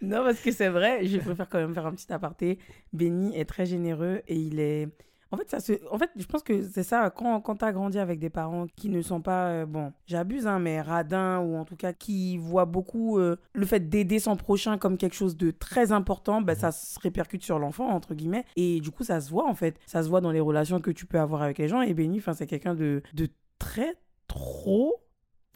non, 0.00 0.22
parce 0.22 0.38
que 0.38 0.52
c'est 0.52 0.68
vrai, 0.68 1.04
je 1.04 1.18
préfère 1.18 1.48
quand 1.48 1.58
même 1.58 1.74
faire 1.74 1.86
un 1.86 1.92
petit 1.92 2.12
aparté. 2.12 2.60
Benny 2.92 3.36
est 3.36 3.46
très 3.46 3.66
généreux 3.66 4.22
et 4.28 4.36
il 4.36 4.60
est. 4.60 4.88
En 5.32 5.38
fait, 5.38 5.50
ça 5.50 5.60
se... 5.60 5.72
en 5.90 5.98
fait, 5.98 6.10
je 6.14 6.26
pense 6.26 6.42
que 6.42 6.62
c'est 6.62 6.82
ça, 6.82 7.10
quand, 7.10 7.40
quand 7.40 7.56
tu 7.56 7.64
as 7.64 7.72
grandi 7.72 7.98
avec 7.98 8.18
des 8.18 8.30
parents 8.30 8.66
qui 8.76 8.90
ne 8.90 9.00
sont 9.00 9.22
pas, 9.22 9.48
euh, 9.48 9.66
bon, 9.66 9.92
j'abuse, 10.06 10.46
hein, 10.46 10.58
mais 10.58 10.80
radins, 10.80 11.40
ou 11.40 11.56
en 11.56 11.64
tout 11.64 11.76
cas 11.76 11.92
qui 11.94 12.36
voient 12.36 12.66
beaucoup 12.66 13.18
euh, 13.18 13.36
le 13.54 13.66
fait 13.66 13.88
d'aider 13.88 14.18
son 14.18 14.36
prochain 14.36 14.76
comme 14.76 14.98
quelque 14.98 15.16
chose 15.16 15.36
de 15.36 15.50
très 15.50 15.90
important, 15.90 16.42
ben, 16.42 16.54
ça 16.54 16.70
se 16.70 17.00
répercute 17.00 17.42
sur 17.42 17.58
l'enfant, 17.58 17.88
entre 17.88 18.14
guillemets. 18.14 18.44
Et 18.56 18.80
du 18.80 18.90
coup, 18.90 19.04
ça 19.04 19.20
se 19.20 19.30
voit, 19.30 19.48
en 19.48 19.54
fait. 19.54 19.78
Ça 19.86 20.02
se 20.02 20.08
voit 20.08 20.20
dans 20.20 20.32
les 20.32 20.40
relations 20.40 20.80
que 20.80 20.90
tu 20.90 21.06
peux 21.06 21.18
avoir 21.18 21.42
avec 21.42 21.58
les 21.58 21.68
gens. 21.68 21.80
Et 21.80 21.94
Benny, 21.94 22.20
c'est 22.34 22.46
quelqu'un 22.46 22.74
de, 22.74 23.02
de 23.14 23.28
très, 23.58 23.96
trop, 24.28 24.94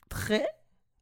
très, 0.09 0.47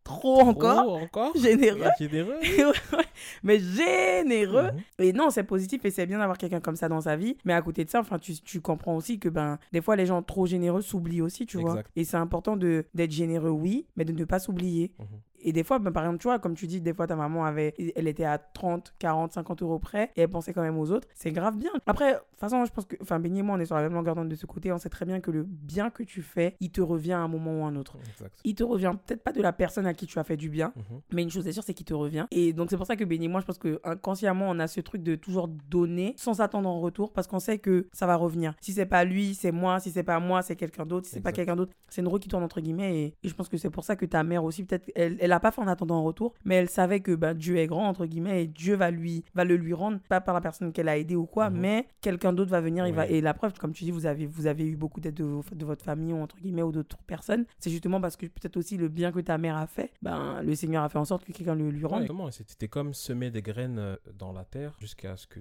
trop 0.05 0.41
encore 0.41 0.95
encore 0.95 1.37
généreux. 1.37 1.83
Généreux 1.99 2.35
mais 3.43 3.59
généreux. 3.59 4.71
Mhm. 4.73 4.81
Et 4.99 5.13
non, 5.13 5.31
c'est 5.31 5.45
positif 5.45 5.85
et 5.85 5.91
c'est 5.91 6.07
bien 6.07 6.19
d'avoir 6.19 6.39
quelqu'un 6.39 6.61
comme 6.61 6.77
ça 6.77 6.89
dans 6.89 7.01
sa 7.01 7.17
vie. 7.17 7.37
Mais 7.45 7.55
à 7.55 7.63
côté 7.63 7.85
de 7.85 7.91
ça, 7.91 8.01
enfin, 8.01 8.19
tu, 8.19 8.35
tu 8.35 8.61
comprends 8.61 8.97
aussi 8.97 9.19
que 9.19 9.29
ben, 9.29 9.59
des 9.73 9.81
fois, 9.81 9.97
les 9.97 10.07
gens 10.07 10.23
trop 10.23 10.47
généreux 10.47 10.83
s'oublient 10.83 11.23
aussi, 11.23 11.47
tu 11.47 11.59
vois. 11.59 11.83
Et 11.97 12.05
c'est 12.05 12.17
important 12.17 12.57
de 12.57 12.85
d'être 12.95 13.13
généreux, 13.13 13.51
oui, 13.51 13.87
mais 13.97 14.05
de 14.05 14.13
ne 14.13 14.25
pas 14.25 14.39
s'oublier. 14.39 14.93
Mhm. 14.99 15.07
Et 15.45 15.53
des 15.53 15.63
fois, 15.63 15.79
ben, 15.79 15.93
par 15.93 16.03
exemple, 16.05 16.19
tu 16.21 16.29
vois, 16.29 16.39
comme 16.39 16.55
tu 16.55 16.67
dis, 16.67 16.81
des 16.81 16.93
fois, 16.95 17.07
ta 17.07 17.17
maman 17.17 17.45
avait, 17.45 17.75
elle 17.97 18.09
était 18.09 18.25
à 18.25 18.39
30, 18.39 18.95
40, 18.99 19.33
50 19.33 19.63
euros 19.63 19.79
près 19.79 20.11
et 20.17 20.23
elle 20.23 20.29
pensait 20.29 20.53
quand 20.53 20.63
même 20.63 20.79
aux 20.79 20.91
autres. 20.91 21.07
C'est 21.15 21.31
grave 21.33 21.57
bien. 21.57 21.71
Après, 21.87 22.15
de 22.15 22.19
toute 22.19 22.39
façon, 22.41 22.65
je 22.65 22.73
pense 22.73 22.85
que, 22.87 22.97
enfin, 23.03 23.21
Benny 23.21 23.41
et 23.41 23.43
moi, 23.43 23.57
on 23.57 23.61
est 23.61 23.67
sur 23.67 23.77
la 23.77 23.83
même 23.83 23.93
longueur 23.95 24.15
d'onde 24.15 24.29
de 24.29 24.35
ce 24.35 24.47
côté. 24.47 24.73
On 24.73 24.79
sait 24.79 24.89
très 24.89 25.05
bien 25.05 25.21
que 25.21 25.31
le 25.31 25.43
bien 25.45 25.91
que 25.91 26.03
tu 26.03 26.23
fais, 26.23 26.57
il 26.61 26.71
te 26.71 26.81
revient 26.81 27.13
à 27.13 27.21
un 27.21 27.29
moment 27.29 27.61
ou 27.61 27.65
à 27.65 27.69
un 27.69 27.77
autre. 27.77 27.97
Exact. 28.13 28.35
Il 28.45 28.55
te 28.55 28.65
revient 28.65 28.93
peut-être 29.07 29.23
pas 29.23 29.33
de 29.33 29.43
la 29.43 29.53
personne 29.53 29.87
à 29.87 29.95
qui 29.95 30.07
tu 30.07 30.19
as 30.19 30.25
fait 30.25 30.37
du 30.37 30.49
bien, 30.49 30.73
Mhm. 30.77 31.01
mais 31.13 31.23
une 31.23 31.31
chose 31.31 31.47
est 31.47 31.53
sûre, 31.53 31.63
c'est 31.63 31.75
qu'il 31.75 31.87
te 31.87 31.95
revient. 31.95 32.27
Et 32.31 32.53
donc, 32.53 32.71
c'est 32.71 32.77
pour 32.77 32.87
ça 32.87 32.97
que 32.97 33.05
Benny 33.05 33.27
et 33.27 33.29
moi, 33.29 33.41
je 33.41 33.47
pense 33.47 33.59
que 33.59 33.81
inconsciemment, 33.85 34.47
on 34.49 34.59
a 34.59 34.67
ce 34.67 34.81
truc 34.81 35.03
de 35.03 35.15
toujours 35.15 35.49
donner 35.49 36.15
sans 36.17 36.41
attendre 36.41 36.69
en 36.69 36.81
retour 36.81 37.13
parce 37.13 37.27
qu'on 37.27 37.39
sait 37.39 37.59
que 37.59 37.87
ça 37.93 38.07
va 38.07 38.17
revenir. 38.17 38.55
Si 38.61 38.73
c'est 38.73 38.87
pas 38.87 39.05
lui, 39.05 39.35
c'est 39.35 39.53
moi. 39.53 39.81
Si 39.81 39.91
c'est 39.91 40.03
pas 40.03 40.19
moi, 40.21 40.43
c'est 40.43 40.57
quelqu'un 40.57 40.87
d'autre. 40.87 41.07
Si 41.07 41.13
c'est 41.13 41.21
pas 41.21 41.33
quelqu'un 41.33 41.57
d'autre, 41.57 41.73
c'est 41.89 42.01
une 42.01 42.09
roue 42.09 42.19
qui 42.19 42.29
tourne 42.29 42.43
entre 42.43 42.61
guillemets. 42.61 42.99
Et, 42.99 43.15
et 43.23 43.29
je 43.29 43.35
pense 43.35 43.49
que 43.49 43.57
c'est 43.57 43.71
pour 43.71 43.85
ça 43.85 43.97
que 43.97 44.07
ta 44.07 44.23
mère 44.23 44.45
aussi, 44.45 44.65
peut-être, 44.65 44.91
elle, 44.95 45.17
elle 45.21 45.33
pas 45.41 45.51
fait 45.51 45.61
en 45.61 45.67
attendant 45.69 45.97
en 45.97 46.05
retour, 46.05 46.35
mais 46.45 46.57
elle 46.57 46.69
savait 46.69 47.01
que 47.01 47.15
bah, 47.15 47.35
Dieu 47.35 47.57
est 47.57 47.67
grand, 47.67 47.87
entre 47.89 48.07
guillemets, 48.07 48.45
et 48.45 48.47
Dieu 48.47 48.75
va 48.77 48.91
lui, 48.91 49.25
va 49.35 49.45
le 49.45 49.57
lui 49.57 49.73
rendre, 49.75 49.99
pas 50.09 50.21
par 50.21 50.35
la 50.35 50.41
personne 50.41 50.73
qu'elle 50.73 50.89
a 50.89 50.97
aidée 50.99 51.17
ou 51.17 51.27
quoi, 51.27 51.51
Mhm. 51.51 51.59
mais 51.61 51.89
quelqu'un 52.01 52.33
d'autre 52.33 52.51
va 52.51 52.61
venir. 52.61 52.87
Il 52.87 52.95
va, 52.95 53.03
Ouais. 53.03 53.13
et 53.15 53.21
la 53.21 53.35
preuve, 53.35 53.53
comme 53.59 53.73
tu 53.73 53.85
dis, 53.85 53.91
vous 53.91 54.07
avez, 54.07 54.27
vous 54.27 54.47
avez 54.47 54.67
eu 54.67 54.77
beaucoup 54.77 55.01
d'aide 55.01 55.15
de, 55.15 55.65
votre 55.65 55.85
famille 55.85 56.13
ou 56.13 56.19
entre 56.21 56.37
guillemets 56.39 56.63
ou 56.63 56.73
d'autres 56.73 56.99
personnes. 57.07 57.45
C'est 57.59 57.71
justement 57.71 58.01
parce 58.01 58.17
que 58.17 58.27
peut-être 58.27 58.57
aussi 58.57 58.77
le 58.77 58.89
bien 58.89 59.13
que 59.13 59.21
ta 59.21 59.39
mère 59.39 59.57
a 59.57 59.67
fait, 59.67 59.93
ben, 60.03 60.43
le 60.43 60.55
Seigneur 60.55 60.83
a 60.85 60.89
fait 60.89 60.99
en 60.99 61.05
sorte 61.05 61.25
que 61.25 61.33
quelqu'un 61.33 61.55
le 61.55 61.71
lui 61.71 61.85
Ouais, 61.85 61.91
rende. 61.91 62.03
exactement. 62.03 62.29
Et 62.29 62.33
C'était 62.33 62.69
comme 62.69 62.93
semer 62.95 63.31
des 63.31 63.43
graines 63.43 63.79
euh, 63.79 63.97
dans 64.19 64.33
la 64.33 64.45
terre 64.45 64.75
jusqu'à 64.81 65.17
ce 65.17 65.27
que 65.27 65.41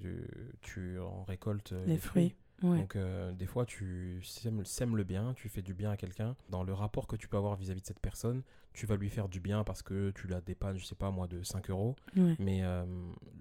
tu 0.62 0.98
en 0.98 1.24
récoltes 1.24 1.72
euh, 1.72 1.84
les 1.86 1.98
fruits. 1.98 2.34
Ouais. 2.62 2.78
Donc 2.78 2.96
euh, 2.96 3.32
des 3.32 3.46
fois 3.46 3.66
tu 3.66 4.20
sèmes, 4.22 4.64
sèmes 4.64 4.96
le 4.96 5.04
bien, 5.04 5.34
tu 5.34 5.48
fais 5.48 5.60
du 5.60 5.74
bien 5.74 5.90
à 5.90 5.96
quelqu'un. 5.96 6.36
Dans 6.50 6.62
le 6.62 6.72
rapport 6.72 7.06
que 7.06 7.16
tu 7.16 7.28
peux 7.28 7.36
avoir 7.36 7.56
vis-à-vis 7.56 7.80
de 7.82 7.86
cette 7.86 8.00
personne, 8.00 8.42
tu 8.74 8.86
vas 8.86 8.96
lui 8.96 9.08
faire 9.08 9.28
du 9.28 9.40
bien 9.40 9.64
parce 9.64 9.82
que 9.82 10.10
tu 10.10 10.26
la 10.26 10.40
dépannes, 10.40 10.76
je 10.78 10.84
sais 10.84 10.94
pas 10.96 11.10
moi, 11.10 11.26
de 11.28 11.42
5 11.42 11.70
euros. 11.70 11.94
Ouais. 12.16 12.34
Mais 12.38 12.60
euh, 12.62 12.84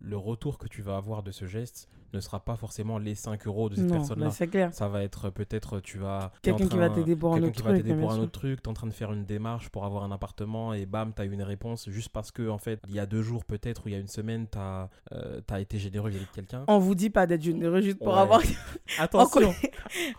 le 0.02 0.18
retour 0.18 0.58
que 0.58 0.68
tu 0.68 0.82
vas 0.82 0.96
avoir 0.96 1.24
de 1.24 1.32
ce 1.32 1.46
geste 1.46 1.90
ne 2.14 2.20
sera 2.20 2.40
pas 2.46 2.56
forcément 2.56 3.00
les 3.00 3.16
5 3.16 3.48
euros 3.48 3.70
de 3.70 3.76
cette 3.76 3.90
personne-là. 3.90 4.30
bah. 4.54 4.72
Ça 4.72 4.88
va 4.88 5.02
être 5.04 5.32
peut-être, 5.32 5.80
tu 5.80 5.98
vas. 5.98 6.32
Quelqu'un 6.44 6.68
qui 6.68 6.78
va 6.78 6.90
t'aider 6.92 7.16
pour 7.16 7.32
un 7.34 7.40
quelqu'un 7.42 7.48
autre 7.50 7.56
qui 7.58 7.64
va 7.64 7.74
truc. 7.74 7.84
bien 7.84 7.98
pour 7.98 8.12
un 8.12 8.20
autre 8.20 8.32
truc, 8.32 8.62
t'es 8.62 8.68
en 8.70 8.74
train 8.74 8.86
de 8.86 8.94
faire 8.94 9.12
une 9.12 9.26
démarche 9.26 9.70
pour 9.70 9.84
avoir 9.86 10.04
un 10.04 10.12
appartement 10.12 10.74
et 10.76 10.86
bam, 10.86 11.12
t'as 11.14 11.26
eu 11.26 11.32
une 11.32 11.42
réponse 11.42 11.90
juste 11.90 12.10
parce 12.10 12.32
que, 12.32 12.48
en 12.50 12.60
fait, 12.60 12.80
il 12.88 12.94
y 12.94 13.00
a 13.00 13.08
deux 13.08 13.24
jours 13.24 13.44
peut-être 13.46 13.86
ou 13.86 13.90
il 13.90 13.94
y 13.94 13.96
a 13.96 14.00
une 14.00 14.08
semaine, 14.08 14.46
t'as 14.48 14.90
euh, 15.14 15.42
t'as 15.48 15.60
été 15.60 15.80
généreux 15.80 16.12
de 16.12 16.20
quelqu'un. 16.36 16.66
On 16.68 16.78
vous 16.78 16.94
dit 16.94 17.10
pas 17.10 17.26
d'être 17.26 17.42
généreux 17.42 17.82
juste 17.82 17.98
pour 17.98 18.14
Ouais. 18.14 18.20
avoir. 18.20 18.42
on 19.00 19.02
Attention, 19.02 19.56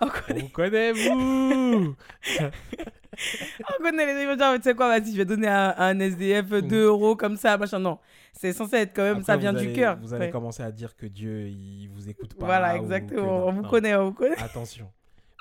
on 0.01 0.09
connaît, 0.09 0.43
on 0.43 0.49
connaît 0.49 0.93
vous 0.93 1.95
on 3.79 3.83
connaît 3.83 4.07
les 4.07 4.25
gens. 4.27 4.39
genre, 4.39 4.55
Tu 4.57 4.63
sais 4.63 4.75
quoi, 4.75 4.89
vas-y, 4.89 5.13
je 5.13 5.17
vais 5.19 5.25
donner 5.25 5.49
à, 5.49 5.75
un 5.83 5.99
SDF 6.01 6.49
2 6.51 6.85
euros 6.87 7.17
comme 7.17 7.37
ça, 7.37 7.57
machin. 7.59 7.79
Non, 7.79 7.99
c'est 8.33 8.53
censé 8.53 8.77
être 8.77 8.95
quand 8.95 9.03
même, 9.03 9.23
ça 9.23 9.37
vient 9.37 9.53
du 9.53 9.73
cœur. 9.73 9.99
Vous 10.01 10.13
allez 10.15 10.27
Ouais. 10.27 10.31
commencer 10.31 10.63
à 10.63 10.71
dire 10.73 10.97
que 10.97 11.07
Dieu, 11.07 11.49
il 11.49 11.89
vous 11.89 12.09
écoute 12.09 12.35
pas. 12.35 12.47
Voilà, 12.47 12.75
que 12.79 12.83
exactement. 12.83 13.23
non. 13.27 13.49
On 13.49 13.53
vous 13.53 13.63
Non. 13.63 13.69
connaît, 13.69 13.95
on 13.95 14.05
vous 14.07 14.13
connaît. 14.15 14.39
Attention. 14.39 14.91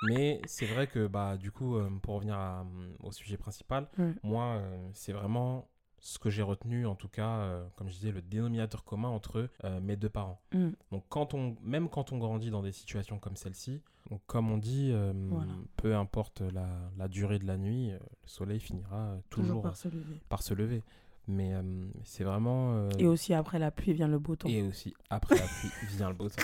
Mais 0.08 0.40
c'est 0.46 0.66
vrai 0.66 0.86
que, 0.86 1.06
bah, 1.06 1.36
du 1.38 1.50
coup, 1.50 1.76
euh, 1.76 1.88
pour 2.02 2.14
revenir 2.16 2.34
à, 2.36 2.66
au 3.02 3.10
sujet 3.12 3.36
principal, 3.36 3.86
Ouais. 3.98 4.12
moi, 4.22 4.56
euh, 4.56 4.88
c'est 4.92 5.12
vraiment 5.12 5.66
ce 6.04 6.18
que 6.18 6.28
j'ai 6.28 6.42
retenu, 6.42 6.84
en 6.86 6.94
tout 6.94 7.08
cas, 7.08 7.38
euh, 7.38 7.64
comme 7.76 7.88
je 7.88 7.94
disais, 7.94 8.12
le 8.12 8.20
dénominateur 8.20 8.84
commun 8.84 9.08
entre 9.08 9.48
euh, 9.64 9.80
mes 9.80 9.96
deux 9.96 10.10
parents. 10.10 10.38
Mm. 10.52 10.68
Donc, 10.92 11.04
quand 11.08 11.32
on, 11.32 11.56
même 11.62 11.88
quand 11.88 12.12
on 12.12 12.18
grandit 12.18 12.50
dans 12.50 12.62
des 12.62 12.72
situations 12.72 13.18
comme 13.18 13.36
celle-ci, 13.36 13.80
comme 14.26 14.50
on 14.52 14.58
dit, 14.58 14.90
euh, 14.92 15.14
Voilà. 15.30 15.52
peu 15.76 15.96
importe 15.96 16.42
la, 16.42 16.68
la 16.98 17.08
durée 17.08 17.38
de 17.38 17.46
la 17.46 17.56
nuit, 17.56 17.88
le 17.88 17.98
soleil 18.26 18.60
finira 18.60 19.16
Toujours 19.30 19.46
toujours, 19.46 19.62
par 19.62 19.76
se 19.78 19.88
lever. 19.88 20.20
par 20.28 20.42
se 20.42 20.52
lever. 20.52 20.82
Mais 21.26 21.54
c'est 22.02 22.22
vraiment. 22.22 22.90
Et 22.98 23.06
aussi 23.06 23.32
après 23.32 23.58
la 23.58 23.70
pluie 23.70 23.94
vient 23.94 24.08
le 24.08 24.18
beau 24.18 24.36
temps. 24.36 24.46
et 24.50 24.60
aussi, 24.60 24.92
après 25.08 25.36
la 25.36 25.46
pluie, 25.46 25.70
vient 25.96 26.10
le 26.10 26.14
beau 26.14 26.28
temps. 26.28 26.42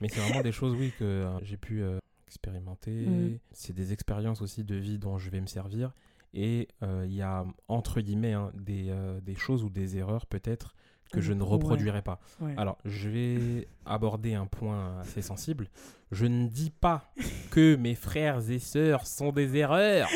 Mais 0.00 0.08
c'est 0.08 0.20
vraiment 0.20 0.40
des 0.40 0.50
choses, 0.52 0.72
oui, 0.74 0.94
que 0.98 1.28
j'ai 1.42 1.58
pu 1.58 1.82
expérimenter. 2.26 3.04
Mm. 3.06 3.38
C'est 3.52 3.74
des 3.74 3.92
expériences 3.92 4.40
aussi 4.40 4.64
de 4.64 4.76
vie 4.76 4.98
dont 4.98 5.18
je 5.18 5.28
vais 5.28 5.42
me 5.42 5.46
servir. 5.46 5.92
Et 6.34 6.68
euh, 6.82 7.04
il 7.06 7.14
y 7.14 7.22
a, 7.22 7.44
entre 7.68 8.00
guillemets, 8.00 8.32
hein, 8.34 8.50
des, 8.54 8.86
euh, 8.90 9.20
des 9.20 9.34
choses 9.34 9.64
ou 9.64 9.70
des 9.70 9.96
erreurs 9.96 10.26
peut-être 10.26 10.74
que 11.12 11.20
je 11.22 11.32
ne 11.32 11.42
Ouais. 11.42 11.48
reproduirai 11.48 12.02
pas. 12.02 12.20
Ouais. 12.40 12.54
Alors, 12.58 12.76
je 12.84 13.08
vais 13.08 13.68
aborder 13.86 14.34
un 14.34 14.46
point 14.46 14.98
assez 15.00 15.22
sensible. 15.22 15.68
Je 16.12 16.26
ne 16.26 16.46
dis 16.48 16.70
pas 16.70 17.10
que 17.50 17.76
mes 17.76 17.94
frères 17.94 18.50
et 18.50 18.58
sœurs 18.58 19.06
sont 19.06 19.32
des 19.32 19.56
erreurs. 19.56 20.08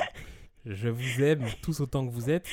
Je 0.67 0.89
vous 0.89 1.23
aime 1.23 1.45
tous 1.63 1.81
autant 1.81 2.07
que 2.07 2.13
vous 2.13 2.29
êtes. 2.31 2.47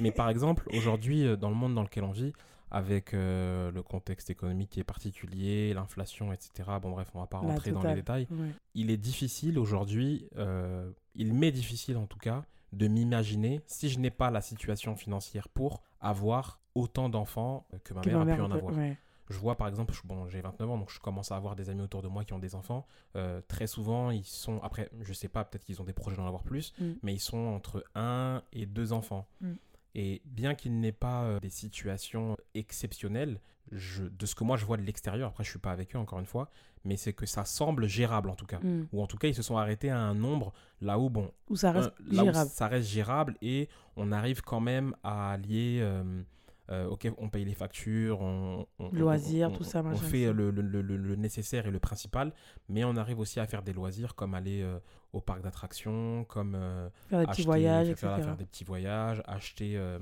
Mais 0.00 0.10
par 0.10 0.28
exemple, 0.28 0.68
aujourd'hui, 0.76 1.24
euh, 1.26 1.36
dans 1.36 1.48
le 1.50 1.54
monde 1.54 1.74
dans 1.74 1.82
lequel 1.84 2.02
on 2.04 2.10
vit, 2.10 2.32
avec 2.70 3.14
euh, 3.14 3.70
le 3.70 3.82
contexte 3.84 4.28
économique 4.30 4.70
qui 4.70 4.80
est 4.80 4.84
particulier, 4.84 5.72
l'inflation, 5.72 6.32
etc. 6.32 6.68
Bon 6.82 6.90
bref, 6.90 7.08
on 7.14 7.20
va 7.20 7.26
pas 7.28 7.40
La 7.40 7.48
rentrer 7.50 7.70
dans 7.70 7.82
les 7.82 7.94
détails. 7.94 8.26
Ouais. 8.32 8.48
Il 8.74 8.90
est 8.90 8.96
difficile 8.96 9.56
aujourd'hui, 9.60 10.28
euh, 10.36 10.90
il 11.14 11.32
m'est 11.32 11.52
difficile 11.52 11.96
en 11.96 12.06
tout 12.06 12.18
cas, 12.18 12.44
de 12.74 12.88
m'imaginer, 12.88 13.60
si 13.66 13.88
je 13.88 13.98
n'ai 13.98 14.10
pas 14.10 14.30
la 14.30 14.40
situation 14.40 14.96
financière 14.96 15.48
pour 15.48 15.82
avoir 16.00 16.60
autant 16.74 17.08
d'enfants 17.08 17.66
que 17.84 17.94
ma 17.94 18.00
Que 18.00 18.10
mère 18.10 18.20
a 18.20 18.24
pu 18.26 18.40
en 18.40 18.50
avoir. 18.50 18.74
ouais. 18.76 18.96
Je 19.30 19.38
vois 19.38 19.56
par 19.56 19.68
exemple, 19.68 19.94
je- 19.94 20.02
bon, 20.06 20.28
j'ai 20.28 20.42
29 20.42 20.68
ans, 20.68 20.76
donc 20.76 20.90
je 20.90 21.00
commence 21.00 21.32
à 21.32 21.36
avoir 21.36 21.56
des 21.56 21.70
amis 21.70 21.80
autour 21.80 22.02
de 22.02 22.08
moi 22.08 22.24
qui 22.24 22.34
ont 22.34 22.38
des 22.38 22.54
enfants. 22.54 22.86
Euh, 23.16 23.40
très 23.48 23.66
souvent, 23.66 24.10
ils 24.10 24.24
sont, 24.24 24.60
après, 24.62 24.90
je 25.00 25.12
sais 25.14 25.28
pas, 25.28 25.44
peut-être 25.44 25.64
qu'ils 25.64 25.80
ont 25.80 25.84
des 25.84 25.94
projets 25.94 26.16
d'en 26.18 26.26
avoir 26.26 26.42
plus, 26.42 26.74
Mm. 26.78 26.90
mais 27.02 27.14
ils 27.14 27.20
sont 27.20 27.38
entre 27.38 27.84
1 27.94 28.42
et 28.52 28.66
2 28.66 28.92
enfants. 28.92 29.26
Mm. 29.40 29.52
Et 29.94 30.22
bien 30.24 30.54
qu'il 30.54 30.80
n'ait 30.80 30.92
pas 30.92 31.22
euh, 31.24 31.40
des 31.40 31.50
situations 31.50 32.36
exceptionnelles, 32.54 33.40
je, 33.72 34.04
de 34.04 34.26
ce 34.26 34.34
que 34.34 34.44
moi 34.44 34.56
je 34.56 34.64
vois 34.64 34.76
de 34.76 34.82
l'extérieur, 34.82 35.28
après 35.28 35.44
je 35.44 35.50
suis 35.50 35.58
pas 35.58 35.70
avec 35.72 35.94
eux 35.94 35.98
encore 35.98 36.18
une 36.18 36.26
fois, 36.26 36.50
mais 36.84 36.96
c'est 36.96 37.12
que 37.12 37.26
ça 37.26 37.44
semble 37.44 37.86
gérable 37.86 38.28
en 38.28 38.34
tout 38.34 38.44
cas. 38.46 38.58
Mm. 38.60 38.88
Ou 38.92 39.02
en 39.02 39.06
tout 39.06 39.16
cas, 39.16 39.28
ils 39.28 39.34
se 39.34 39.42
sont 39.42 39.56
arrêtés 39.56 39.90
à 39.90 39.98
un 39.98 40.14
nombre 40.14 40.52
là 40.80 40.98
où, 40.98 41.08
bon, 41.10 41.30
Où 41.48 41.56
ça 41.56 41.72
reste 41.72 41.92
un- 42.10 42.14
là 42.14 42.22
où 42.22 42.26
gérable. 42.26 42.50
ça 42.50 42.68
reste 42.68 42.88
gérable 42.88 43.36
et 43.40 43.68
on 43.96 44.12
arrive 44.12 44.42
quand 44.42 44.60
même 44.60 44.94
à 45.02 45.36
lier. 45.38 45.78
euh, 45.80 46.22
euh, 46.70 46.86
ok, 46.88 47.10
on 47.18 47.28
paye 47.28 47.44
les 47.44 47.52
factures, 47.54 48.22
on, 48.22 48.66
Loisirs, 48.92 49.50
on- 49.50 49.54
tout 49.54 49.64
ça, 49.64 49.82
On 49.84 49.96
fait 49.96 50.32
le, 50.32 50.50
le- 50.50 50.62
le- 50.62 50.80
le- 50.80 50.96
le 50.96 51.14
nécessaire 51.14 51.66
et 51.66 51.70
le 51.70 51.78
principal, 51.78 52.32
mais 52.70 52.84
on 52.84 52.96
arrive 52.96 53.18
aussi 53.18 53.38
à 53.38 53.46
faire 53.46 53.62
des 53.62 53.74
loisirs 53.74 54.14
comme 54.14 54.32
aller 54.34 54.62
euh, 54.62 54.78
au 55.14 55.20
parc 55.20 55.42
d'attractions, 55.42 56.24
comme 56.24 56.54
euh, 56.54 56.88
Faire 57.08 57.20
des 57.20 57.26
petits 57.26 57.44
voyages, 57.44 57.94
faire, 57.94 58.12
etc. 58.12 58.26
faire 58.26 58.36
des 58.36 58.44
petits 58.44 58.64
voyages, 58.64 59.22
acheter 59.26 59.76
euh, 59.76 59.98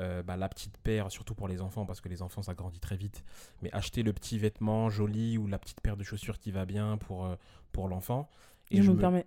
euh, 0.00 0.22
bah, 0.22 0.36
la 0.36 0.48
petite 0.48 0.76
paire, 0.78 1.10
surtout 1.10 1.34
pour 1.34 1.48
les 1.48 1.60
enfants, 1.60 1.86
parce 1.86 2.00
que 2.00 2.08
les 2.08 2.22
enfants 2.22 2.42
ça 2.42 2.54
grandit 2.54 2.80
très 2.80 2.96
vite, 2.96 3.24
mais 3.62 3.70
acheter 3.72 4.02
le 4.02 4.12
petit 4.12 4.38
vêtement 4.38 4.90
joli 4.90 5.38
ou 5.38 5.46
la 5.46 5.58
petite 5.58 5.80
paire 5.80 5.96
de 5.96 6.02
chaussures 6.02 6.38
qui 6.38 6.50
va 6.50 6.66
bien 6.66 6.98
pour, 6.98 7.28
pour 7.72 7.88
l'enfant. 7.88 8.28
je, 8.70 8.82
me 8.82 8.96
permets, 8.96 9.26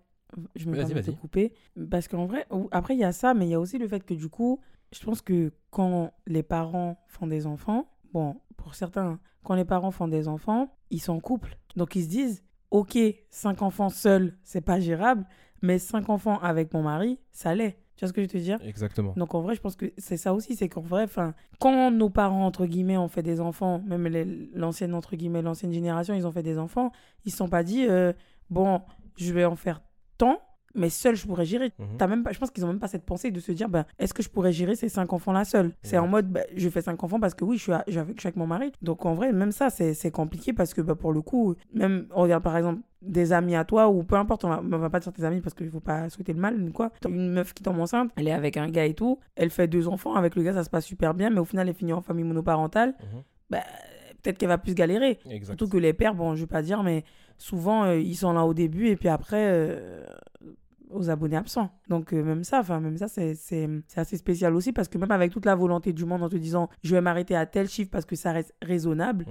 je 0.55 0.69
me 0.69 0.75
permets 0.75 0.93
de 0.93 1.01
te 1.01 1.11
couper. 1.11 1.53
Parce 1.89 2.07
qu'en 2.07 2.25
vrai, 2.25 2.45
après, 2.71 2.95
il 2.95 2.99
y 2.99 3.05
a 3.05 3.13
ça, 3.13 3.33
mais 3.33 3.47
il 3.47 3.49
y 3.49 3.55
a 3.55 3.59
aussi 3.59 3.77
le 3.77 3.87
fait 3.87 4.03
que 4.05 4.13
du 4.13 4.27
coup, 4.27 4.59
je 4.91 5.03
pense 5.03 5.21
que 5.21 5.53
quand 5.69 6.13
les 6.27 6.43
parents 6.43 7.01
font 7.07 7.27
des 7.27 7.47
enfants, 7.47 7.89
bon, 8.13 8.41
pour 8.57 8.75
certains, 8.75 9.19
quand 9.43 9.55
les 9.55 9.65
parents 9.65 9.91
font 9.91 10.09
des 10.09 10.27
enfants, 10.27 10.75
ils 10.89 10.99
sont 10.99 11.13
en 11.13 11.19
couple. 11.21 11.57
Donc 11.77 11.95
ils 11.95 12.03
se 12.03 12.09
disent, 12.09 12.43
ok, 12.71 12.97
cinq 13.29 13.62
enfants 13.62 13.89
seuls, 13.89 14.38
c'est 14.43 14.62
pas 14.62 14.79
gérable, 14.79 15.25
mais 15.62 15.77
cinq 15.77 16.10
enfants 16.10 16.39
avec 16.39 16.73
mon 16.73 16.81
mari, 16.81 17.19
ça 17.31 17.53
l'est. 17.53 17.77
Tu 17.95 18.05
vois 18.05 18.07
ce 18.07 18.13
que 18.13 18.21
je 18.21 18.25
veux 18.25 18.31
te 18.31 18.38
dire? 18.38 18.57
Exactement. 18.63 19.13
donc 19.15 19.36
en 19.36 19.41
vrai, 19.41 19.53
je 19.53 19.62
pense 19.62 19.75
que 19.75 19.93
c'est 19.97 20.17
ça 20.17 20.34
aussi, 20.34 20.55
c'est 20.55 20.69
qu'en 20.69 20.81
vrai, 20.81 21.03
enfin, 21.03 21.36
quand 21.60 21.91
nos 21.91 22.10
parents 22.10 22.45
entre 22.45 22.65
guillemets 22.65 22.97
ont 22.97 23.10
fait 23.10 23.21
des 23.21 23.39
enfants, 23.39 23.79
même 23.86 24.07
l'ancienne 24.55 24.95
entre 24.95 25.15
guillemets 25.15 25.43
l'ancienne 25.43 25.71
génération, 25.71 26.15
ils 26.15 26.25
ont 26.25 26.31
fait 26.31 26.41
des 26.41 26.57
enfants, 26.57 26.91
ils 27.25 27.31
se 27.31 27.38
sont 27.38 27.49
pas 27.49 27.63
dit 27.63 27.86
euh, 27.88 28.13
bon, 28.49 28.81
je 29.17 29.31
vais 29.34 29.45
en 29.45 29.55
faire 29.55 29.84
tant, 30.17 30.41
mais 30.75 30.89
seul 30.89 31.15
je 31.15 31.25
pourrais 31.25 31.45
gérer. 31.45 31.71
Mhm. 31.79 32.10
Même 32.10 32.23
pas, 32.23 32.31
je 32.31 32.39
pense 32.39 32.51
qu'ils 32.51 32.63
ont 32.65 32.67
même 32.69 32.79
pas 32.79 32.88
cette 32.88 33.05
pensée 33.05 33.31
de 33.31 33.39
se 33.39 33.51
dire 33.51 33.69
ben 33.69 33.86
est-ce 33.99 34.13
que 34.13 34.23
je 34.23 34.29
pourrais 34.29 34.51
gérer 34.51 34.75
ces 34.75 34.89
cinq 34.89 35.13
enfants 35.13 35.31
là 35.31 35.45
seul? 35.45 35.71
C'est 35.84 35.97
en 35.97 36.07
mode 36.07 36.27
ben, 36.29 36.43
je 36.55 36.69
fais 36.69 36.81
cinq 36.81 37.03
enfants 37.03 37.19
parce 37.19 37.34
que 37.34 37.43
oui, 37.45 37.57
je 37.57 37.63
suis, 37.63 37.71
à- 37.71 37.84
je 37.88 37.91
suis 37.91 37.99
avec, 37.99 38.15
je 38.15 38.21
suis 38.21 38.27
avec 38.27 38.36
mon 38.38 38.47
mari. 38.47 38.71
Donc 38.81 39.05
en 39.05 39.13
vrai, 39.13 39.31
même 39.34 39.51
ça 39.51 39.69
c'est 39.69 40.12
compliqué 40.12 40.53
parce 40.53 40.73
que 40.73 40.81
ben, 40.81 40.95
pour 40.95 41.13
le 41.13 41.21
coup, 41.21 41.55
même 41.73 42.07
on 42.13 42.21
regarde 42.23 42.43
par 42.43 42.55
exemple 42.57 42.81
des 43.01 43.34
amis 43.34 43.55
à 43.55 43.65
toi 43.65 43.89
ou 43.89 44.03
peu 44.03 44.15
importe, 44.15 44.45
on 44.45 44.49
va, 44.49 44.62
on 44.63 44.77
va 44.77 44.89
pas 44.89 44.99
dire 44.99 45.12
tes 45.12 45.23
amis 45.23 45.41
parce 45.41 45.55
qu'il 45.55 45.69
faut 45.71 45.79
pas 45.79 46.07
souhaiter 46.10 46.34
le 46.34 46.39
mal 46.39 46.60
ni 46.60 46.71
quoi. 46.71 46.91
Une 47.07 47.31
meuf 47.31 47.53
qui 47.53 47.63
tombe 47.63 47.79
enceinte, 47.79 48.12
elle 48.15 48.27
est 48.27 48.31
avec 48.34 48.57
un 48.57 48.69
gars 48.69 48.86
et 48.86 48.93
tout, 48.93 49.19
elle 49.36 49.49
fait 49.49 49.67
deux 49.67 49.88
enfants 49.88 50.13
avec 50.15 50.36
le 50.36 50.43
gars, 50.43 50.53
ça 50.53 50.63
se 50.63 50.69
passe 50.69 50.86
super 50.86 51.13
bien, 51.15 51.29
mais 51.31 51.39
au 51.39 51.45
final 51.45 51.67
elle 51.67 51.73
finit 51.73 51.93
en 51.93 52.01
famille 52.01 52.25
monoparentale. 52.25 52.89
Mhm. 52.99 53.21
Bah, 53.49 53.60
peut-être 54.21 54.38
qu'elle 54.38 54.49
va 54.49 54.60
plus 54.60 54.75
galérer. 54.75 55.17
Exact. 55.27 55.57
Surtout 55.57 55.67
que 55.67 55.77
les 55.79 55.93
pères, 55.93 56.13
bon, 56.13 56.36
je 56.36 56.41
vais 56.41 56.47
pas 56.47 56.62
dire, 56.62 56.84
mais 56.84 57.03
souvent, 57.39 57.86
euh, 57.86 57.97
ils 57.99 58.13
sont 58.15 58.34
là 58.34 58.45
au 58.45 58.53
début 58.53 58.88
et 58.89 58.95
puis 58.95 59.10
après, 59.10 59.47
euh, 59.49 60.05
aux 60.93 61.10
abonnés 61.10 61.38
absents. 61.38 61.69
Donc, 61.89 62.13
euh, 62.13 62.23
même 62.23 62.43
ça, 62.43 62.60
enfin, 62.60 62.80
même 62.80 62.97
ça, 62.97 63.08
c'est 63.08 63.32
assez 63.95 64.17
spécial 64.17 64.56
aussi 64.56 64.71
parce 64.73 64.88
que 64.88 64.97
même 64.97 65.12
avec 65.12 65.32
toute 65.32 65.45
la 65.45 65.56
volonté 65.56 65.93
du 65.93 66.06
monde 66.06 66.23
en 66.23 66.30
te 66.30 66.36
disant, 66.38 66.69
je 66.84 66.95
vais 66.95 67.01
m'arrêter 67.01 67.36
à 67.36 67.45
tel 67.45 67.67
chiffre 67.67 67.89
parce 67.91 68.06
que 68.06 68.15
ça 68.15 68.32
reste 68.32 68.54
raisonnable, 68.62 69.25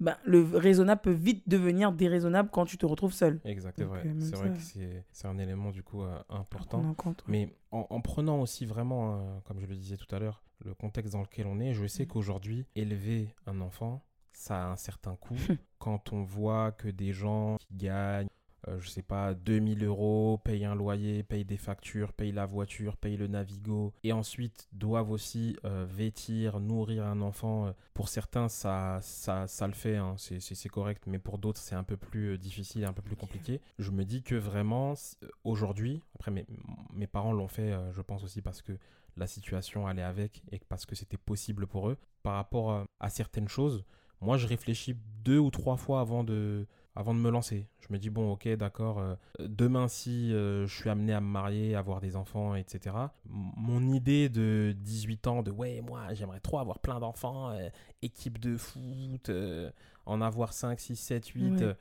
ben, 0.00 0.16
le 0.24 0.42
raisonnable 0.42 1.00
peut 1.00 1.12
vite 1.12 1.48
devenir 1.48 1.92
déraisonnable 1.92 2.48
quand 2.52 2.64
tu 2.64 2.76
te 2.76 2.84
retrouves 2.86 3.12
seul. 3.12 3.40
Exact, 3.44 3.74
c'est 3.78 3.84
vrai. 3.84 4.02
euh, 4.04 4.14
C'est 4.20 4.34
vrai 4.36 4.50
que 4.50 5.02
c'est 5.12 5.28
un 5.28 5.38
élément 5.38 5.70
du 5.70 5.82
coup 5.84 6.02
euh, 6.02 6.18
important. 6.28 6.78
Prendre 6.78 6.88
en 6.88 6.94
compte. 6.94 7.18
ouais. 7.28 7.32
Mais 7.32 7.56
en, 7.70 7.86
en 7.88 8.00
prenant 8.00 8.40
aussi 8.40 8.66
vraiment, 8.66 9.14
euh, 9.16 9.38
comme 9.44 9.60
je 9.60 9.66
le 9.66 9.76
disais 9.76 9.96
tout 9.96 10.12
à 10.12 10.18
l'heure, 10.18 10.42
le 10.64 10.74
contexte 10.74 11.12
dans 11.12 11.20
lequel 11.22 11.46
on 11.46 11.60
est, 11.60 11.72
je 11.72 11.86
sais 11.86 12.06
qu'aujourd'hui, 12.06 12.66
élever 12.74 13.34
un 13.46 13.60
enfant, 13.60 14.02
ça 14.32 14.64
a 14.64 14.68
un 14.72 14.76
certain 14.76 15.14
coût. 15.16 15.34
Quand 15.78 16.12
on 16.12 16.22
voit 16.24 16.72
que 16.72 16.88
des 16.88 17.12
gens 17.12 17.56
qui 17.60 17.74
gagnent, 17.76 18.28
euh, 18.68 18.78
je 18.80 18.88
sais 18.88 19.02
pas, 19.02 19.34
2000 19.34 19.84
euros, 19.84 20.38
payent 20.44 20.64
un 20.64 20.74
loyer, 20.74 21.22
payent 21.22 21.44
des 21.44 21.56
factures, 21.56 22.12
payent 22.12 22.32
la 22.32 22.46
voiture, 22.46 22.96
payent 22.96 23.16
le 23.16 23.26
Navigo, 23.26 23.92
et 24.04 24.12
ensuite 24.12 24.68
doivent 24.72 25.10
aussi 25.10 25.56
euh, 25.64 25.84
vêtir, 25.88 26.60
nourrir 26.60 27.04
un 27.06 27.20
enfant, 27.22 27.66
euh, 27.66 27.72
pour 27.94 28.08
certains, 28.08 28.48
ça, 28.48 28.98
ça, 29.02 29.46
ça 29.46 29.66
le 29.66 29.72
fait, 29.74 29.96
hein, 29.96 30.14
c'est- 30.16 30.40
c'est 30.40 30.54
c'est 30.54 30.68
correct, 30.68 31.04
mais 31.06 31.18
pour 31.18 31.38
d'autres, 31.38 31.60
c'est 31.60 31.74
un 31.74 31.84
peu 31.84 31.96
plus 31.96 32.32
euh, 32.34 32.38
difficile, 32.38 32.84
un 32.84 32.92
peu 32.92 33.02
plus 33.02 33.16
compliqué. 33.16 33.60
Je 33.78 33.90
me 33.90 34.04
dis 34.04 34.22
que 34.22 34.34
vraiment, 34.34 34.94
aujourd'hui, 35.44 36.02
après 36.14 36.30
mes, 36.30 36.46
mes 36.92 37.06
parents 37.06 37.32
l'ont 37.32 37.48
fait, 37.48 37.72
euh, 37.72 37.92
je 37.92 38.00
pense 38.02 38.22
aussi 38.24 38.42
parce 38.42 38.62
que 38.62 38.72
la 39.16 39.26
situation 39.26 39.86
allait 39.86 40.02
avec 40.02 40.42
et 40.52 40.60
parce 40.68 40.86
que 40.86 40.94
c'était 40.94 41.16
possible 41.18 41.66
pour 41.66 41.88
eux. 41.90 41.98
Par 42.22 42.34
rapport 42.34 42.86
à 43.00 43.10
certaines 43.10 43.48
choses, 43.48 43.84
moi 44.20 44.36
je 44.38 44.46
réfléchis 44.46 44.96
deux 45.24 45.38
ou 45.38 45.50
trois 45.50 45.76
fois 45.76 46.00
avant 46.00 46.24
de, 46.24 46.66
avant 46.94 47.14
de 47.14 47.18
me 47.20 47.30
lancer. 47.30 47.66
Je 47.80 47.86
me 47.92 47.98
dis, 47.98 48.10
bon, 48.10 48.32
ok, 48.32 48.48
d'accord, 48.56 48.98
euh, 48.98 49.14
demain 49.40 49.88
si 49.88 50.32
euh, 50.34 50.66
je 50.66 50.74
suis 50.74 50.90
amené 50.90 51.12
à 51.14 51.20
me 51.20 51.26
marier, 51.26 51.74
avoir 51.74 52.00
des 52.00 52.16
enfants, 52.16 52.54
etc., 52.54 52.94
mon 53.24 53.92
idée 53.92 54.28
de 54.28 54.74
18 54.78 55.26
ans, 55.26 55.42
de 55.42 55.50
ouais, 55.50 55.80
moi 55.80 56.12
j'aimerais 56.14 56.40
trop 56.40 56.58
avoir 56.58 56.78
plein 56.80 57.00
d'enfants, 57.00 57.50
euh, 57.50 57.68
équipe 58.02 58.38
de 58.38 58.56
foot, 58.56 59.30
en 60.06 60.20
avoir 60.20 60.52
5, 60.52 60.78
6, 60.78 60.96
7, 60.96 61.26
8, 61.28 61.42
Ouais. 61.52 61.62
euh, 61.62 61.74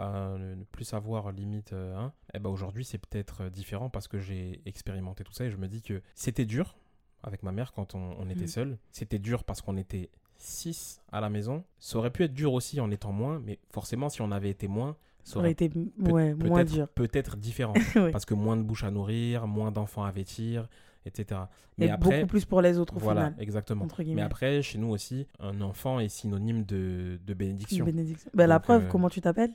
euh, 0.00 0.56
ne 0.56 0.64
plus 0.64 0.92
avoir 0.94 1.30
limite 1.32 1.72
euh, 1.72 1.96
un, 1.96 2.12
eh 2.34 2.38
ben 2.38 2.50
aujourd'hui 2.50 2.84
c'est 2.84 2.98
peut-être 2.98 3.48
différent 3.48 3.88
parce 3.88 4.08
que 4.08 4.18
j'ai 4.18 4.60
expérimenté 4.66 5.24
tout 5.24 5.32
ça 5.32 5.44
et 5.44 5.50
je 5.50 5.56
me 5.56 5.68
dis 5.68 5.80
que 5.80 6.02
c'était 6.14 6.44
dur 6.44 6.76
avec 7.22 7.42
ma 7.42 7.50
mère 7.52 7.72
quand 7.72 7.94
on, 7.94 8.14
on 8.18 8.28
était 8.28 8.46
seul. 8.46 8.78
C'était 8.90 9.18
dur 9.18 9.44
parce 9.44 9.62
qu'on 9.62 9.76
était 9.76 10.10
6 10.38 11.00
à 11.12 11.20
la 11.20 11.30
maison. 11.30 11.64
Ça 11.78 11.98
aurait 11.98 12.10
pu 12.10 12.24
être 12.24 12.34
dur 12.34 12.52
aussi 12.52 12.80
en 12.80 12.90
étant 12.90 13.12
moins, 13.12 13.40
mais 13.44 13.58
forcément, 13.70 14.08
si 14.08 14.22
on 14.22 14.30
avait 14.30 14.50
été 14.50 14.68
moins, 14.68 14.96
ça 15.24 15.38
aurait 15.40 15.50
été 15.50 15.70
ouais, 15.98 16.34
moins 16.34 16.64
dur. 16.64 16.88
Peut-être 16.88 17.36
différent. 17.36 17.74
Parce 18.12 18.24
que 18.24 18.34
moins 18.34 18.56
de 18.56 18.62
bouches 18.62 18.84
à 18.84 18.92
nourrir, 18.92 19.48
moins 19.48 19.72
d'enfants 19.72 20.04
à 20.04 20.12
vêtir, 20.12 20.68
etc. 21.04 21.40
Mais 21.78 21.90
après, 21.90 22.20
beaucoup 22.20 22.28
plus 22.28 22.44
pour 22.44 22.62
les 22.62 22.78
autres 22.78 22.96
au 22.96 23.00
voilà, 23.00 23.32
exactement. 23.38 23.88
Mais 24.06 24.22
après, 24.22 24.62
chez 24.62 24.78
nous 24.78 24.88
aussi, 24.88 25.26
un 25.40 25.60
enfant 25.60 25.98
est 25.98 26.08
synonyme 26.08 26.64
de, 26.64 27.18
de 27.26 27.34
bénédiction. 27.34 27.84
bénédiction. 27.84 28.30
Ben, 28.34 28.46
la 28.46 28.60
preuve, 28.60 28.84
euh, 28.84 28.88
comment 28.88 29.10
tu 29.10 29.20
t'appelles? 29.20 29.52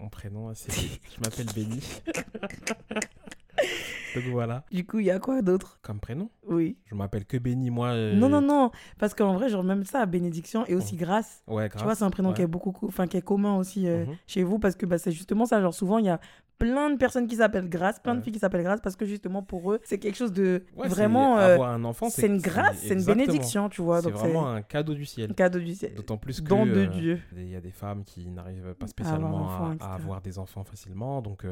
Mon 0.00 0.10
prénom, 0.10 0.52
c'est... 0.54 0.72
je 0.72 1.20
m'appelle 1.22 1.46
Béni. 1.54 1.80
Donc 4.14 4.24
voilà. 4.24 4.64
Du 4.70 4.86
coup, 4.86 5.00
il 5.00 5.06
y 5.06 5.10
a 5.10 5.18
quoi 5.18 5.42
d'autre? 5.42 5.78
Comme 5.82 5.98
prénom? 5.98 6.30
Oui. 6.46 6.76
Je 6.86 6.94
m'appelle 6.94 7.24
que 7.24 7.36
Béni, 7.36 7.70
moi. 7.70 7.88
Euh, 7.88 8.14
non, 8.14 8.28
non, 8.28 8.40
non. 8.40 8.70
Parce 8.98 9.12
qu'en 9.14 9.34
vrai, 9.34 9.48
genre, 9.48 9.64
même 9.64 9.84
ça, 9.84 10.06
bénédiction 10.06 10.64
et 10.66 10.74
aussi 10.74 10.96
grâce. 10.96 11.42
Ouais, 11.46 11.68
grâce. 11.68 11.80
Tu 11.80 11.84
vois, 11.84 11.94
c'est 11.94 12.04
un 12.04 12.10
prénom 12.10 12.32
qui, 12.32 12.42
est 12.42 12.46
beaucoup, 12.46 12.74
enfin, 12.86 13.06
qui 13.06 13.16
est 13.16 13.22
commun 13.22 13.56
aussi 13.56 13.88
euh, 13.88 14.06
mhm. 14.06 14.16
chez 14.26 14.42
vous 14.42 14.58
parce 14.58 14.76
que 14.76 14.86
bah, 14.86 14.98
c'est 14.98 15.10
justement 15.10 15.46
ça. 15.46 15.60
Genre, 15.60 15.74
souvent, 15.74 15.98
il 15.98 16.06
y 16.06 16.10
a 16.10 16.20
plein 16.58 16.90
de 16.90 16.96
personnes 16.96 17.26
qui 17.26 17.36
s'appellent 17.36 17.68
grâce, 17.68 17.98
plein 17.98 18.14
de 18.14 18.20
filles 18.20 18.32
qui 18.32 18.38
s'appellent 18.38 18.62
grâce 18.62 18.80
parce 18.80 18.94
que 18.94 19.04
justement, 19.04 19.42
pour 19.42 19.72
eux, 19.72 19.80
c'est 19.84 19.98
quelque 19.98 20.16
chose 20.16 20.32
de 20.32 20.64
vraiment. 20.76 21.38
Euh, 21.38 21.54
avoir 21.54 21.72
un 21.72 21.84
enfant, 21.84 22.08
c'est 22.08 22.26
une 22.26 22.40
grâce, 22.40 22.78
c'est 22.78 22.94
une 22.94 23.04
bénédiction, 23.04 23.68
tu 23.68 23.82
vois. 23.82 24.00
C'est 24.00 24.10
vraiment 24.10 24.48
un 24.48 24.62
cadeau 24.62 24.94
du 24.94 25.06
ciel. 25.06 25.32
Un 25.32 25.34
cadeau 25.34 25.58
du 25.58 25.74
ciel. 25.74 25.94
D'autant 25.94 26.18
plus 26.18 26.40
que. 26.40 26.48
Don 26.48 26.66
de 26.66 26.84
Dieu. 26.86 27.20
Il 27.36 27.48
y 27.48 27.56
a 27.56 27.60
des 27.60 27.72
femmes 27.72 28.04
qui 28.04 28.30
n'arrivent 28.30 28.74
pas 28.74 28.86
spécialement 28.86 29.76
à, 29.80 29.94
avoir 29.94 30.20
des 30.20 30.38
enfants 30.38 30.62
facilement. 30.62 31.20
Donc, 31.20 31.44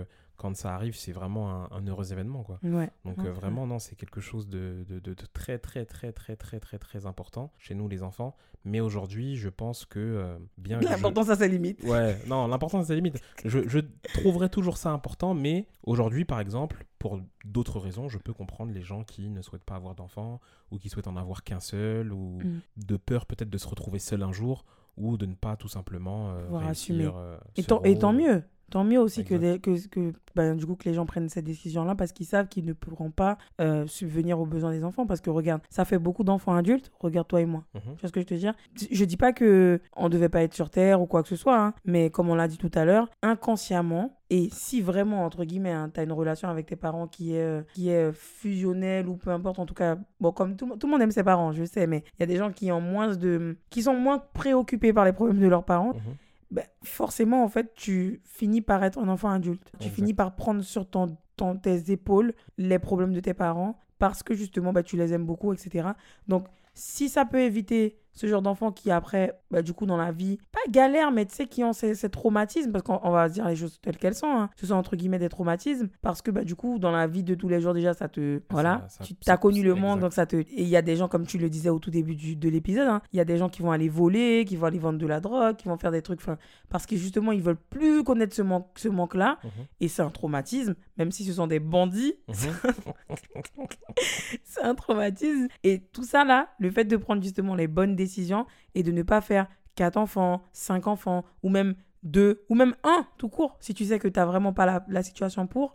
quand 0.42 0.56
ça 0.56 0.74
arrive, 0.74 0.96
c'est 0.96 1.12
vraiment 1.12 1.72
un, 1.72 1.86
heureux 1.86 2.12
événement. 2.12 2.42
Quoi. 2.42 2.58
Donc 3.04 3.20
euh, 3.20 3.30
vraiment, 3.30 3.64
non, 3.64 3.78
c'est 3.78 3.94
quelque 3.94 4.20
chose 4.20 4.48
de, 4.48 4.84
de, 4.88 4.98
de, 4.98 5.14
très, 5.32 5.56
très, 5.56 5.84
très, 5.84 6.10
très, 6.10 6.34
très, 6.34 6.58
très, 6.58 6.78
très 6.78 7.06
important 7.06 7.52
chez 7.58 7.76
nous, 7.76 7.86
les 7.86 8.02
enfants. 8.02 8.34
Mais 8.64 8.80
aujourd'hui, 8.80 9.36
je 9.36 9.48
pense 9.48 9.84
que 9.84 10.00
euh, 10.00 10.36
bien 10.58 10.80
L'important, 10.80 11.22
ça, 11.22 11.36
ça 11.36 11.46
limite. 11.46 11.84
Ouais, 11.84 12.18
non, 12.26 12.48
l'important, 12.48 12.82
ça 12.82 12.92
limite. 12.92 13.22
Je, 13.44 13.68
je 13.68 13.78
trouverais 14.14 14.48
toujours 14.48 14.78
ça 14.78 14.90
important, 14.90 15.32
mais 15.32 15.68
aujourd'hui, 15.84 16.24
par 16.24 16.40
exemple, 16.40 16.84
pour 16.98 17.20
d'autres 17.44 17.78
raisons, 17.78 18.08
je 18.08 18.18
peux 18.18 18.32
comprendre 18.32 18.72
les 18.72 18.82
gens 18.82 19.04
qui 19.04 19.30
ne 19.30 19.42
souhaitent 19.42 19.64
pas 19.64 19.76
avoir 19.76 19.94
d'enfants 19.94 20.40
ou 20.72 20.78
qui 20.78 20.88
souhaitent 20.88 21.08
en 21.08 21.16
avoir 21.16 21.44
qu'un 21.44 21.60
seul 21.60 22.12
ou 22.12 22.38
mm. 22.42 22.60
de 22.78 22.96
peur 22.96 23.26
peut-être 23.26 23.50
de 23.50 23.58
se 23.58 23.68
retrouver 23.68 24.00
seul 24.00 24.22
un 24.22 24.32
jour 24.32 24.64
ou 24.96 25.16
de 25.16 25.26
ne 25.26 25.34
pas 25.34 25.56
tout 25.56 25.68
simplement 25.68 26.32
euh, 26.32 26.58
assumer. 26.68 27.10
et, 27.56 27.64
et 27.84 27.98
tant 27.98 28.12
mieux 28.12 28.42
Tant 28.70 28.84
mieux 28.84 28.98
aussi 28.98 29.24
que, 29.24 29.56
que, 29.58 29.88
que, 29.88 30.12
bah, 30.34 30.54
du 30.54 30.64
coup, 30.66 30.76
que 30.76 30.88
les 30.88 30.94
gens 30.94 31.04
prennent 31.04 31.28
cette 31.28 31.44
décision-là 31.44 31.94
parce 31.94 32.12
qu'ils 32.12 32.26
savent 32.26 32.48
qu'ils 32.48 32.64
ne 32.64 32.72
pourront 32.72 33.10
pas 33.10 33.36
euh, 33.60 33.86
subvenir 33.86 34.40
aux 34.40 34.46
besoins 34.46 34.72
des 34.72 34.84
enfants. 34.84 35.06
Parce 35.06 35.20
que 35.20 35.30
regarde, 35.30 35.60
ça 35.68 35.84
fait 35.84 35.98
beaucoup 35.98 36.24
d'enfants 36.24 36.54
adultes. 36.54 36.90
Regarde 37.00 37.28
toi 37.28 37.40
et 37.40 37.46
moi. 37.46 37.64
Mhm. 37.74 37.80
Tu 37.96 38.00
vois 38.00 38.08
ce 38.08 38.12
que 38.12 38.20
je 38.20 38.26
te 38.26 38.34
dire? 38.34 38.54
Je 38.90 39.04
dis 39.04 39.16
pas 39.16 39.32
que 39.32 39.80
on 39.96 40.08
devait 40.08 40.28
pas 40.28 40.42
être 40.42 40.54
sur 40.54 40.70
Terre 40.70 41.00
ou 41.00 41.06
quoi 41.06 41.22
que 41.22 41.28
ce 41.28 41.36
soit, 41.36 41.58
hein, 41.58 41.74
mais 41.84 42.10
comme 42.10 42.30
on 42.30 42.34
l'a 42.34 42.48
dit 42.48 42.58
tout 42.58 42.70
à 42.74 42.84
l'heure, 42.84 43.08
inconsciemment, 43.22 44.18
et 44.30 44.48
si 44.50 44.80
vraiment, 44.80 45.26
entre 45.26 45.44
guillemets, 45.44 45.72
hein, 45.72 45.90
tu 45.92 46.00
as 46.00 46.04
une 46.04 46.12
relation 46.12 46.48
avec 46.48 46.64
tes 46.64 46.76
parents 46.76 47.06
qui 47.06 47.34
est, 47.34 47.42
euh, 47.42 47.60
qui 47.74 47.90
est 47.90 48.12
fusionnelle 48.12 49.06
ou 49.06 49.16
peu 49.16 49.28
importe, 49.28 49.58
en 49.58 49.66
tout 49.66 49.74
cas, 49.74 49.98
bon, 50.20 50.32
comme 50.32 50.56
tout, 50.56 50.66
tout 50.78 50.86
le 50.86 50.90
monde 50.90 51.02
aime 51.02 51.10
ses 51.10 51.22
parents, 51.22 51.52
je 51.52 51.64
sais, 51.64 51.86
mais 51.86 52.02
il 52.16 52.20
y 52.20 52.22
a 52.22 52.26
des 52.26 52.36
gens 52.36 52.50
qui, 52.50 52.72
ont 52.72 52.80
moins 52.80 53.14
de, 53.14 53.58
qui 53.68 53.82
sont 53.82 53.94
moins 53.94 54.22
préoccupés 54.32 54.94
par 54.94 55.04
les 55.04 55.12
problèmes 55.12 55.38
de 55.38 55.46
leurs 55.46 55.64
parents. 55.64 55.92
Mhm. 55.92 56.16
Ben, 56.52 56.64
forcément, 56.84 57.42
en 57.42 57.48
fait, 57.48 57.72
tu 57.74 58.20
finis 58.24 58.60
par 58.60 58.84
être 58.84 58.98
un 58.98 59.08
enfant 59.08 59.30
adulte. 59.30 59.72
Tu 59.80 59.88
finis 59.88 60.12
par 60.12 60.36
prendre 60.36 60.62
sur 60.62 60.88
ton, 60.88 61.16
ton, 61.36 61.56
tes 61.56 61.90
épaules 61.90 62.34
les 62.58 62.78
problèmes 62.78 63.14
de 63.14 63.20
tes 63.20 63.32
parents 63.32 63.78
parce 63.98 64.22
que 64.22 64.34
justement, 64.34 64.72
bah, 64.72 64.82
tu 64.82 64.98
les 64.98 65.14
aimes 65.14 65.24
beaucoup, 65.24 65.54
etc. 65.54 65.88
Donc, 66.28 66.46
si 66.74 67.08
ça 67.08 67.24
peut 67.24 67.40
éviter 67.40 68.01
ce 68.12 68.26
genre 68.26 68.42
d'enfants 68.42 68.72
qui 68.72 68.90
après, 68.90 69.38
bah, 69.50 69.62
du 69.62 69.72
coup, 69.72 69.86
dans 69.86 69.96
la 69.96 70.12
vie, 70.12 70.38
pas 70.52 70.70
galère, 70.70 71.10
mais 71.10 71.26
tu 71.26 71.34
sais, 71.34 71.46
qui 71.46 71.64
ont 71.64 71.72
ces, 71.72 71.94
traumatismes, 72.10 72.72
parce 72.72 72.84
qu'on 72.84 73.10
va 73.10 73.28
dire 73.28 73.48
les 73.48 73.56
choses 73.56 73.80
telles 73.80 73.96
qu'elles 73.96 74.14
sont, 74.14 74.30
hein. 74.30 74.50
ce 74.56 74.66
sont 74.66 74.74
entre 74.74 74.96
guillemets 74.96 75.18
des 75.18 75.28
traumatismes, 75.28 75.88
parce 76.02 76.22
que 76.22 76.30
bah, 76.30 76.44
du 76.44 76.54
coup, 76.54 76.78
dans 76.78 76.90
la 76.90 77.06
vie 77.06 77.22
de 77.22 77.34
tous 77.34 77.48
les 77.48 77.60
jours, 77.60 77.74
déjà, 77.74 77.94
ça 77.94 78.08
te. 78.08 78.40
Voilà, 78.50 78.86
tu 79.02 79.14
as 79.26 79.36
connu 79.36 79.62
le 79.62 79.74
monde, 79.74 80.00
donc 80.00 80.12
ça 80.12 80.26
te. 80.26 80.36
Et 80.36 80.46
il 80.62 80.68
y 80.68 80.76
a 80.76 80.82
des 80.82 80.96
gens, 80.96 81.08
comme 81.08 81.26
tu 81.26 81.38
le 81.38 81.48
disais 81.48 81.70
au 81.70 81.78
tout 81.78 81.90
début 81.90 82.14
du, 82.14 82.36
de 82.36 82.48
l'épisode, 82.48 82.88
hein, 82.88 83.02
il 83.12 83.16
y 83.16 83.20
a 83.20 83.24
des 83.24 83.38
gens 83.38 83.48
qui 83.48 83.62
vont 83.62 83.72
aller 83.72 83.88
voler, 83.88 84.44
qui 84.46 84.56
vont 84.56 84.66
aller 84.66 84.78
vendre 84.78 84.98
de 84.98 85.06
la 85.06 85.20
drogue, 85.20 85.56
qui 85.56 85.68
vont 85.68 85.76
faire 85.78 85.90
des 85.90 86.02
trucs, 86.02 86.20
parce 86.68 86.86
que 86.86 86.96
justement, 86.96 87.32
ils 87.32 87.42
veulent 87.42 87.56
plus 87.56 88.04
connaître 88.04 88.34
ce, 88.34 88.42
manque, 88.42 88.68
ce 88.76 88.88
manque-là, 88.88 89.38
mhm. 89.42 89.50
et 89.80 89.88
c'est 89.88 90.02
un 90.02 90.10
traumatisme, 90.10 90.74
même 90.98 91.10
si 91.10 91.24
ce 91.24 91.32
sont 91.32 91.46
des 91.46 91.60
bandits, 91.60 92.14
mhm. 92.28 93.16
c'est 94.44 94.62
un 94.62 94.74
traumatisme. 94.74 95.48
Et 95.64 95.80
tout 95.92 96.04
ça 96.04 96.24
là, 96.24 96.48
le 96.58 96.70
fait 96.70 96.84
de 96.84 96.96
prendre 96.96 97.22
justement 97.22 97.54
les 97.54 97.68
bonnes 97.68 97.96
et 98.74 98.82
de 98.82 98.92
ne 98.92 99.02
pas 99.02 99.20
faire 99.20 99.46
quatre 99.74 99.96
enfants, 99.96 100.42
cinq 100.52 100.86
enfants, 100.86 101.24
ou 101.42 101.48
même 101.48 101.74
deux, 102.02 102.44
ou 102.48 102.54
même 102.54 102.74
un 102.84 103.06
tout 103.16 103.28
court, 103.28 103.56
si 103.60 103.74
tu 103.74 103.84
sais 103.84 103.98
que 103.98 104.08
tu 104.08 104.18
n'as 104.18 104.26
vraiment 104.26 104.52
pas 104.52 104.66
la, 104.66 104.84
la 104.88 105.02
situation 105.02 105.46
pour. 105.46 105.72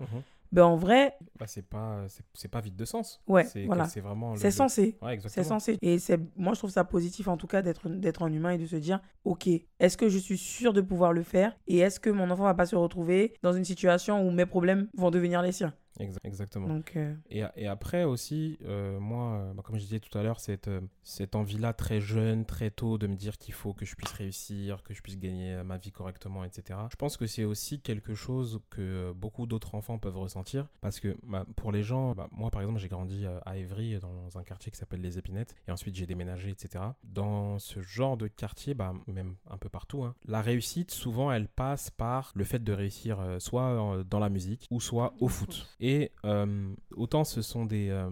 Ben 0.52 0.64
en 0.64 0.78
vrai 0.78 1.14
bah 1.38 1.46
c'est 1.46 1.68
pas 1.68 2.06
c'est 2.34 2.48
pas 2.48 2.62
vide 2.62 2.78
de 2.78 2.86
sens. 2.86 3.22
Ouais 3.28 3.46
voilà. 3.66 3.86
c'est 3.86 4.00
vraiment 4.00 4.34
c'est 4.38 4.50
censé. 4.50 4.98
Ouais, 5.02 5.20
c'est 5.28 5.44
censé. 5.44 5.78
Et 5.82 6.00
c'est 6.00 6.18
moi 6.38 6.54
je 6.54 6.60
trouve 6.60 6.70
ça 6.70 6.86
positif 6.86 7.28
en 7.28 7.36
tout 7.36 7.48
cas 7.48 7.62
d'être 7.62 7.90
d'être 7.90 8.22
un 8.22 8.32
humain 8.32 8.52
et 8.52 8.58
de 8.58 8.66
se 8.66 8.78
dire 8.78 9.02
ok 9.26 9.50
est-ce 9.80 9.98
que 9.98 10.08
je 10.08 10.18
suis 10.18 10.38
sûr 10.38 10.72
de 10.72 10.80
pouvoir 10.80 11.12
le 11.12 11.24
faire 11.24 11.58
et 11.68 11.80
est-ce 11.80 12.00
que 12.00 12.10
mon 12.10 12.30
enfant 12.32 12.44
va 12.44 12.54
pas 12.54 12.66
se 12.66 12.78
retrouver 12.78 13.34
dans 13.44 13.52
une 13.52 13.66
situation 13.66 14.26
où 14.26 14.32
mes 14.32 14.46
problèmes 14.46 14.88
vont 14.96 15.12
devenir 15.12 15.42
les 15.42 15.52
siens? 15.52 15.74
Exactement. 16.00 16.68
Donc, 16.68 16.96
euh, 16.96 17.16
et, 17.30 17.44
et, 17.56 17.68
après 17.68 18.04
aussi, 18.04 18.58
euh, 18.66 19.00
moi, 19.00 19.40
euh, 19.40 19.54
bah, 19.54 19.64
comme 19.66 19.76
je 19.78 19.82
disais 19.82 20.00
tout 20.00 20.16
à 20.18 20.24
l'heure, 20.24 20.40
cette, 20.40 20.70
cette 21.04 21.36
envie-là 21.36 21.74
très 21.74 22.02
jeune, 22.02 22.46
très 22.46 22.70
tôt, 22.70 22.98
de 22.98 23.08
me 23.08 23.16
dire 23.16 23.38
qu'il 23.38 23.54
faut 23.54 23.74
que 23.74 23.86
je 23.86 23.96
puisse 23.96 24.12
réussir, 24.12 24.84
que 24.84 24.94
je 24.94 25.02
puisse 25.02 25.18
gagner 25.18 25.62
ma 25.64 25.78
vie 25.78 25.92
correctement, 25.92 26.44
etc. 26.44 26.80
Je 26.92 26.96
pense 26.96 27.18
que 27.18 27.26
c'est 27.26 27.44
aussi 27.44 27.80
quelque 27.80 28.14
chose 28.14 28.60
que 28.70 29.12
beaucoup 29.14 29.46
d'autres 29.48 29.76
enfants 29.76 29.98
peuvent 29.98 30.18
ressentir. 30.18 30.68
Parce 30.82 31.00
que 31.00 31.18
bah, 31.24 31.46
pour 31.56 31.72
les 31.72 31.84
gens, 31.84 32.14
bah, 32.14 32.28
moi 32.32 32.52
par 32.52 32.62
exemple, 32.62 32.80
j'ai 32.80 32.90
grandi 32.90 33.26
à 33.46 33.58
Évry, 33.58 34.00
dans 34.00 34.38
un 34.38 34.44
quartier 34.44 34.72
qui 34.72 34.78
s'appelle 34.78 35.02
Les 35.02 35.18
Épinettes, 35.18 35.56
et 35.68 35.72
ensuite 35.72 35.96
j'ai 35.96 36.06
déménagé, 36.06 36.50
etc. 36.50 36.84
Dans 37.04 37.60
ce 37.60 37.82
genre 37.82 38.18
de 38.18 38.28
quartier, 38.28 38.74
bah, 38.74 38.94
même 39.08 39.36
un 39.50 39.58
peu 39.58 39.70
partout, 39.70 40.04
hein, 40.04 40.16
la 40.26 40.42
réussite, 40.42 40.92
souvent, 40.92 41.32
elle 41.32 41.48
passe 41.48 41.90
par 41.90 42.32
le 42.36 42.44
fait 42.44 42.64
de 42.64 42.74
réussir 42.74 43.20
soit 43.40 44.04
dans 44.10 44.20
la 44.20 44.30
musique 44.30 44.68
ou 44.70 44.80
soit 44.80 45.14
au 45.20 45.28
foot. 45.28 45.68
Et 45.80 45.87
euh, 46.26 46.74
autant 46.96 47.24
ce 47.24 47.42
sont 47.42 47.66
des, 47.66 47.90
euh, 47.90 48.10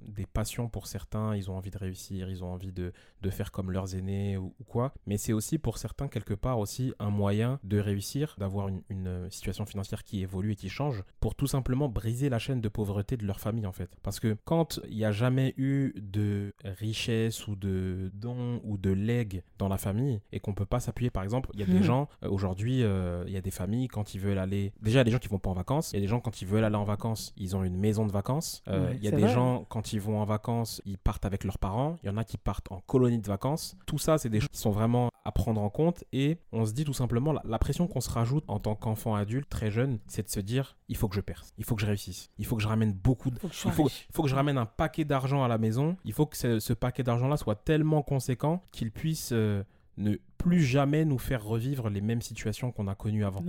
des 0.00 0.26
passions 0.26 0.68
pour 0.68 0.86
certains, 0.86 1.36
ils 1.36 1.50
ont 1.50 1.56
envie 1.56 1.70
de 1.70 1.78
réussir, 1.78 2.28
ils 2.28 2.42
ont 2.42 2.52
envie 2.52 2.72
de, 2.72 2.92
de 3.20 3.30
faire 3.30 3.52
comme 3.52 3.70
leurs 3.70 3.94
aînés 3.94 4.36
ou, 4.36 4.52
quoi, 4.66 4.92
mais 5.06 5.18
c'est 5.18 5.32
aussi 5.32 5.58
pour 5.58 5.78
certains 5.78 6.08
quelque 6.08 6.34
part 6.34 6.58
aussi 6.58 6.92
un 6.98 7.10
moyen 7.10 7.60
de 7.64 7.78
réussir, 7.78 8.34
d'avoir 8.38 8.68
une, 8.68 8.82
une, 8.88 9.30
situation 9.30 9.66
financière 9.66 10.04
qui 10.04 10.22
évolue 10.22 10.52
et 10.52 10.56
qui 10.56 10.68
change, 10.68 11.04
pour 11.20 11.34
tout 11.34 11.46
simplement 11.46 11.88
briser 11.88 12.28
la 12.28 12.38
chaîne 12.38 12.60
de 12.60 12.68
pauvreté 12.68 13.16
de 13.16 13.26
leur 13.26 13.40
famille 13.40 13.66
en 13.66 13.72
fait. 13.72 13.96
Parce 14.02 14.20
que 14.20 14.36
quand 14.44 14.80
il 14.88 14.96
n'y 14.96 15.04
a 15.04 15.12
jamais 15.12 15.54
eu 15.56 15.92
de 15.96 16.54
richesse 16.64 17.46
ou 17.46 17.56
de 17.56 18.10
dons 18.14 18.60
ou 18.64 18.78
de 18.78 18.90
legs 18.90 19.42
dans 19.58 19.68
la 19.68 19.78
famille 19.78 20.20
et 20.32 20.40
qu'on 20.40 20.54
peut 20.54 20.66
pas 20.66 20.80
s'appuyer 20.80 21.10
par 21.10 21.22
exemple, 21.22 21.50
il 21.54 21.60
y 21.60 21.62
a 21.62 21.66
des 21.66 21.82
gens 21.82 22.08
euh, 22.24 22.30
aujourd'hui, 22.30 22.80
il 22.80 23.32
y 23.32 23.36
a 23.36 23.40
des 23.40 23.50
familles 23.50 23.88
quand 23.88 24.14
ils 24.14 24.20
veulent 24.20 24.38
aller, 24.38 24.72
déjà 24.80 24.98
il 24.98 25.00
y 25.00 25.00
a 25.00 25.04
des 25.04 25.10
gens 25.10 25.18
qui 25.18 25.28
vont 25.28 25.38
pas 25.38 25.50
en 25.50 25.54
vacances, 25.54 25.92
il 25.92 25.96
y 25.96 25.98
a 25.98 26.00
des 26.00 26.08
gens 26.08 26.20
quand 26.20 26.42
ils 26.42 26.48
veulent 26.48 26.64
aller 26.64 26.76
en 26.76 26.84
vacances 26.84 27.11
ils 27.36 27.56
ont 27.56 27.64
une 27.64 27.76
maison 27.76 28.06
de 28.06 28.12
vacances. 28.12 28.62
Euh, 28.68 28.92
il 28.96 29.04
y 29.04 29.08
a 29.08 29.10
des 29.10 29.28
gens, 29.28 29.64
quand 29.68 29.92
ils 29.92 30.00
vont 30.00 30.20
en 30.20 30.24
vacances, 30.24 30.82
ils 30.84 30.98
partent 30.98 31.24
avec 31.24 31.44
leurs 31.44 31.58
parents. 31.58 31.96
Il 32.02 32.06
y 32.06 32.10
en 32.10 32.16
a 32.16 32.24
qui 32.24 32.38
partent 32.38 32.70
en 32.70 32.80
colonie 32.80 33.18
de 33.18 33.26
vacances. 33.26 33.76
Tout 33.86 33.98
ça, 33.98 34.18
c'est 34.18 34.28
des 34.28 34.40
choses 34.40 34.50
qui 34.50 34.58
sont 34.58 34.70
vraiment 34.70 35.10
à 35.24 35.32
prendre 35.32 35.60
en 35.60 35.70
compte. 35.70 36.04
Et 36.12 36.38
on 36.52 36.66
se 36.66 36.72
dit 36.72 36.84
tout 36.84 36.92
simplement, 36.92 37.32
la, 37.44 37.58
pression 37.58 37.86
qu'on 37.86 38.00
se 38.00 38.10
rajoute 38.10 38.44
en 38.48 38.58
tant 38.58 38.74
qu'enfant 38.74 39.14
adulte, 39.14 39.48
très 39.48 39.70
jeune, 39.70 39.98
c'est 40.08 40.24
de 40.24 40.30
se 40.30 40.40
dire, 40.40 40.76
il 40.88 40.96
faut 40.96 41.08
que 41.08 41.14
je 41.14 41.20
perce, 41.20 41.52
il 41.58 41.64
faut 41.64 41.74
que 41.74 41.82
je 41.82 41.86
réussisse, 41.86 42.30
il 42.38 42.46
faut 42.46 42.56
que 42.56 42.62
je 42.62 42.68
ramène 42.68 42.92
beaucoup 42.92 43.30
de... 43.30 43.38
Il 43.42 43.50
faut, 43.70 43.88
il 43.88 44.12
faut, 44.12 44.22
que 44.22 44.28
je 44.28 44.34
ramène 44.34 44.58
un 44.58 44.66
paquet 44.66 45.04
d'argent 45.04 45.44
à 45.44 45.48
la 45.48 45.58
maison. 45.58 45.96
Il 46.04 46.12
faut 46.12 46.26
que 46.26 46.36
ce, 46.36 46.72
paquet 46.72 47.02
d'argent-là 47.02 47.36
soit 47.36 47.56
tellement 47.56 48.02
conséquent 48.02 48.62
qu'il 48.72 48.90
puisse... 48.90 49.30
Euh, 49.32 49.62
ne 49.98 50.16
plus 50.42 50.62
jamais 50.62 51.04
nous 51.04 51.18
faire 51.18 51.44
revivre 51.44 51.88
les 51.88 52.00
mêmes 52.00 52.22
situations 52.22 52.72
qu'on 52.72 52.88
a 52.88 52.94
connues 52.94 53.24
avant. 53.24 53.44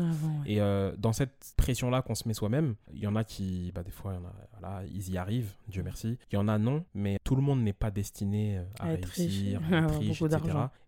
Et 0.45 0.62
euh, 0.62 0.93
dans 0.97 1.13
cette 1.13 1.53
pression-là 1.58 2.01
qu'on 2.01 2.15
se 2.15 2.27
met 2.27 2.34
soi-même, 2.34 2.75
il 2.93 2.99
y 2.99 3.08
en 3.08 3.15
a 3.15 3.23
qui, 3.23 3.71
bah, 3.73 3.84
des 3.84 3.91
fois, 3.91 4.13
y 4.13 4.17
en 4.17 4.25
a, 4.25 4.34
voilà, 4.60 4.84
ils 4.93 5.10
y 5.12 5.17
arrivent, 5.17 5.53
Dieu 5.67 5.84
merci. 5.84 6.17
Il 6.32 6.36
y 6.36 6.38
en 6.38 6.47
a 6.47 6.58
non, 6.58 6.86
mais 6.93 7.19
tout 7.23 7.36
le 7.36 7.41
monde 7.41 7.62
n'est 7.62 7.73
pas 7.73 7.91
destiné 7.91 8.57
euh, 8.57 8.63
à, 8.79 8.86
réussir, 8.86 9.62
à 9.71 9.77
être 9.77 9.99
riche, 9.99 10.21
etc. 10.21 10.39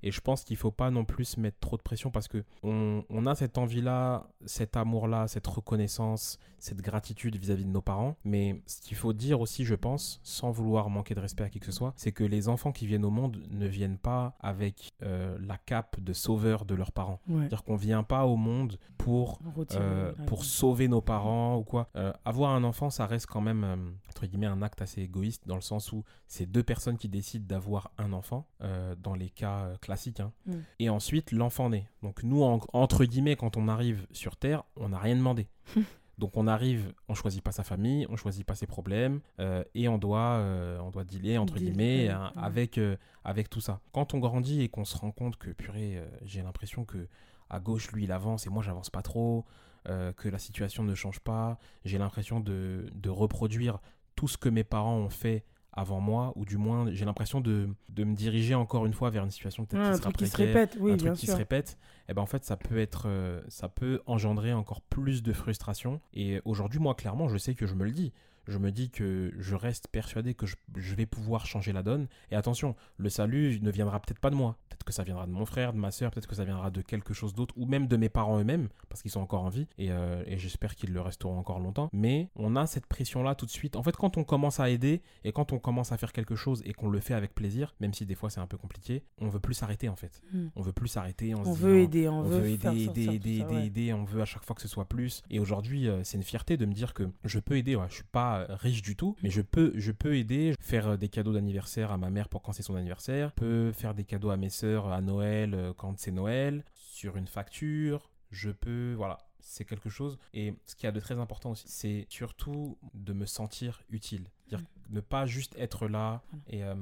Et 0.04 0.12
je 0.12 0.21
pense 0.21 0.43
qu'il 0.43 0.56
ne 0.56 0.60
faut 0.60 0.71
pas 0.71 0.91
non 0.91 1.06
plus 1.06 1.38
mettre 1.38 1.60
trop 1.60 1.78
de 1.78 1.82
pression 1.82 2.12
parce 2.12 2.28
que 2.28 2.43
on, 2.63 3.04
on 3.10 3.26
a 3.26 3.36
cette 3.36 3.58
envie-là, 3.58 4.28
cet 4.45 4.78
amour-là, 4.78 5.28
cette 5.28 5.48
reconnaissance, 5.48 6.38
cette 6.65 6.82
gratitude 6.82 7.36
vis-à-vis 7.38 7.65
de 7.65 7.69
nos 7.69 7.82
parents. 7.82 8.17
Mais 8.24 8.62
ce 8.65 8.82
qu'il 8.82 8.98
faut 8.98 9.13
dire 9.13 9.39
aussi, 9.39 9.65
je 9.65 9.76
pense, 9.76 10.19
sans 10.24 10.52
vouloir 10.52 10.89
manquer 10.89 11.15
de 11.15 11.19
respect 11.19 11.43
à 11.43 11.50
qui 11.50 11.60
que 11.60 11.65
ce 11.65 11.71
soit, 11.71 11.94
c'est 11.96 12.12
que 12.12 12.23
les 12.23 12.50
enfants 12.50 12.71
qui 12.71 12.88
viennent 12.88 13.06
au 13.06 13.10
monde 13.10 13.42
ne 13.50 13.67
viennent 13.67 13.98
pas 13.98 14.36
avec 14.40 14.94
euh, 15.04 15.38
la 15.40 15.58
cape 15.58 16.00
de 16.00 16.13
sauveur 16.13 16.65
de 16.65 16.75
leurs 16.75 16.92
parents. 16.92 17.19
C'est-à-dire 17.27 17.63
qu'on 17.63 17.75
vient 17.75 18.04
pas 18.04 18.25
au 18.25 18.36
monde 18.36 18.77
pour, 18.98 19.40
euh, 19.75 20.13
pour 20.25 20.44
sauver 20.44 20.88
nos 20.88 21.02
parents 21.02 21.58
ou 21.58 21.63
quoi. 21.63 21.90
Euh, 21.96 22.12
avoir 22.25 22.52
un 22.52 22.63
enfant, 22.63 22.90
ça 22.90 23.06
reste 23.06 23.27
quand 23.27 23.42
même, 23.42 23.96
entre 24.10 24.25
guillemets, 24.25 24.48
un 24.48 24.62
acte 24.62 24.81
assez 24.81 25.02
égoïste 25.02 25.48
dans 25.48 25.56
le 25.56 25.62
sens 25.62 25.92
où 25.92 26.04
c'est 26.28 26.46
deux 26.46 26.63
personnes 26.63 26.98
qui 26.98 27.08
décident 27.10 27.46
d'avoir 27.48 27.92
un 27.98 28.12
enfant, 28.13 28.48
euh, 28.62 28.96
dans 29.02 29.13
les 29.15 29.30
cas 29.30 29.65
euh, 29.65 29.78
classiques. 29.78 30.19
hein. 30.19 30.32
Mm. 30.46 30.54
Et 30.80 30.90
ensuite, 30.90 31.32
l'enfant 31.32 31.69
naît. 31.69 31.88
Donc 32.04 32.23
nous, 32.23 32.44
en- 32.44 32.60
entre 32.73 33.06
guillemets, 33.06 33.36
quand 33.36 33.58
on 33.58 33.67
arrive 33.67 34.08
sur 34.12 34.36
Terre, 34.38 34.63
on 34.76 34.90
n'a 34.90 35.00
rien 35.00 35.15
demandé. 35.15 35.48
Donc 36.17 36.38
on 36.38 36.48
arrive, 36.48 36.94
on 37.10 37.13
choisit 37.13 37.44
pas 37.44 37.52
sa 37.52 37.63
famille, 37.63 38.08
on 38.10 38.15
choisit 38.15 38.46
pas 38.46 38.56
ses 38.56 38.67
problèmes, 38.67 39.19
euh, 39.42 39.65
et 39.76 39.90
on 39.90 39.98
doit, 39.98 40.38
euh, 40.38 40.80
on 40.80 40.90
doit 40.90 41.04
dealer 41.04 41.38
entre 41.38 41.56
Deal, 41.56 41.67
guillemets 41.71 42.08
hein, 42.08 42.32
ouais. 42.38 42.42
avec, 42.42 42.78
euh, 42.78 42.96
avec 43.26 43.50
tout 43.50 43.60
ça. 43.60 43.82
Quand 43.92 44.13
on 44.13 44.19
grandit 44.19 44.62
et 44.62 44.69
qu'on 44.69 44.86
se 44.86 44.96
rend 44.98 45.12
compte 45.12 45.36
que 45.36 45.50
purée, 45.52 46.02
j'ai 46.23 46.42
l'impression 46.42 46.86
que 46.86 47.08
à 47.50 47.60
gauche 47.60 47.92
lui 47.92 48.06
il 48.06 48.13
avance 48.13 48.48
et 48.48 48.50
moi 48.50 48.63
j'avance 48.63 48.90
pas 48.90 49.02
trop, 49.02 49.44
que 49.86 50.30
la 50.30 50.40
situation 50.40 50.84
ne 50.84 50.96
change 50.96 51.19
pas, 51.19 51.60
j'ai 51.84 51.98
l'impression 52.00 52.40
de, 52.40 52.86
de 52.96 53.10
reproduire 53.10 53.80
tout 54.15 54.28
ce 54.30 54.38
que 54.38 54.48
mes 54.50 54.63
parents 54.63 54.96
ont 54.98 55.10
fait 55.12 55.44
avant 55.76 56.00
moi, 56.00 56.32
ou 56.36 56.46
du 56.46 56.58
moins 56.58 56.90
j'ai 56.92 57.06
l'impression 57.06 57.42
de, 57.42 57.67
de 57.90 58.04
me 58.04 58.15
diriger 58.15 58.56
encore 58.56 58.86
une 58.86 58.94
fois 58.94 59.10
vers 59.10 59.23
une 59.23 59.32
situation 59.32 59.65
peut-être 59.65 59.82
qui 59.84 59.90
un 59.90 59.94
sera 59.94 60.04
truc 60.04 60.17
qui 60.17 60.28
se 60.28 60.38
répète, 60.38 60.78
oui, 60.80 60.94
un 60.94 60.96
bien 60.96 61.08
truc 61.08 61.19
qui 61.19 61.28
se 61.28 61.36
répète, 61.36 61.78
et 62.08 62.13
ben 62.13 62.21
en 62.21 62.26
fait 62.26 62.46
ça 62.46 62.56
peut 62.56 62.78
être, 62.78 63.04
euh, 63.08 63.42
ça 63.50 63.67
peut 63.67 64.02
engendrer 64.06 64.54
encore 64.54 64.82
plus 64.82 65.21
de 65.21 65.34
frustration. 65.34 66.00
Et 66.13 66.42
aujourd'hui, 66.46 66.80
moi 66.80 66.96
clairement, 66.96 67.28
je 67.28 67.38
sais 67.38 67.56
que 67.56 67.67
je 67.67 67.76
me 67.76 67.84
le 67.84 67.92
dis. 67.92 68.13
Je 68.48 68.58
me 68.58 68.71
dis 68.71 68.89
que 68.89 69.33
je 69.37 69.56
reste 69.56 69.87
persuadé 69.87 70.33
que 70.33 70.46
je, 70.46 70.56
je 70.75 70.96
vais 70.96 71.06
pouvoir 71.06 71.46
changer 71.46 71.71
la 71.71 71.83
donne. 71.83 72.08
Et 72.31 72.35
attention, 72.35 72.75
le 72.98 73.10
salut 73.10 73.60
ne 73.62 73.71
viendra 73.71 74.00
peut-être 74.00 74.19
pas 74.19 74.29
de 74.29 74.35
moi. 74.35 74.58
Peut-être 74.69 74.83
que 74.83 74.93
ça 74.93 75.04
viendra 75.04 75.25
de 75.25 75.31
mon 75.31 75.46
frère, 75.46 75.73
de 75.73 75.77
ma 75.77 75.91
soeur, 75.91 76.12
peut-être 76.12 76.27
que 76.27 76.35
ça 76.35 76.46
viendra 76.46 76.69
de 76.71 76.81
quelque 76.81 77.13
chose 77.13 77.33
d'autre, 77.33 77.54
ou 77.58 77.65
même 77.65 77.87
de 77.87 77.98
mes 77.98 78.10
parents 78.10 78.39
eux-mêmes, 78.39 78.69
parce 78.89 79.02
qu'ils 79.02 79.12
sont 79.12 79.21
encore 79.21 79.43
en 79.43 79.50
vie. 79.50 79.67
Et, 79.77 79.91
euh, 79.91 80.23
et 80.27 80.37
j'espère 80.37 80.75
qu'ils 80.75 80.93
le 80.93 81.02
resteront 81.02 81.37
encore 81.37 81.60
longtemps. 81.60 81.89
Mais 81.93 82.29
on 82.35 82.56
a 82.56 82.65
cette 82.67 82.85
pression-là 82.85 83.35
tout 83.35 83.46
de 83.46 83.52
suite. 83.52 83.75
En 83.75 83.83
fait, 83.83 83.96
quand 83.96 84.17
on 84.17 84.23
commence 84.23 84.60
à 84.60 84.69
aider, 84.69 85.02
et 85.23 85.31
quand 85.31 85.54
on 85.54 85.60
commence 85.60 85.91
à 85.91 85.98
faire 85.98 86.13
quelque 86.13 86.35
chose, 86.35 86.62
et 86.65 86.73
qu'on 86.73 86.89
le 86.89 87.00
fait 87.00 87.13
avec 87.13 87.33
plaisir, 87.33 87.75
même 87.79 87.93
si 87.93 88.06
des 88.06 88.15
fois 88.15 88.29
c'est 88.29 88.39
un 88.39 88.48
peu 88.48 88.58
compliqué, 88.58 89.04
on 89.19 89.29
veut 89.29 89.39
plus 89.39 89.54
s'arrêter 89.54 89.89
en 89.89 89.96
fait. 89.96 90.21
Mm. 90.31 90.48
On 90.56 90.62
veut 90.62 90.73
plus 90.73 90.87
s'arrêter. 90.87 91.35
On, 91.35 91.54
veut 91.54 91.79
aider, 91.79 92.08
on, 92.08 92.19
on 92.19 92.23
veut, 92.23 92.39
veut 92.39 92.50
aider, 92.50 92.67
aider, 92.67 92.83
aider, 92.83 93.06
ça, 93.06 93.13
aider, 93.13 93.43
ouais. 93.43 93.65
aider, 93.65 93.93
on 93.93 94.04
veut 94.04 94.21
à 94.21 94.25
chaque 94.25 94.43
fois 94.43 94.56
que 94.56 94.62
ce 94.62 94.67
soit 94.67 94.85
plus. 94.85 95.23
Et 95.29 95.39
aujourd'hui, 95.39 95.87
euh, 95.87 96.04
c'est 96.04 96.17
une 96.17 96.23
fierté 96.23 96.58
de 96.58 96.65
me 96.65 96.73
dire 96.73 96.93
que 96.93 97.10
je 97.23 97.39
peux 97.39 97.58
aider. 97.58 97.75
Ouais, 97.75 97.87
je 97.89 97.96
suis 97.96 98.04
pas 98.04 98.35
euh, 98.40 98.56
riche 98.56 98.81
du 98.81 98.96
tout, 98.96 99.15
mais 99.23 99.29
je 99.29 99.42
peux, 99.42 99.71
je 99.75 99.92
peux 99.92 100.17
aider, 100.17 100.56
faire 100.60 100.90
euh, 100.90 100.98
des 100.98 101.10
cadeaux 101.10 101.33
d'anniversaire 101.33 101.92
à 101.92 101.98
ma 101.98 102.10
mère 102.10 102.29
pour 102.29 102.42
quand 102.42 102.54
c'est 102.54 102.63
son 102.63 102.75
anniversaire, 102.75 103.29
je 103.29 103.42
peux 103.42 103.71
faire 103.71 103.94
des 103.94 104.04
cadeaux 104.04 104.29
à 104.29 104.38
mes 104.38 104.50
sœurs 104.50 104.92
à 104.92 105.02
Noël 105.02 105.54
euh, 105.54 105.73
quand 105.75 105.98
c'est 106.00 106.12
Noël, 106.12 106.63
sur 106.73 107.17
une 107.17 107.27
facture, 107.27 108.10
je 108.31 108.50
peux, 108.52 108.94
voilà. 108.96 109.17
C'est 109.48 109.63
quelque 109.63 109.90
chose. 109.90 110.17
Et 110.33 110.56
ce 110.65 110.75
qu'il 110.75 110.86
y 110.86 110.88
a 110.88 110.92
de 110.92 111.00
très 111.00 111.19
important 111.19 111.52
aussi, 111.52 111.65
c'est 111.67 112.08
surtout 112.10 112.79
de 112.96 113.13
me 113.13 113.27
sentir 113.27 113.83
utile. 113.92 114.31
Dire 114.48 114.60
ne 114.90 115.02
pas 115.02 115.27
juste 115.27 115.56
être 115.60 115.88
là 115.88 116.23
et 116.48 116.63
euh, 116.63 116.73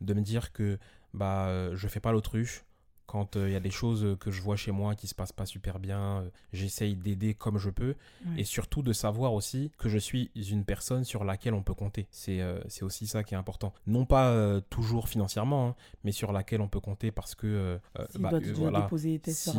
de 0.00 0.14
me 0.14 0.22
dire 0.22 0.52
que 0.52 0.78
bah 1.12 1.74
je 1.74 1.86
fais 1.86 2.00
pas 2.00 2.12
l'autruche 2.12 2.64
quand 3.08 3.34
euh, 3.36 3.48
il 3.48 3.52
y 3.52 3.56
a 3.56 3.60
des 3.60 3.70
choses 3.70 4.16
que 4.20 4.30
je 4.30 4.40
vois 4.42 4.54
chez 4.56 4.70
moi 4.70 4.94
qui 4.94 5.06
se 5.08 5.14
passent 5.14 5.32
pas 5.32 5.46
super 5.46 5.78
bien, 5.80 6.00
euh, 6.20 6.28
j'essaye 6.52 6.94
d'aider 6.94 7.34
comme 7.34 7.58
je 7.58 7.70
peux 7.70 7.94
Ouais. 8.26 8.40
et 8.42 8.44
surtout 8.44 8.82
de 8.82 8.92
savoir 8.92 9.32
aussi 9.32 9.72
que 9.78 9.88
je 9.88 9.98
suis 9.98 10.30
une 10.50 10.64
personne 10.64 11.04
sur 11.04 11.24
laquelle 11.24 11.54
on 11.54 11.62
peut 11.62 11.74
compter. 11.74 12.06
C'est 12.10 12.40
euh, 12.40 12.60
aussi 12.82 13.06
ça 13.06 13.24
qui 13.24 13.34
est 13.34 13.36
important. 13.36 13.72
Non 13.86 14.04
pas 14.04 14.28
euh, 14.28 14.60
toujours 14.70 15.08
financièrement, 15.08 15.68
hein, 15.70 15.74
mais 16.04 16.12
sur 16.12 16.32
laquelle 16.32 16.60
on 16.60 16.68
peut 16.68 16.80
compter 16.80 17.10
parce 17.10 17.34
que 17.34 17.46
euh, 17.46 17.78
euh, 17.98 18.06
S'il 18.10 18.20
bah, 18.20 18.30
euh, 18.34 18.52
voilà, 18.54 18.82
déposer 18.82 19.18
tes 19.18 19.32
si- 19.32 19.50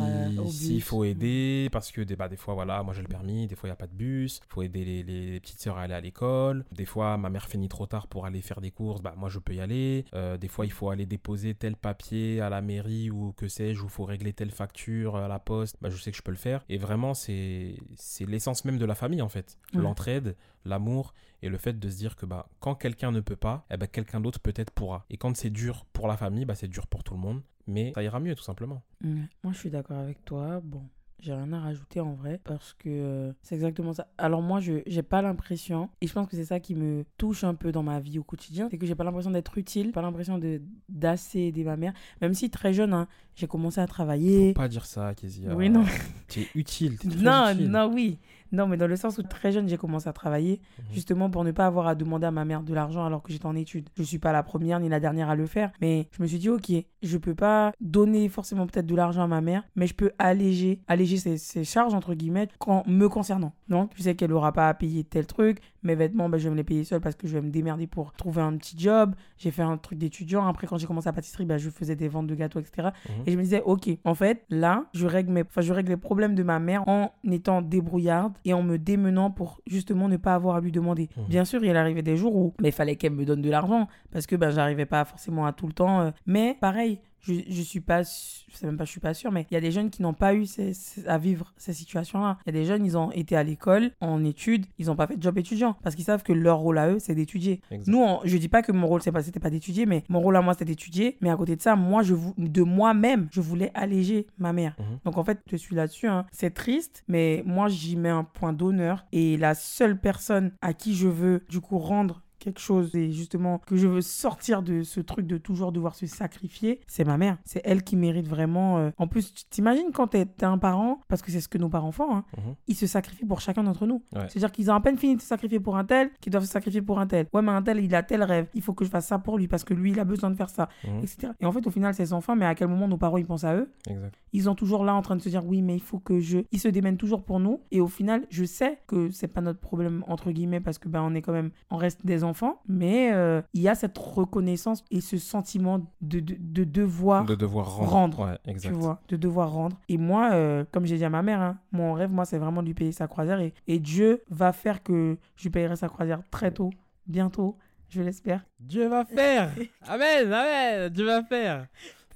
bus. 0.76 0.84
faut 0.84 1.04
aider, 1.04 1.68
parce 1.72 1.90
que 1.92 2.00
des, 2.02 2.16
bah, 2.16 2.28
des 2.28 2.36
fois, 2.36 2.54
voilà, 2.54 2.82
moi 2.82 2.94
j'ai 2.94 3.02
le 3.02 3.08
permis, 3.08 3.46
des 3.46 3.56
fois 3.56 3.68
il 3.68 3.72
n'y 3.72 3.74
a 3.74 3.76
pas 3.76 3.86
de 3.88 3.94
bus, 3.94 4.40
il 4.48 4.52
faut 4.52 4.62
aider 4.62 4.84
les, 4.84 5.02
les 5.02 5.40
petites 5.40 5.60
sœurs 5.60 5.76
à 5.78 5.82
aller 5.82 5.94
à 5.94 6.00
l'école, 6.00 6.64
des 6.72 6.84
fois 6.84 7.16
ma 7.18 7.30
mère 7.30 7.48
finit 7.48 7.68
trop 7.68 7.86
tard 7.86 8.06
pour 8.06 8.26
aller 8.26 8.40
faire 8.42 8.60
des 8.60 8.70
courses, 8.70 9.02
bah 9.02 9.14
moi 9.16 9.28
je 9.28 9.38
peux 9.38 9.54
y 9.54 9.60
aller, 9.60 10.04
Euh, 10.14 10.36
des 10.36 10.48
fois 10.48 10.66
il 10.66 10.72
faut 10.72 10.90
aller 10.90 11.06
déposer 11.06 11.54
tel 11.54 11.74
papier 11.76 12.40
à 12.40 12.48
la 12.50 12.60
mairie 12.62 13.10
ou 13.10 13.32
que 13.40 13.48
sais-je, 13.48 13.80
ou 13.82 13.86
il 13.86 13.90
faut 13.90 14.04
régler 14.04 14.32
telle 14.32 14.50
facture 14.50 15.16
à 15.16 15.26
la 15.28 15.38
poste, 15.38 15.76
bah 15.80 15.88
je 15.90 15.96
sais 15.96 16.10
que 16.10 16.16
je 16.16 16.22
peux 16.22 16.30
le 16.30 16.36
faire. 16.36 16.62
Et 16.68 16.76
vraiment, 16.78 17.14
c'est 17.14 17.76
c'est 17.96 18.26
l'essence 18.26 18.64
même 18.66 18.76
de 18.78 18.84
la 18.84 18.94
famille 18.94 19.22
en 19.22 19.28
fait, 19.30 19.56
Ouais. 19.74 19.80
l'entraide, 19.80 20.36
l'amour 20.64 21.14
et 21.42 21.48
le 21.48 21.56
fait 21.56 21.78
de 21.78 21.88
se 21.88 21.96
dire 21.96 22.16
que 22.16 22.26
bah, 22.26 22.48
quand 22.60 22.74
quelqu'un 22.74 23.12
ne 23.12 23.20
peut 23.20 23.36
pas, 23.36 23.64
eh 23.70 23.76
ben, 23.78 23.86
quelqu'un 23.86 24.20
d'autre 24.20 24.40
peut-être 24.40 24.70
pourra. 24.72 25.06
Et 25.10 25.16
quand 25.16 25.34
c'est 25.36 25.50
dur 25.50 25.86
pour 25.92 26.06
la 26.06 26.16
famille, 26.18 26.44
bah, 26.44 26.54
c'est 26.54 26.68
dur 26.68 26.86
pour 26.86 27.02
tout 27.02 27.14
le 27.14 27.20
monde, 27.20 27.40
mais 27.66 27.92
ça 27.94 28.02
ira 28.02 28.20
mieux 28.20 28.34
tout 28.34 28.42
simplement. 28.44 28.82
Moi, 29.02 29.52
je 29.52 29.58
suis 29.58 29.70
d'accord 29.70 29.96
avec 29.98 30.22
toi. 30.26 30.60
Bon, 30.62 30.82
j'ai 31.22 31.32
rien 31.34 31.52
à 31.52 31.60
rajouter 31.60 32.00
en 32.00 32.12
vrai 32.14 32.40
parce 32.44 32.74
que 32.74 32.88
euh, 32.88 33.32
c'est 33.42 33.54
exactement 33.54 33.92
ça. 33.92 34.08
Alors 34.18 34.42
moi, 34.42 34.60
je 34.60 34.80
j'ai 34.86 35.02
pas 35.02 35.22
l'impression 35.22 35.88
et 36.00 36.06
je 36.06 36.12
pense 36.12 36.26
que 36.28 36.36
c'est 36.36 36.44
ça 36.44 36.60
qui 36.60 36.74
me 36.74 37.04
touche 37.18 37.44
un 37.44 37.54
peu 37.54 37.72
dans 37.72 37.82
ma 37.82 38.00
vie 38.00 38.18
au 38.18 38.24
quotidien, 38.24 38.68
c'est 38.70 38.78
que 38.78 38.86
j'ai 38.86 38.94
pas 38.94 39.04
l'impression 39.04 39.30
d'être 39.30 39.56
utile, 39.58 39.92
pas 39.92 40.02
l'impression 40.02 40.38
de 40.38 40.60
d'assez 40.88 41.40
aider 41.40 41.64
ma 41.64 41.76
mère, 41.76 41.92
même 42.20 42.34
si 42.34 42.50
très 42.50 42.72
jeune, 42.72 42.92
hein, 42.92 43.06
j'ai 43.34 43.46
commencé 43.46 43.80
à 43.80 43.86
travailler. 43.86 44.48
Faut 44.48 44.54
pas 44.60 44.68
dire 44.68 44.86
ça, 44.86 45.14
Kezia. 45.14 45.54
Oui, 45.54 45.70
non. 45.70 45.84
Tu 46.28 46.40
es 46.40 46.48
utile. 46.54 46.98
t'es 46.98 47.08
très 47.10 47.22
Non, 47.22 47.50
utile. 47.52 47.68
non, 47.70 47.90
oui. 47.92 48.18
Non, 48.52 48.66
mais 48.66 48.76
dans 48.76 48.86
le 48.86 48.96
sens 48.96 49.18
où 49.18 49.22
très 49.22 49.52
jeune, 49.52 49.68
j'ai 49.68 49.76
commencé 49.76 50.08
à 50.08 50.12
travailler, 50.12 50.60
Mhm. 50.78 50.84
justement 50.92 51.30
pour 51.30 51.44
ne 51.44 51.52
pas 51.52 51.66
avoir 51.66 51.86
à 51.86 51.94
demander 51.94 52.26
à 52.26 52.30
ma 52.30 52.44
mère 52.44 52.62
de 52.62 52.74
l'argent 52.74 53.04
alors 53.04 53.22
que 53.22 53.32
j'étais 53.32 53.46
en 53.46 53.54
études. 53.56 53.88
Je 53.96 54.02
suis 54.02 54.18
pas 54.18 54.32
la 54.32 54.42
première 54.42 54.80
ni 54.80 54.88
la 54.88 55.00
dernière 55.00 55.28
à 55.30 55.36
le 55.36 55.46
faire, 55.46 55.70
mais 55.80 56.08
je 56.16 56.22
me 56.22 56.26
suis 56.26 56.38
dit, 56.38 56.48
ok, 56.48 56.70
je 57.02 57.18
peux 57.18 57.34
pas 57.34 57.72
donner 57.80 58.28
forcément 58.28 58.66
peut-être 58.66 58.86
de 58.86 58.94
l'argent 58.94 59.22
à 59.22 59.26
ma 59.26 59.40
mère, 59.40 59.64
mais 59.76 59.86
je 59.86 59.94
peux 59.94 60.10
alléger, 60.18 60.80
alléger 60.88 61.16
ses, 61.16 61.38
ses 61.38 61.64
charges, 61.64 61.94
entre 61.94 62.14
guillemets, 62.14 62.48
quand, 62.58 62.86
me 62.86 63.08
concernant. 63.08 63.52
Donc, 63.68 63.92
je 63.96 64.02
sais 64.02 64.14
qu'elle 64.14 64.32
aura 64.32 64.52
pas 64.52 64.68
à 64.68 64.74
payer 64.74 65.04
tel 65.04 65.26
truc, 65.26 65.58
mes 65.82 65.94
vêtements, 65.94 66.28
ben, 66.28 66.36
je 66.38 66.44
vais 66.44 66.50
me 66.50 66.56
les 66.56 66.64
payer 66.64 66.84
seule 66.84 67.00
parce 67.00 67.14
que 67.16 67.26
je 67.26 67.32
vais 67.34 67.40
me 67.40 67.50
démerder 67.50 67.86
pour 67.86 68.12
trouver 68.12 68.42
un 68.42 68.54
petit 68.56 68.78
job. 68.78 69.14
J'ai 69.38 69.50
fait 69.50 69.62
un 69.62 69.78
truc 69.78 69.98
d'étudiant. 69.98 70.46
Après, 70.46 70.66
quand 70.66 70.76
j'ai 70.76 70.86
commencé 70.86 71.08
à 71.08 71.12
pâtisserie, 71.12 71.46
ben, 71.46 71.56
je 71.56 71.70
faisais 71.70 71.96
des 71.96 72.08
ventes 72.08 72.26
de 72.26 72.34
gâteaux, 72.34 72.60
etc. 72.60 72.88
Mhm. 73.08 73.14
Et 73.26 73.32
je 73.32 73.36
me 73.38 73.42
disais, 73.42 73.62
ok, 73.64 73.88
en 74.04 74.14
fait, 74.14 74.44
là, 74.50 74.84
je 74.92 75.06
règle, 75.06 75.32
mes... 75.32 75.42
enfin, 75.42 75.62
je 75.62 75.72
règle 75.72 75.88
les 75.90 75.96
problèmes 75.96 76.34
de 76.34 76.42
ma 76.42 76.58
mère 76.58 76.86
en 76.88 77.12
étant 77.30 77.62
débrouillarde 77.62 78.34
et 78.44 78.52
en 78.52 78.62
me 78.62 78.78
démenant 78.78 79.30
pour 79.30 79.60
justement 79.66 80.08
ne 80.08 80.16
pas 80.16 80.34
avoir 80.34 80.56
à 80.56 80.60
lui 80.60 80.72
demander. 80.72 81.08
Mhm. 81.16 81.24
Bien 81.28 81.44
sûr, 81.44 81.64
il 81.64 81.76
arrivait 81.76 82.02
des 82.02 82.16
jours 82.16 82.34
où 82.36 82.54
mais 82.60 82.68
il 82.68 82.72
fallait 82.72 82.96
qu'elle 82.96 83.12
me 83.12 83.24
donne 83.24 83.42
de 83.42 83.50
l'argent 83.50 83.88
parce 84.10 84.26
que 84.26 84.36
ben, 84.36 84.50
j'arrivais 84.50 84.86
pas 84.86 85.04
forcément 85.04 85.46
à 85.46 85.52
tout 85.52 85.66
le 85.66 85.72
temps. 85.72 86.00
euh, 86.00 86.10
Mais 86.26 86.56
pareil, 86.60 87.00
je, 87.22 87.34
je 87.48 87.62
suis 87.62 87.80
pas, 87.80 88.02
je 88.02 88.56
sais 88.56 88.66
même 88.66 88.76
pas, 88.76 88.84
je 88.84 88.90
suis 88.90 89.00
pas 89.00 89.14
sûre, 89.14 89.30
mais 89.32 89.46
il 89.50 89.54
y 89.54 89.56
a 89.56 89.60
des 89.60 89.70
jeunes 89.72 89.90
qui 89.90 90.02
n'ont 90.02 90.14
pas 90.14 90.34
eu 90.34 90.46
ces- 90.46 90.72
ces- 90.74 91.06
à 91.06 91.18
vivre 91.18 91.52
ces 91.56 91.72
situations-là. 91.72 92.38
Il 92.46 92.54
y 92.54 92.56
a 92.56 92.60
des 92.60 92.66
jeunes, 92.66 92.84
ils 92.84 92.96
ont 92.96 93.10
été 93.12 93.36
à 93.36 93.42
l'école, 93.42 93.90
en 94.00 94.24
études, 94.24 94.66
ils 94.78 94.86
n'ont 94.86 94.96
pas 94.96 95.06
fait 95.06 95.16
de 95.16 95.22
job 95.22 95.36
étudiant 95.38 95.76
parce 95.82 95.94
qu'ils 95.94 96.04
savent 96.04 96.22
que 96.22 96.32
leur 96.32 96.58
rôle 96.58 96.78
à 96.78 96.88
eux, 96.90 96.98
c'est 96.98 97.14
d'étudier. 97.14 97.60
Nous, 97.86 97.98
on- 97.98 98.20
je 98.24 98.36
dis 98.36 98.48
pas 98.48 98.62
que 98.62 98.72
mon 98.72 98.86
rôle, 98.86 99.02
c'est 99.02 99.12
pas, 99.12 99.22
c'était 99.22 99.40
pas 99.40 99.50
d'étudier, 99.50 99.86
mais 99.86 100.04
mon 100.08 100.20
rôle 100.20 100.36
à 100.36 100.42
moi, 100.42 100.54
c'était 100.54 100.64
d'étudier. 100.66 101.16
Mais 101.20 101.30
à 101.30 101.36
côté 101.36 101.56
de 101.56 101.60
ça, 101.62 101.76
moi, 101.76 102.02
je 102.02 102.14
de 102.38 102.62
moi-même, 102.62 103.28
je 103.32 103.40
voulais 103.40 103.70
alléger 103.74 104.26
ma 104.38 104.52
mère. 104.52 104.74
Mhm. 104.78 104.98
Donc 105.04 105.18
en 105.18 105.24
fait, 105.24 105.40
je 105.50 105.56
suis 105.56 105.74
là-dessus. 105.76 106.08
hein. 106.08 106.26
C'est 106.32 106.54
triste, 106.54 107.04
mais 107.08 107.42
moi, 107.46 107.68
j'y 107.68 107.96
mets 107.96 108.08
un 108.08 108.24
point 108.24 108.52
d'honneur. 108.52 109.04
Et 109.12 109.36
la 109.36 109.54
seule 109.54 109.98
personne 110.00 110.52
à 110.62 110.72
qui 110.74 110.94
je 110.94 111.08
veux, 111.08 111.44
du 111.48 111.60
coup, 111.60 111.78
rendre 111.78 112.22
quelque 112.40 112.58
chose 112.60 112.94
et 112.96 113.12
justement 113.12 113.58
que 113.66 113.76
je 113.76 113.86
veux 113.86 114.00
sortir 114.00 114.62
de 114.62 114.82
ce 114.82 115.00
truc 115.00 115.26
de 115.26 115.38
toujours 115.38 115.70
devoir 115.70 115.94
se 115.94 116.06
sacrifier, 116.06 116.80
c'est 116.88 117.04
ma 117.04 117.16
mère. 117.16 117.38
C'est 117.44 117.60
elle 117.64 117.82
qui 117.84 117.96
mérite 117.96 118.26
vraiment. 118.26 118.78
euh, 118.78 118.90
En 118.98 119.06
plus, 119.06 119.32
tu 119.32 119.44
t'imagines 119.44 119.92
quand 119.92 120.08
t'es 120.08 120.26
un 120.42 120.58
parent, 120.58 121.00
parce 121.08 121.22
que 121.22 121.30
c'est 121.30 121.40
ce 121.40 121.48
que 121.48 121.58
nos 121.58 121.68
parents 121.68 121.92
font, 121.92 122.12
hein, 122.14 122.24
Mhm. 122.36 122.54
ils 122.66 122.74
se 122.74 122.86
sacrifient 122.86 123.26
pour 123.26 123.40
chacun 123.40 123.62
d'entre 123.62 123.86
nous. 123.86 124.02
Ouais. 124.14 124.22
C'est-à-dire 124.28 124.50
qu'ils 124.52 124.70
ont 124.70 124.74
à 124.74 124.80
peine 124.80 124.96
fini 124.96 125.16
de 125.16 125.20
se 125.20 125.26
sacrifier 125.26 125.60
pour 125.60 125.76
un 125.76 125.84
tel, 125.84 126.10
qu'ils 126.20 126.32
doivent 126.32 126.44
se 126.44 126.50
sacrifier 126.50 126.82
pour 126.82 126.98
un 126.98 127.06
tel. 127.06 127.26
Ouais, 127.32 127.42
mais 127.42 127.52
un 127.52 127.62
tel, 127.62 127.78
il 127.78 127.94
a 127.94 128.02
tel 128.02 128.22
rêve. 128.22 128.48
Il 128.54 128.62
faut 128.62 128.72
que 128.74 128.84
je 128.84 128.90
fasse 128.90 129.06
ça 129.06 129.18
pour 129.18 129.38
lui 129.38 129.46
parce 129.46 129.62
que 129.64 129.74
lui, 129.74 129.92
il 129.92 130.00
a 130.00 130.04
besoin 130.04 130.30
de 130.30 130.34
faire 130.36 130.48
ça, 130.50 130.68
Mhm. 130.84 130.98
etc. 131.02 131.32
Et 131.40 131.46
en 131.46 131.52
fait, 131.52 131.66
au 131.66 131.70
final, 131.70 131.94
c'est 131.94 132.06
sans 132.06 132.20
fin, 132.20 132.34
mais 132.34 132.46
à 132.46 132.54
quel 132.54 132.68
moment 132.68 132.88
nos 132.88 132.96
parents, 132.96 133.18
ils 133.18 133.26
pensent 133.26 133.44
à 133.44 133.54
eux? 133.54 133.70
Exact. 133.88 134.14
ils 134.32 134.44
sont 134.44 134.54
toujours 134.54 134.84
là 134.84 134.94
en 134.94 135.02
train 135.02 135.16
de 135.16 135.20
se 135.22 135.28
dire 135.28 135.44
oui 135.44 135.60
mais 135.60 135.74
il 135.74 135.80
faut 135.82 135.98
que 135.98 136.20
je 136.20 136.38
ils 136.52 136.60
se 136.60 136.68
démènent 136.68 136.96
toujours 136.96 137.24
pour 137.24 137.40
nous 137.40 137.62
et 137.72 137.80
au 137.80 137.88
final 137.88 138.24
je 138.30 138.44
sais 138.44 138.78
que 138.86 139.10
c'est 139.10 139.26
pas 139.26 139.40
notre 139.40 139.58
problème 139.58 140.04
entre 140.06 140.30
guillemets 140.30 140.60
parce 140.60 140.78
que 140.78 140.88
ben 140.88 141.02
on 141.02 141.14
est 141.16 141.20
quand 141.20 141.32
même 141.32 141.50
on 141.68 141.76
reste 141.76 142.06
des 142.06 142.22
enfants 142.22 142.29
mais 142.68 143.12
euh, 143.12 143.42
il 143.54 143.62
y 143.62 143.68
a 143.68 143.74
cette 143.74 143.96
reconnaissance 143.98 144.84
et 144.90 145.00
ce 145.00 145.18
sentiment 145.18 145.78
de, 146.00 146.20
de, 146.20 146.36
de 146.38 146.64
devoir 146.64 147.24
De 147.24 147.34
devoir 147.34 147.74
rendre. 147.76 147.90
rendre, 147.90 148.38
Ouais, 148.46 148.54
tu 148.60 148.68
vois 148.70 149.00
de 149.08 149.16
devoir 149.16 149.52
rendre 149.52 149.76
et 149.88 149.98
moi 149.98 150.30
euh, 150.32 150.64
comme 150.72 150.86
j'ai 150.86 150.96
dit 150.96 151.04
à 151.04 151.10
ma 151.10 151.22
mère 151.22 151.40
hein, 151.40 151.58
mon 151.72 151.92
rêve 151.94 152.10
moi 152.12 152.24
c'est 152.24 152.38
vraiment 152.38 152.62
de 152.62 152.66
lui 152.68 152.74
payer 152.74 152.92
sa 152.92 153.06
croisière 153.08 153.40
et, 153.40 153.54
et 153.66 153.78
Dieu 153.78 154.22
va 154.30 154.52
faire 154.52 154.82
que 154.82 155.18
je 155.36 155.42
lui 155.44 155.50
payerai 155.50 155.76
sa 155.76 155.88
croisière 155.88 156.22
très 156.30 156.50
tôt 156.52 156.70
bientôt 157.06 157.56
je 157.88 158.02
l'espère 158.02 158.44
Dieu 158.60 158.88
va 158.88 159.04
faire 159.04 159.50
Amen, 159.88 160.32
amen, 160.32 160.88
Dieu 160.90 161.06
va 161.06 161.22
faire 161.24 161.66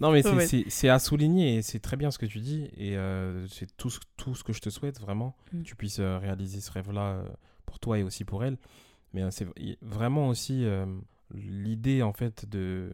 Non 0.00 0.10
mais 0.12 0.22
c'est- 0.68 0.88
à 0.88 0.98
souligner 0.98 1.56
et 1.56 1.62
c'est 1.62 1.78
très 1.80 1.96
bien 1.96 2.10
ce 2.10 2.18
que 2.18 2.26
tu 2.26 2.38
dis 2.40 2.68
et 2.76 2.96
euh, 2.96 3.46
c'est 3.48 3.76
tout, 3.76 3.90
ce- 3.90 4.00
tout 4.16 4.34
ce 4.34 4.42
que 4.44 4.52
je 4.52 4.60
te 4.60 4.68
souhaite 4.70 5.00
vraiment, 5.00 5.34
Mm. 5.52 5.58
que 5.60 5.64
tu 5.64 5.76
puisses 5.76 6.00
réaliser 6.00 6.60
ce 6.60 6.70
rêve-là 6.72 7.22
pour 7.66 7.78
toi 7.78 7.98
et 7.98 8.02
aussi 8.02 8.24
pour 8.24 8.44
elle. 8.44 8.56
Mais 9.14 9.22
euh, 9.22 9.30
c'est 9.30 9.46
vraiment 9.80 10.28
aussi 10.28 10.66
euh, 10.66 10.84
l'idée 11.32 12.02
en 12.02 12.12
fait 12.12 12.46
de 12.48 12.90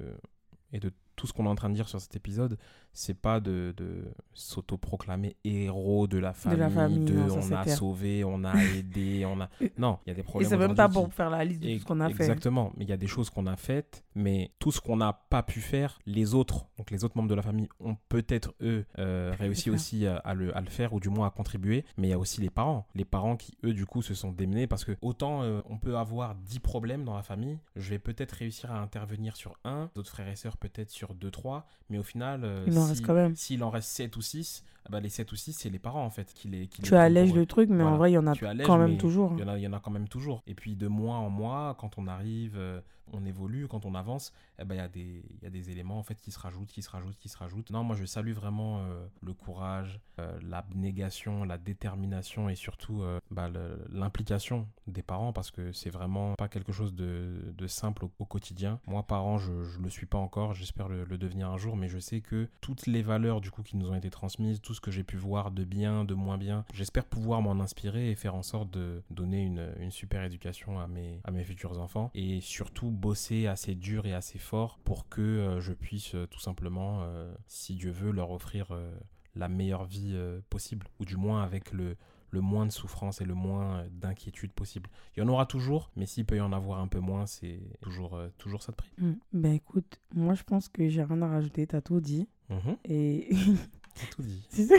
et 0.73 0.79
de 0.79 0.93
tout 1.16 1.27
ce 1.27 1.33
qu'on 1.33 1.47
est 1.47 1.49
en 1.49 1.55
train 1.57 1.68
de 1.68 1.75
dire 1.75 1.89
sur 1.89 2.01
cet 2.01 2.14
épisode, 2.14 2.57
c'est 2.93 3.14
pas 3.14 3.41
de, 3.41 3.72
de 3.76 4.05
s'autoproclamer 4.34 5.36
héros 5.45 6.07
de 6.07 6.18
la 6.18 6.32
famille, 6.32 6.59
De 6.59 6.62
la 6.62 6.70
famille, 6.70 7.05
de 7.05 7.14
non, 7.14 7.41
ça, 7.41 7.55
on 7.55 7.59
a 7.59 7.62
clair. 7.64 7.76
sauvé, 7.76 8.24
on 8.24 8.45
a 8.45 8.55
aidé, 8.74 9.24
on 9.26 9.41
a. 9.41 9.49
Non, 9.78 9.99
il 10.07 10.11
y 10.11 10.12
a 10.12 10.14
des 10.14 10.20
Et 10.20 10.24
problèmes. 10.24 10.51
c'est 10.51 10.57
même 10.59 10.74
pas 10.74 10.88
pour 10.88 11.12
faire 11.12 11.30
la 11.30 11.45
liste 11.45 11.61
de 11.62 11.72
tout 11.74 11.78
ce 11.80 11.84
qu'on 11.84 12.01
a 12.01 12.09
fait. 12.09 12.14
Exactement, 12.24 12.72
mais 12.76 12.84
il 12.84 12.91
y 12.91 12.93
a 12.93 12.97
des 12.97 13.07
choses 13.07 13.30
qu'on 13.30 13.47
a 13.47 13.57
faites, 13.57 14.05
mais 14.14 14.51
tout 14.59 14.72
ce 14.72 14.80
qu'on 14.80 14.97
n'a 14.97 15.12
pas 15.12 15.43
pu 15.43 15.61
faire, 15.61 15.99
les 16.07 16.34
autres, 16.34 16.66
donc 16.78 16.91
les 16.91 17.05
autres 17.05 17.16
membres 17.16 17.28
de 17.28 17.34
la 17.34 17.43
famille, 17.43 17.68
ont 17.80 17.97
peut-être 18.09 18.53
eux 18.61 18.84
euh, 18.99 19.32
réussi 19.38 19.70
aussi 19.70 20.07
à, 20.07 20.16
à 20.16 20.34
le, 20.34 20.57
à 20.57 20.61
le 20.61 20.68
faire 20.70 20.93
ou 20.93 21.01
du 21.01 21.09
moins 21.09 21.26
à 21.26 21.30
contribuer, 21.30 21.84
mais 21.97 22.09
il 22.09 22.11
y 22.11 22.14
a 22.14 22.18
aussi 22.18 22.41
les 22.41 22.51
parents, 22.51 22.86
les 22.95 23.05
parents 23.05 23.36
qui 23.36 23.57
eux 23.64 23.72
du 23.74 23.86
coup 23.86 24.03
se 24.03 24.14
sont 24.14 24.32
démenés 24.32 24.66
parce 24.66 24.84
que 24.84 24.93
autant 25.03 25.43
euh, 25.43 25.61
on 25.68 25.78
peut 25.78 25.97
avoir 25.97 26.34
10 26.34 26.61
problèmes 26.61 27.05
dans 27.05 27.14
la 27.16 27.22
famille, 27.22 27.59
je 27.76 27.91
vais 27.91 27.99
peut-être 27.99 28.32
réussir 28.32 28.72
à 28.72 28.80
intervenir 28.80 29.36
sur 29.36 29.57
un, 29.64 29.91
d'autres 29.95 30.11
frères 30.11 30.28
et 30.28 30.36
sœurs 30.36 30.57
peut-être 30.57 30.91
sur 30.91 31.14
deux 31.14 31.30
trois, 31.30 31.66
mais 31.88 31.99
au 31.99 32.03
final, 32.03 32.45
euh, 32.45 32.64
Il 32.81 32.83
en 32.83 32.87
si- 32.87 32.93
reste 32.93 33.07
quand 33.07 33.14
même. 33.14 33.37
s'il 33.37 33.62
en 33.62 33.70
reste 33.70 33.89
7 33.91 34.16
ou 34.16 34.22
6, 34.22 34.64
bah, 34.89 35.01
les 35.01 35.09
7 35.09 35.31
ou 35.33 35.37
6 35.37 35.53
c'est 35.53 35.70
les 35.70 35.78
parents 35.78 36.05
en 36.05 36.11
fait 36.11 36.33
qui 36.33 36.49
les 36.49 36.66
qui 36.68 36.83
Tu 36.83 36.97
allèges 36.97 37.35
le 37.35 37.47
truc, 37.47 37.68
mais 37.70 37.85
en 37.85 37.97
vrai, 37.97 38.11
il 38.11 38.14
y 38.14 38.18
en 38.18 38.26
a 38.26 38.35
allèges, 38.47 38.66
quand 38.66 38.78
même 38.78 38.97
toujours. 38.97 39.33
Il 39.37 39.41
y, 39.41 39.45
en 39.45 39.49
a, 39.49 39.59
il 39.59 39.62
y 39.62 39.66
en 39.68 39.72
a 39.72 39.81
quand 39.81 39.91
même 39.91 40.09
toujours. 40.09 40.43
Et 40.47 40.55
puis 40.55 40.74
de 40.76 40.89
mois 40.89 41.16
en 41.16 41.28
mois, 41.31 41.76
quand 41.78 41.99
on 41.99 42.07
arrive, 42.07 42.55
euh, 42.57 42.81
on 43.12 43.24
évolue, 43.26 43.66
quand 43.66 43.87
on 43.87 43.95
avance, 43.97 44.33
eh 44.61 44.64
ben, 44.64 44.76
il 44.76 44.78
y, 44.78 44.81
a 44.81 44.89
des- 44.89 45.24
il 45.31 45.43
y 45.43 45.47
a 45.47 45.51
des 45.51 45.70
éléments 45.70 45.99
en 45.99 46.03
fait, 46.05 46.20
qui 46.20 46.31
se 46.31 46.39
rajoutent, 46.39 46.68
qui 46.70 46.81
se 46.83 46.89
rajoutent, 46.91 47.18
qui 47.18 47.28
se 47.28 47.37
rajoutent. 47.37 47.70
Non, 47.70 47.83
moi 47.83 47.97
je 47.97 48.05
salue 48.05 48.33
vraiment 48.33 48.78
euh, 48.81 49.05
le 49.20 49.33
courage, 49.33 50.01
euh, 50.20 50.39
l'abnégation, 50.43 51.45
la 51.45 51.59
détermination 51.59 52.49
et 52.49 52.55
surtout 52.55 53.03
euh, 53.03 53.18
bah, 53.31 53.51
l'implication 53.91 54.66
des 54.87 55.03
parents 55.03 55.33
parce 55.33 55.51
que 55.51 55.72
c'est 55.72 55.91
vraiment 55.91 56.35
pas 56.35 56.49
quelque 56.49 56.72
chose 56.72 56.95
de, 56.95 57.53
de 57.57 57.66
simple 57.66 58.05
au, 58.05 58.11
au 58.18 58.24
quotidien. 58.24 58.81
Moi, 58.87 59.03
parent, 59.03 59.39
je 59.39 59.51
ne 59.53 59.83
le 59.85 59.91
suis 59.91 60.07
pas 60.07 60.18
encore, 60.18 60.55
j'espère 60.55 60.89
le, 60.89 61.05
le 61.05 61.18
devenir 61.18 61.51
un 61.51 61.57
jour, 61.59 61.76
mais 61.76 61.89
je 61.89 61.99
sais 61.99 62.20
que 62.20 62.49
toutes 62.61 62.87
les 62.87 63.03
valeurs 63.03 63.41
du 63.41 63.51
coup 63.51 63.62
qui 63.62 63.76
nous 63.76 63.91
ont 63.91 63.95
été 63.95 64.11
transmises, 64.11 64.61
tout 64.71 64.75
ce 64.75 64.81
que 64.81 64.93
j'ai 64.93 65.03
pu 65.03 65.16
voir 65.16 65.51
de 65.51 65.64
bien, 65.64 66.05
de 66.05 66.14
moins 66.14 66.39
bien, 66.39 66.64
j'espère 66.73 67.05
pouvoir 67.05 67.43
m'en 67.43 67.61
inspirer 67.61 68.12
et 68.12 68.14
faire 68.14 68.37
en 68.37 68.45
sorte 68.45 68.71
de 68.71 69.03
donner 69.11 69.43
une, 69.43 69.68
une 69.81 69.91
super 69.91 70.23
éducation 70.23 70.79
à 70.79 70.87
mes, 70.87 71.21
à 71.25 71.33
mes 71.33 71.43
futurs 71.43 71.81
enfants 71.81 72.12
et 72.14 72.41
surtout 72.41 72.89
bosser 72.89 73.49
assez 73.49 73.75
dur 73.75 74.07
et 74.07 74.14
assez 74.14 74.39
fort 74.39 74.79
pour 74.85 75.09
que 75.09 75.23
euh, 75.23 75.61
je 75.61 75.73
puisse 75.73 76.14
euh, 76.14 76.27
tout 76.27 76.39
simplement, 76.39 77.01
euh, 77.03 77.35
si 77.49 77.75
Dieu 77.75 77.91
veut, 77.91 78.12
leur 78.12 78.31
offrir 78.31 78.68
euh, 78.71 78.97
la 79.35 79.49
meilleure 79.49 79.87
vie 79.87 80.12
euh, 80.12 80.41
possible 80.51 80.87
ou 81.01 81.05
du 81.05 81.16
moins 81.16 81.43
avec 81.43 81.73
le, 81.73 81.97
le 82.31 82.41
moins 82.41 82.64
de 82.64 82.71
souffrance 82.71 83.21
et 83.21 83.25
le 83.25 83.35
moins 83.35 83.85
d'inquiétude 83.91 84.53
possible. 84.53 84.89
Il 85.16 85.21
y 85.21 85.23
en 85.25 85.29
aura 85.29 85.47
toujours, 85.47 85.91
mais 85.97 86.07
s'il 86.07 86.27
peut 86.27 86.37
y 86.37 86.41
en 86.41 86.53
avoir 86.53 86.79
un 86.79 86.87
peu 86.87 87.01
moins, 87.01 87.27
c'est 87.27 87.61
toujours, 87.81 88.14
euh, 88.14 88.29
toujours 88.39 88.62
ça 88.62 88.71
de 88.71 88.77
prix. 88.77 88.91
Hmm. 88.99 89.14
Ben 89.33 89.53
écoute, 89.53 90.01
moi 90.14 90.35
je 90.35 90.45
pense 90.45 90.68
que 90.68 90.89
j'ai 90.89 91.03
rien 91.03 91.23
à 91.23 91.29
rajouter, 91.29 91.66
t'as 91.66 91.81
tout 91.81 92.01
dit. 92.01 92.29
Mhm. 92.51 92.77
Et 92.85 93.31
J'ai 93.97 94.07
tout 94.09 94.22
dit. 94.22 94.43
Je 94.57 94.62
sais, 94.62 94.78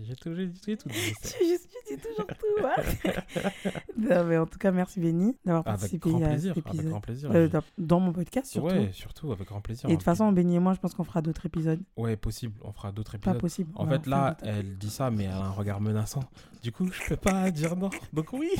j'ai 0.00 0.16
tout, 0.16 0.34
tout 0.76 0.88
dit. 0.88 1.58
dis 1.96 2.02
toujours 2.02 2.26
tout. 2.26 2.66
hein. 2.66 3.10
non, 3.96 4.24
mais 4.24 4.36
en 4.38 4.46
tout 4.46 4.58
cas, 4.58 4.70
merci 4.70 5.00
Benny 5.00 5.36
d'avoir 5.44 5.64
participé 5.64 6.10
grand 6.10 6.22
à 6.22 6.26
Avec 6.28 6.52
grand 6.86 7.00
plaisir. 7.00 7.30
Euh, 7.34 7.48
dans- 7.48 7.62
dans 7.78 8.00
mon 8.00 8.12
podcast 8.12 8.50
surtout. 8.52 8.68
Ouais, 8.68 8.90
surtout 8.92 9.32
avec 9.32 9.46
grand 9.48 9.60
plaisir. 9.60 9.86
Et 9.88 9.92
de 9.92 9.96
toute 9.96 10.04
façon, 10.04 10.30
Benny 10.32 10.56
et 10.56 10.58
moi, 10.58 10.74
je 10.74 10.80
pense 10.80 10.94
qu'on 10.94 11.04
fera 11.04 11.22
d'autres 11.22 11.46
épisodes. 11.46 11.80
Ouais, 11.96 12.16
possible. 12.16 12.54
On 12.62 12.72
fera 12.72 12.92
d'autres 12.92 13.12
Pas 13.18 13.30
épisodes. 13.32 13.40
possible. 13.40 13.70
En 13.74 13.86
fait, 13.86 14.06
là, 14.06 14.36
elle 14.42 14.76
dit 14.78 14.90
ça, 14.90 15.10
mais 15.10 15.24
elle 15.24 15.30
a 15.30 15.44
un 15.44 15.50
regard 15.50 15.80
menaçant. 15.80 16.22
Du 16.62 16.72
coup, 16.72 16.88
je 16.90 17.08
peux 17.10 17.16
pas 17.16 17.50
dire 17.50 17.76
non. 17.76 17.90
Donc 18.12 18.32
oui, 18.32 18.50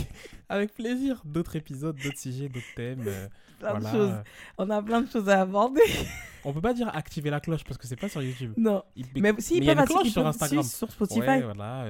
avec 0.49 0.72
plaisir. 0.74 1.20
D'autres 1.24 1.57
épisodes, 1.57 1.97
d'autres 2.03 2.18
sujets, 2.18 2.49
d'autres 2.49 2.74
thèmes. 2.76 3.03
euh, 3.07 3.26
plein 3.59 3.81
de 3.81 3.87
choses. 3.87 4.14
On 4.57 4.70
a 4.70 4.81
plein 4.83 5.01
de 5.03 5.11
choses 5.11 5.29
à 5.29 5.41
aborder. 5.43 5.81
On 6.45 6.53
peut 6.53 6.61
pas 6.61 6.72
dire 6.74 6.89
activer 6.95 7.29
la 7.29 7.41
cloche 7.41 7.64
parce 7.64 7.76
que 7.76 7.87
c'est 7.89 7.97
pas 7.97 8.09
sur 8.09 8.22
YouTube. 8.22 8.53
non. 8.57 8.83
Il- 8.95 9.05
Mais 9.16 9.35
si, 9.39 9.57
il 9.57 9.64
ils 9.64 9.66
y 9.66 9.70
a 9.70 9.72
une 9.72 9.85
cloche 9.85 10.09
sur 10.11 10.24
Instagram. 10.24 10.62
si, 10.62 10.76
sur 10.76 10.91
Spotify. 10.91 11.20
Ouais, 11.20 11.43
voilà. 11.43 11.87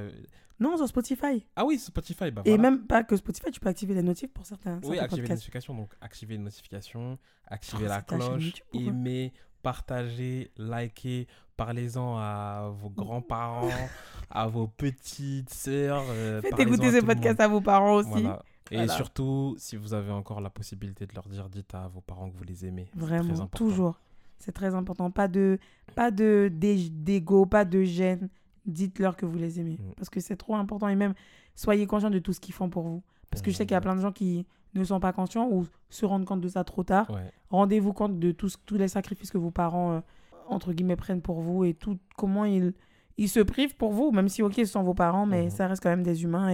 Non, 0.61 0.77
sur 0.77 0.89
Spotify. 0.89 1.47
Ah 1.57 1.65
oui, 1.65 1.79
Spotify. 1.79 2.31
Bah 2.31 2.43
Et 2.45 2.51
voilà. 2.57 2.63
même 2.71 2.87
pas 2.87 3.05
que 3.05 3.17
Spotify, 3.17 3.51
tu 3.51 3.61
peux 3.61 3.69
activer 3.69 3.95
les 3.95 4.03
notifs 4.03 4.33
pour 4.33 4.45
certains, 4.45 4.77
Oui, 4.85 4.97
certains 4.97 5.03
activer 5.05 5.23
les 5.23 5.29
podcasts. 5.29 5.31
notifications. 5.43 5.75
Donc, 5.75 5.93
activer 6.01 6.37
les 6.37 6.43
notifications, 6.43 7.19
activer 7.47 7.85
Oh, 7.85 7.89
la 7.89 8.03
cloche, 8.03 8.45
YouTube 8.45 8.65
aimer, 8.75 9.33
partager, 9.63 10.51
liker, 10.57 11.27
parlez-en 11.57 12.17
à 12.19 12.71
vos 12.75 12.91
grands-parents, 12.91 13.69
à 14.31 14.47
vos 14.49 14.67
petites 14.67 15.51
sœurs. 15.53 16.03
euh, 16.11 16.41
Faites 16.41 16.59
écouter 16.59 16.87
à 16.87 16.91
ce 16.93 16.97
tout 16.99 17.07
le 17.07 17.15
podcast 17.15 17.39
monde. 17.39 17.45
à 17.45 17.49
vos 17.49 17.61
parents 17.61 17.95
aussi. 17.95 18.09
Voilà. 18.11 18.43
Et 18.71 18.77
Voilà. 18.77 18.93
surtout, 18.93 19.55
si 19.59 19.77
vous 19.77 19.95
avez 19.95 20.11
encore 20.11 20.41
la 20.41 20.51
possibilité 20.51 21.07
de 21.07 21.15
leur 21.15 21.27
dire, 21.29 21.49
dites 21.49 21.75
à 21.75 21.89
vos 21.89 22.01
parents 22.03 22.29
que 22.31 22.37
vous 22.37 22.45
les 22.45 22.67
aimez. 22.67 22.91
Vraiment, 22.95 23.33
important. 23.35 23.47
toujours. 23.57 24.01
C'est 24.39 24.53
très 24.53 24.75
important. 24.75 25.11
Pas 25.11 25.27
de 25.29 25.59
pas 25.95 26.11
de 26.11 26.51
d'ego, 26.53 27.47
pas 27.47 27.65
de 27.65 27.83
gêne. 27.83 28.29
Dites-leur 28.69 29.17
que 29.17 29.27
vous 29.27 29.37
les 29.39 29.59
aimez. 29.59 29.79
Mm. 29.81 29.95
Parce 29.97 30.09
que 30.11 30.21
c'est 30.21 30.37
trop 30.37 30.55
important. 30.57 30.87
Et 30.89 30.95
même, 30.95 31.15
soyez 31.57 31.87
conscient 31.87 32.11
de 32.11 32.19
tout 32.21 32.33
ce 32.33 32.39
qu'ils 32.41 32.55
font 32.55 32.69
pour 32.69 32.85
vous. 32.85 33.03
Parce 33.31 33.43
que 33.43 33.51
je 33.51 33.57
sais 33.57 33.65
qu'il 33.67 33.73
y 33.75 33.77
a 33.77 33.81
plein 33.81 33.97
de 33.97 34.01
gens 34.01 34.13
qui 34.13 34.47
ne 34.75 34.85
sont 34.85 35.01
pas 35.01 35.13
conscients 35.13 35.49
ou 35.51 35.67
se 35.91 36.07
rendent 36.07 36.25
compte 36.27 36.41
de 36.41 36.49
ça 36.49 36.63
trop 36.65 36.83
tard. 36.85 37.11
Ouais, 37.11 37.31
Rendez-vous 37.51 37.93
compte 37.93 38.19
de 38.19 38.31
tous, 38.33 38.57
tous 38.67 38.77
les 38.77 38.89
sacrifices 38.89 39.31
que 39.31 39.39
vos 39.39 39.51
parents, 39.51 39.93
euh, 39.93 40.01
entre 40.49 40.73
guillemets, 40.73 40.97
prennent 40.97 41.23
pour 41.23 41.41
vous 41.41 41.65
et 41.65 41.75
tout, 41.75 41.99
comment 42.17 42.45
ils, 42.45 42.73
ils 43.17 43.29
se 43.29 43.41
privent 43.41 43.75
pour 43.77 43.93
vous. 43.93 44.13
Même 44.13 44.29
si, 44.29 44.43
ok, 44.43 44.55
ce 44.55 44.65
sont 44.67 44.83
vos 44.83 44.95
parents, 44.95 45.27
mais 45.27 45.45
Mhm. 45.45 45.51
ça 45.51 45.67
reste 45.67 45.83
quand 45.83 45.89
même 45.91 46.03
des 46.03 46.23
humains. 46.23 46.51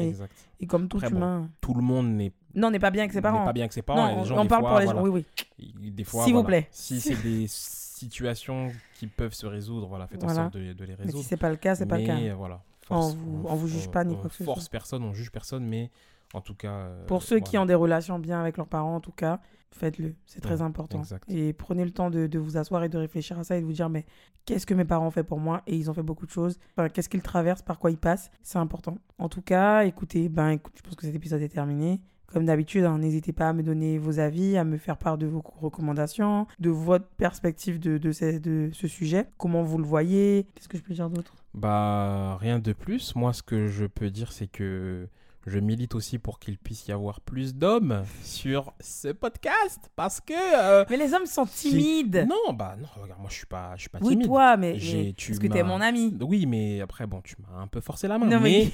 Et, 0.60 0.66
comme 0.66 0.88
tout 0.88 0.96
Après, 0.98 1.10
bon, 1.10 1.16
humain. 1.16 1.48
Tout 1.60 1.74
le 1.74 1.82
monde 1.82 2.08
n'est 2.10 2.32
Non, 2.54 2.68
on 2.68 2.70
n'est 2.70 2.78
pas 2.78 2.90
bien 2.92 3.02
avec 3.02 3.12
ses 3.12 3.18
n'est 3.18 3.22
parents. 3.22 3.44
pas 3.44 3.52
bien 3.52 3.64
avec 3.64 3.72
ses 3.72 3.82
parents. 3.82 4.06
non, 4.14 4.20
on, 4.20 4.24
gens, 4.24 4.38
on 4.38 4.46
parle 4.46 4.62
fois, 4.62 4.70
pour 4.70 4.78
les 4.78 4.84
voilà, 4.86 5.00
gens. 5.00 5.06
Oui, 5.06 5.24
oui. 5.58 5.64
il- 5.82 5.94
Des 5.94 6.04
fois, 6.04 6.24
S'il 6.24 6.34
vous 6.34 6.44
plaît. 6.44 6.68
Si 6.70 7.00
c'est 7.00 7.20
des 7.22 7.46
situations 7.94 8.72
qui 8.94 9.06
peuvent 9.06 9.34
se 9.34 9.46
résoudre, 9.46 9.86
voilà, 9.86 10.06
faites 10.06 10.22
en 10.24 10.28
sorte 10.28 10.54
de, 10.54 10.72
de 10.72 10.84
les 10.84 10.90
Mais 10.92 10.96
si 10.96 11.02
résoudre. 11.04 11.24
c'est 11.24 11.36
pas 11.36 11.50
le 11.50 11.56
cas, 11.56 11.74
c'est 11.74 11.86
pas 11.86 11.98
le 11.98 12.06
cas. 12.06 12.18
Euh, 12.18 12.34
voilà. 12.34 12.62
On 12.90 13.00
vous- 13.10 13.44
on 13.48 13.54
vous 13.54 13.68
juge 13.68 13.90
pas 13.90 14.04
ni 14.04 14.14
quoi 14.16 14.28
que 14.28 14.34
ce 14.36 14.44
force 14.44 14.62
soit. 14.62 14.70
personne, 14.70 15.02
on 15.04 15.14
juge 15.14 15.30
personne, 15.30 15.64
mais 15.64 15.90
en 16.34 16.40
tout 16.40 16.54
cas. 16.54 16.72
euh, 16.72 17.06
Pour 17.06 17.22
ceux 17.22 17.40
qui 17.40 17.56
ont 17.56 17.64
des 17.66 17.74
relations 17.74 18.18
bien 18.18 18.40
avec 18.40 18.56
leurs 18.58 18.66
parents, 18.66 18.96
en 18.96 19.00
tout 19.00 19.12
cas, 19.12 19.40
faites-le. 19.70 20.14
C'est 20.26 20.40
très 20.40 20.56
Ouais, 20.56 20.62
important. 20.62 20.98
exact. 20.98 21.30
Et 21.30 21.52
prenez 21.52 21.84
le 21.84 21.92
temps 21.92 22.10
de, 22.10 22.26
de 22.26 22.38
vous 22.38 22.56
asseoir 22.56 22.84
et 22.84 22.88
de 22.88 22.98
réfléchir 22.98 23.38
à 23.38 23.44
ça 23.44 23.56
et 23.56 23.60
de 23.60 23.64
vous 23.66 23.72
dire, 23.72 23.88
mais 23.88 24.04
qu'est-ce 24.44 24.66
que 24.66 24.74
mes 24.74 24.84
parents 24.84 25.06
ont 25.06 25.10
fait 25.10 25.24
pour 25.24 25.38
moi? 25.40 25.62
Et 25.66 25.76
ils 25.76 25.90
ont 25.90 25.94
fait 25.94 26.02
beaucoup 26.02 26.26
de 26.26 26.30
choses. 26.30 26.58
Enfin, 26.76 26.88
qu'est-ce 26.90 27.08
qu'ils 27.08 27.22
traversent, 27.22 27.62
par 27.62 27.78
quoi 27.78 27.90
ils 27.90 27.96
passent? 27.98 28.30
C'est 28.42 28.58
important. 28.58 28.98
En 29.18 29.28
tout 29.30 29.42
cas, 29.42 29.84
écoutez, 29.84 30.28
ben, 30.28 30.50
écoute, 30.50 30.74
je 30.76 30.82
pense 30.82 30.94
que 30.96 31.06
cet 31.06 31.14
épisode 31.14 31.40
est 31.42 31.48
terminé. 31.48 32.00
Comme 32.34 32.46
d'habitude, 32.46 32.84
hein, 32.84 32.98
n'hésitez 32.98 33.32
pas 33.32 33.48
à 33.48 33.52
me 33.52 33.62
donner 33.62 33.96
vos 33.96 34.18
avis, 34.18 34.56
à 34.56 34.64
me 34.64 34.76
faire 34.76 34.96
part 34.98 35.16
de 35.18 35.26
vos 35.26 35.40
recommandations, 35.60 36.48
de 36.58 36.68
votre 36.68 37.06
perspective 37.16 37.78
de, 37.78 37.96
de, 37.96 38.10
ce, 38.10 38.38
de 38.38 38.70
ce 38.72 38.88
sujet. 38.88 39.28
Comment 39.38 39.62
vous 39.62 39.78
le 39.78 39.84
voyez? 39.84 40.46
Qu'est-ce 40.54 40.68
que 40.68 40.76
je 40.76 40.82
peux 40.82 40.94
dire 40.94 41.08
d'autre? 41.08 41.32
Bah, 41.54 42.36
rien 42.40 42.58
de 42.58 42.72
plus. 42.72 43.14
Moi, 43.14 43.32
ce 43.32 43.42
que 43.44 43.68
je 43.68 43.86
peux 43.86 44.10
dire, 44.10 44.32
c'est 44.32 44.48
que 44.48 45.06
je 45.46 45.58
milite 45.60 45.94
aussi 45.94 46.18
pour 46.18 46.40
qu'il 46.40 46.58
puisse 46.58 46.88
y 46.88 46.92
avoir 46.92 47.20
plus 47.20 47.54
d'hommes 47.54 48.02
sur 48.24 48.72
ce 48.80 49.08
podcast. 49.08 49.90
Parce 49.94 50.20
que. 50.20 50.32
euh, 50.34 50.84
Mais 50.90 50.96
les 50.96 51.14
hommes 51.14 51.26
sont 51.26 51.46
timides. 51.46 52.26
Non, 52.28 52.52
bah, 52.52 52.74
non, 52.80 52.88
regarde, 53.00 53.20
moi, 53.20 53.28
je 53.30 53.36
suis 53.36 53.46
pas, 53.46 53.74
je 53.76 53.82
suis 53.82 53.90
pas 53.90 53.98
oui, 54.02 54.08
timide. 54.14 54.26
toi, 54.26 54.56
mais, 54.56 54.72
parce 54.72 55.38
que 55.38 55.46
t'es 55.46 55.62
mon 55.62 55.80
ami. 55.80 56.16
Oui, 56.20 56.46
mais 56.46 56.80
après, 56.80 57.06
bon, 57.06 57.20
tu 57.22 57.36
m'as 57.40 57.60
un 57.62 57.68
peu 57.68 57.80
forcé 57.80 58.08
la 58.08 58.18
main. 58.18 58.26
Non, 58.26 58.40
mais- 58.40 58.64
mais. 58.64 58.72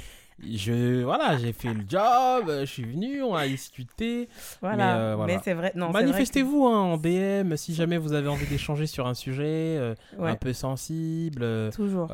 Je, 0.49 1.03
voilà, 1.03 1.36
j'ai 1.36 1.53
fait 1.53 1.74
le 1.74 1.82
job, 1.88 2.49
euh, 2.49 2.61
je 2.61 2.64
suis 2.70 2.84
venu, 2.84 3.22
on 3.22 3.34
a 3.34 3.47
discuté. 3.47 4.28
Voilà. 4.61 4.76
Mais, 4.76 4.82
euh, 5.01 5.14
voilà. 5.16 5.34
Mais 5.34 5.41
c'est 5.45 5.53
vrai. 5.55 5.72
Non, 5.74 5.86
c'est 5.88 5.93
vrai 5.93 6.03
que- 6.03 6.07
Manifestez-vous 6.09 6.66
hein, 6.66 6.78
en 6.80 6.97
DM 6.97 7.57
si 7.57 7.74
jamais 7.74 7.99
vous 7.99 8.12
avez 8.14 8.28
envie 8.28 8.47
d'échanger 8.47 8.86
sur 8.86 9.07
un 9.07 9.14
sujet 9.14 9.45
euh, 9.47 9.95
Ouais, 10.18 10.30
un 10.30 10.36
peu 10.36 10.53
sensible. 10.53 11.43
euh, 11.43 11.70
toujours. 11.70 12.11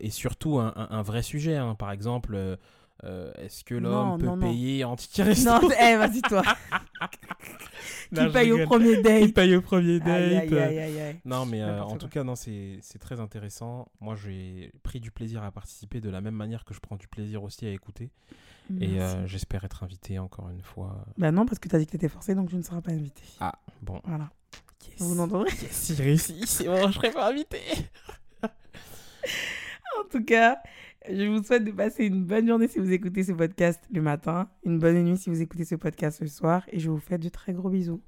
et 0.00 0.10
surtout 0.10 0.58
un, 0.58 0.72
un- 0.76 0.88
un 0.98 1.02
vrai 1.02 1.22
sujet, 1.22 1.56
hein. 1.56 1.74
par 1.78 1.92
exemple, 1.92 2.36
est-ce 3.04 3.62
que 3.64 3.74
Non, 3.76 3.90
l'homme 4.10 4.18
peut 4.18 4.26
non, 4.26 4.36
non. 4.36 4.48
payer 4.48 4.84
ticket 4.96 5.22
resto 5.22 5.48
Non, 5.50 5.60
eh, 5.80 5.96
vas-y, 5.96 6.20
toi. 6.22 6.42
Qui 8.14 8.20
je 8.22 8.28
paye 8.28 8.52
au 8.52 8.64
premier 8.64 8.96
Qui 8.96 9.02
date. 9.02 9.34
paye 9.34 9.56
au 9.56 9.60
premier 9.60 9.98
date 10.00 10.08
Aïe, 10.08 10.36
aïe, 10.36 11.00
aïe. 11.00 11.20
Non, 11.24 11.44
mais 11.46 11.62
euh, 11.62 11.82
en 11.82 11.92
tout 11.96 12.06
quoi. 12.06 12.08
cas, 12.08 12.24
non, 12.24 12.34
c'est 12.36 12.78
c'est 12.80 12.98
très 12.98 13.20
intéressant. 13.20 13.88
Moi, 14.00 14.16
j'ai 14.16 14.72
pris 14.82 15.00
du 15.00 15.10
plaisir 15.10 15.42
à 15.42 15.50
participer 15.52 16.00
de 16.00 16.08
la 16.10 16.20
même 16.20 16.34
manière 16.34 16.64
que 16.64 16.72
je 16.74 16.80
prends 16.80 16.96
du 16.96 17.06
plaisir 17.08 17.42
aussi 17.42 17.66
à 17.66 17.70
écouter. 17.70 18.10
Et 18.80 19.00
euh, 19.00 19.26
j'espère 19.26 19.64
être 19.64 19.82
invité 19.82 20.18
encore 20.18 20.50
une 20.50 20.60
fois. 20.62 21.04
Bah 21.16 21.30
non, 21.32 21.46
parce 21.46 21.58
que 21.58 21.68
t'as 21.68 21.78
dit 21.78 21.86
que 21.86 21.92
t'étais 21.92 22.08
forcé, 22.08 22.34
donc 22.34 22.50
tu 22.50 22.56
ne 22.56 22.62
seras 22.62 22.82
pas 22.82 22.92
invité. 22.92 23.22
Ah, 23.40 23.54
bon. 23.80 24.00
Voilà. 24.04 24.30
Yes. 24.86 25.00
Vous 25.00 25.14
l'entendrez 25.14 25.50
Yes, 25.50 25.92
j'ai 25.96 26.02
réussi. 26.02 26.42
C'est 26.46 26.64
bon, 26.66 26.88
je 26.88 26.92
serai 26.92 27.10
pas 27.10 27.30
invité. 27.30 27.58
En 29.98 30.08
tout 30.08 30.24
cas, 30.24 30.58
je 31.10 31.24
vous 31.26 31.42
souhaite 31.42 31.64
de 31.64 31.70
passer 31.72 32.04
une 32.04 32.24
bonne 32.24 32.46
journée 32.46 32.68
si 32.68 32.78
vous 32.78 32.92
écoutez 32.92 33.24
ce 33.24 33.32
podcast 33.32 33.82
le 33.92 34.00
matin, 34.02 34.48
une 34.64 34.78
bonne 34.78 35.02
nuit 35.02 35.16
si 35.16 35.30
vous 35.30 35.40
écoutez 35.40 35.64
ce 35.64 35.74
podcast 35.74 36.20
le 36.20 36.28
soir, 36.28 36.64
et 36.68 36.78
je 36.78 36.90
vous 36.90 36.98
fais 36.98 37.18
de 37.18 37.28
très 37.28 37.52
gros 37.52 37.70
bisous. 37.70 38.02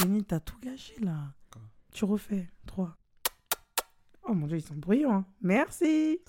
Denis, 0.00 0.24
t'as 0.24 0.40
tout 0.40 0.58
gâché 0.62 0.94
là. 1.00 1.32
Quoi? 1.50 1.62
Tu 1.92 2.04
refais. 2.04 2.48
3. 2.66 2.96
Oh 4.28 4.34
mon 4.34 4.46
dieu, 4.46 4.58
ils 4.58 4.62
sont 4.62 4.74
bruyants. 4.74 5.12
hein. 5.12 5.24
Merci. 5.40 6.20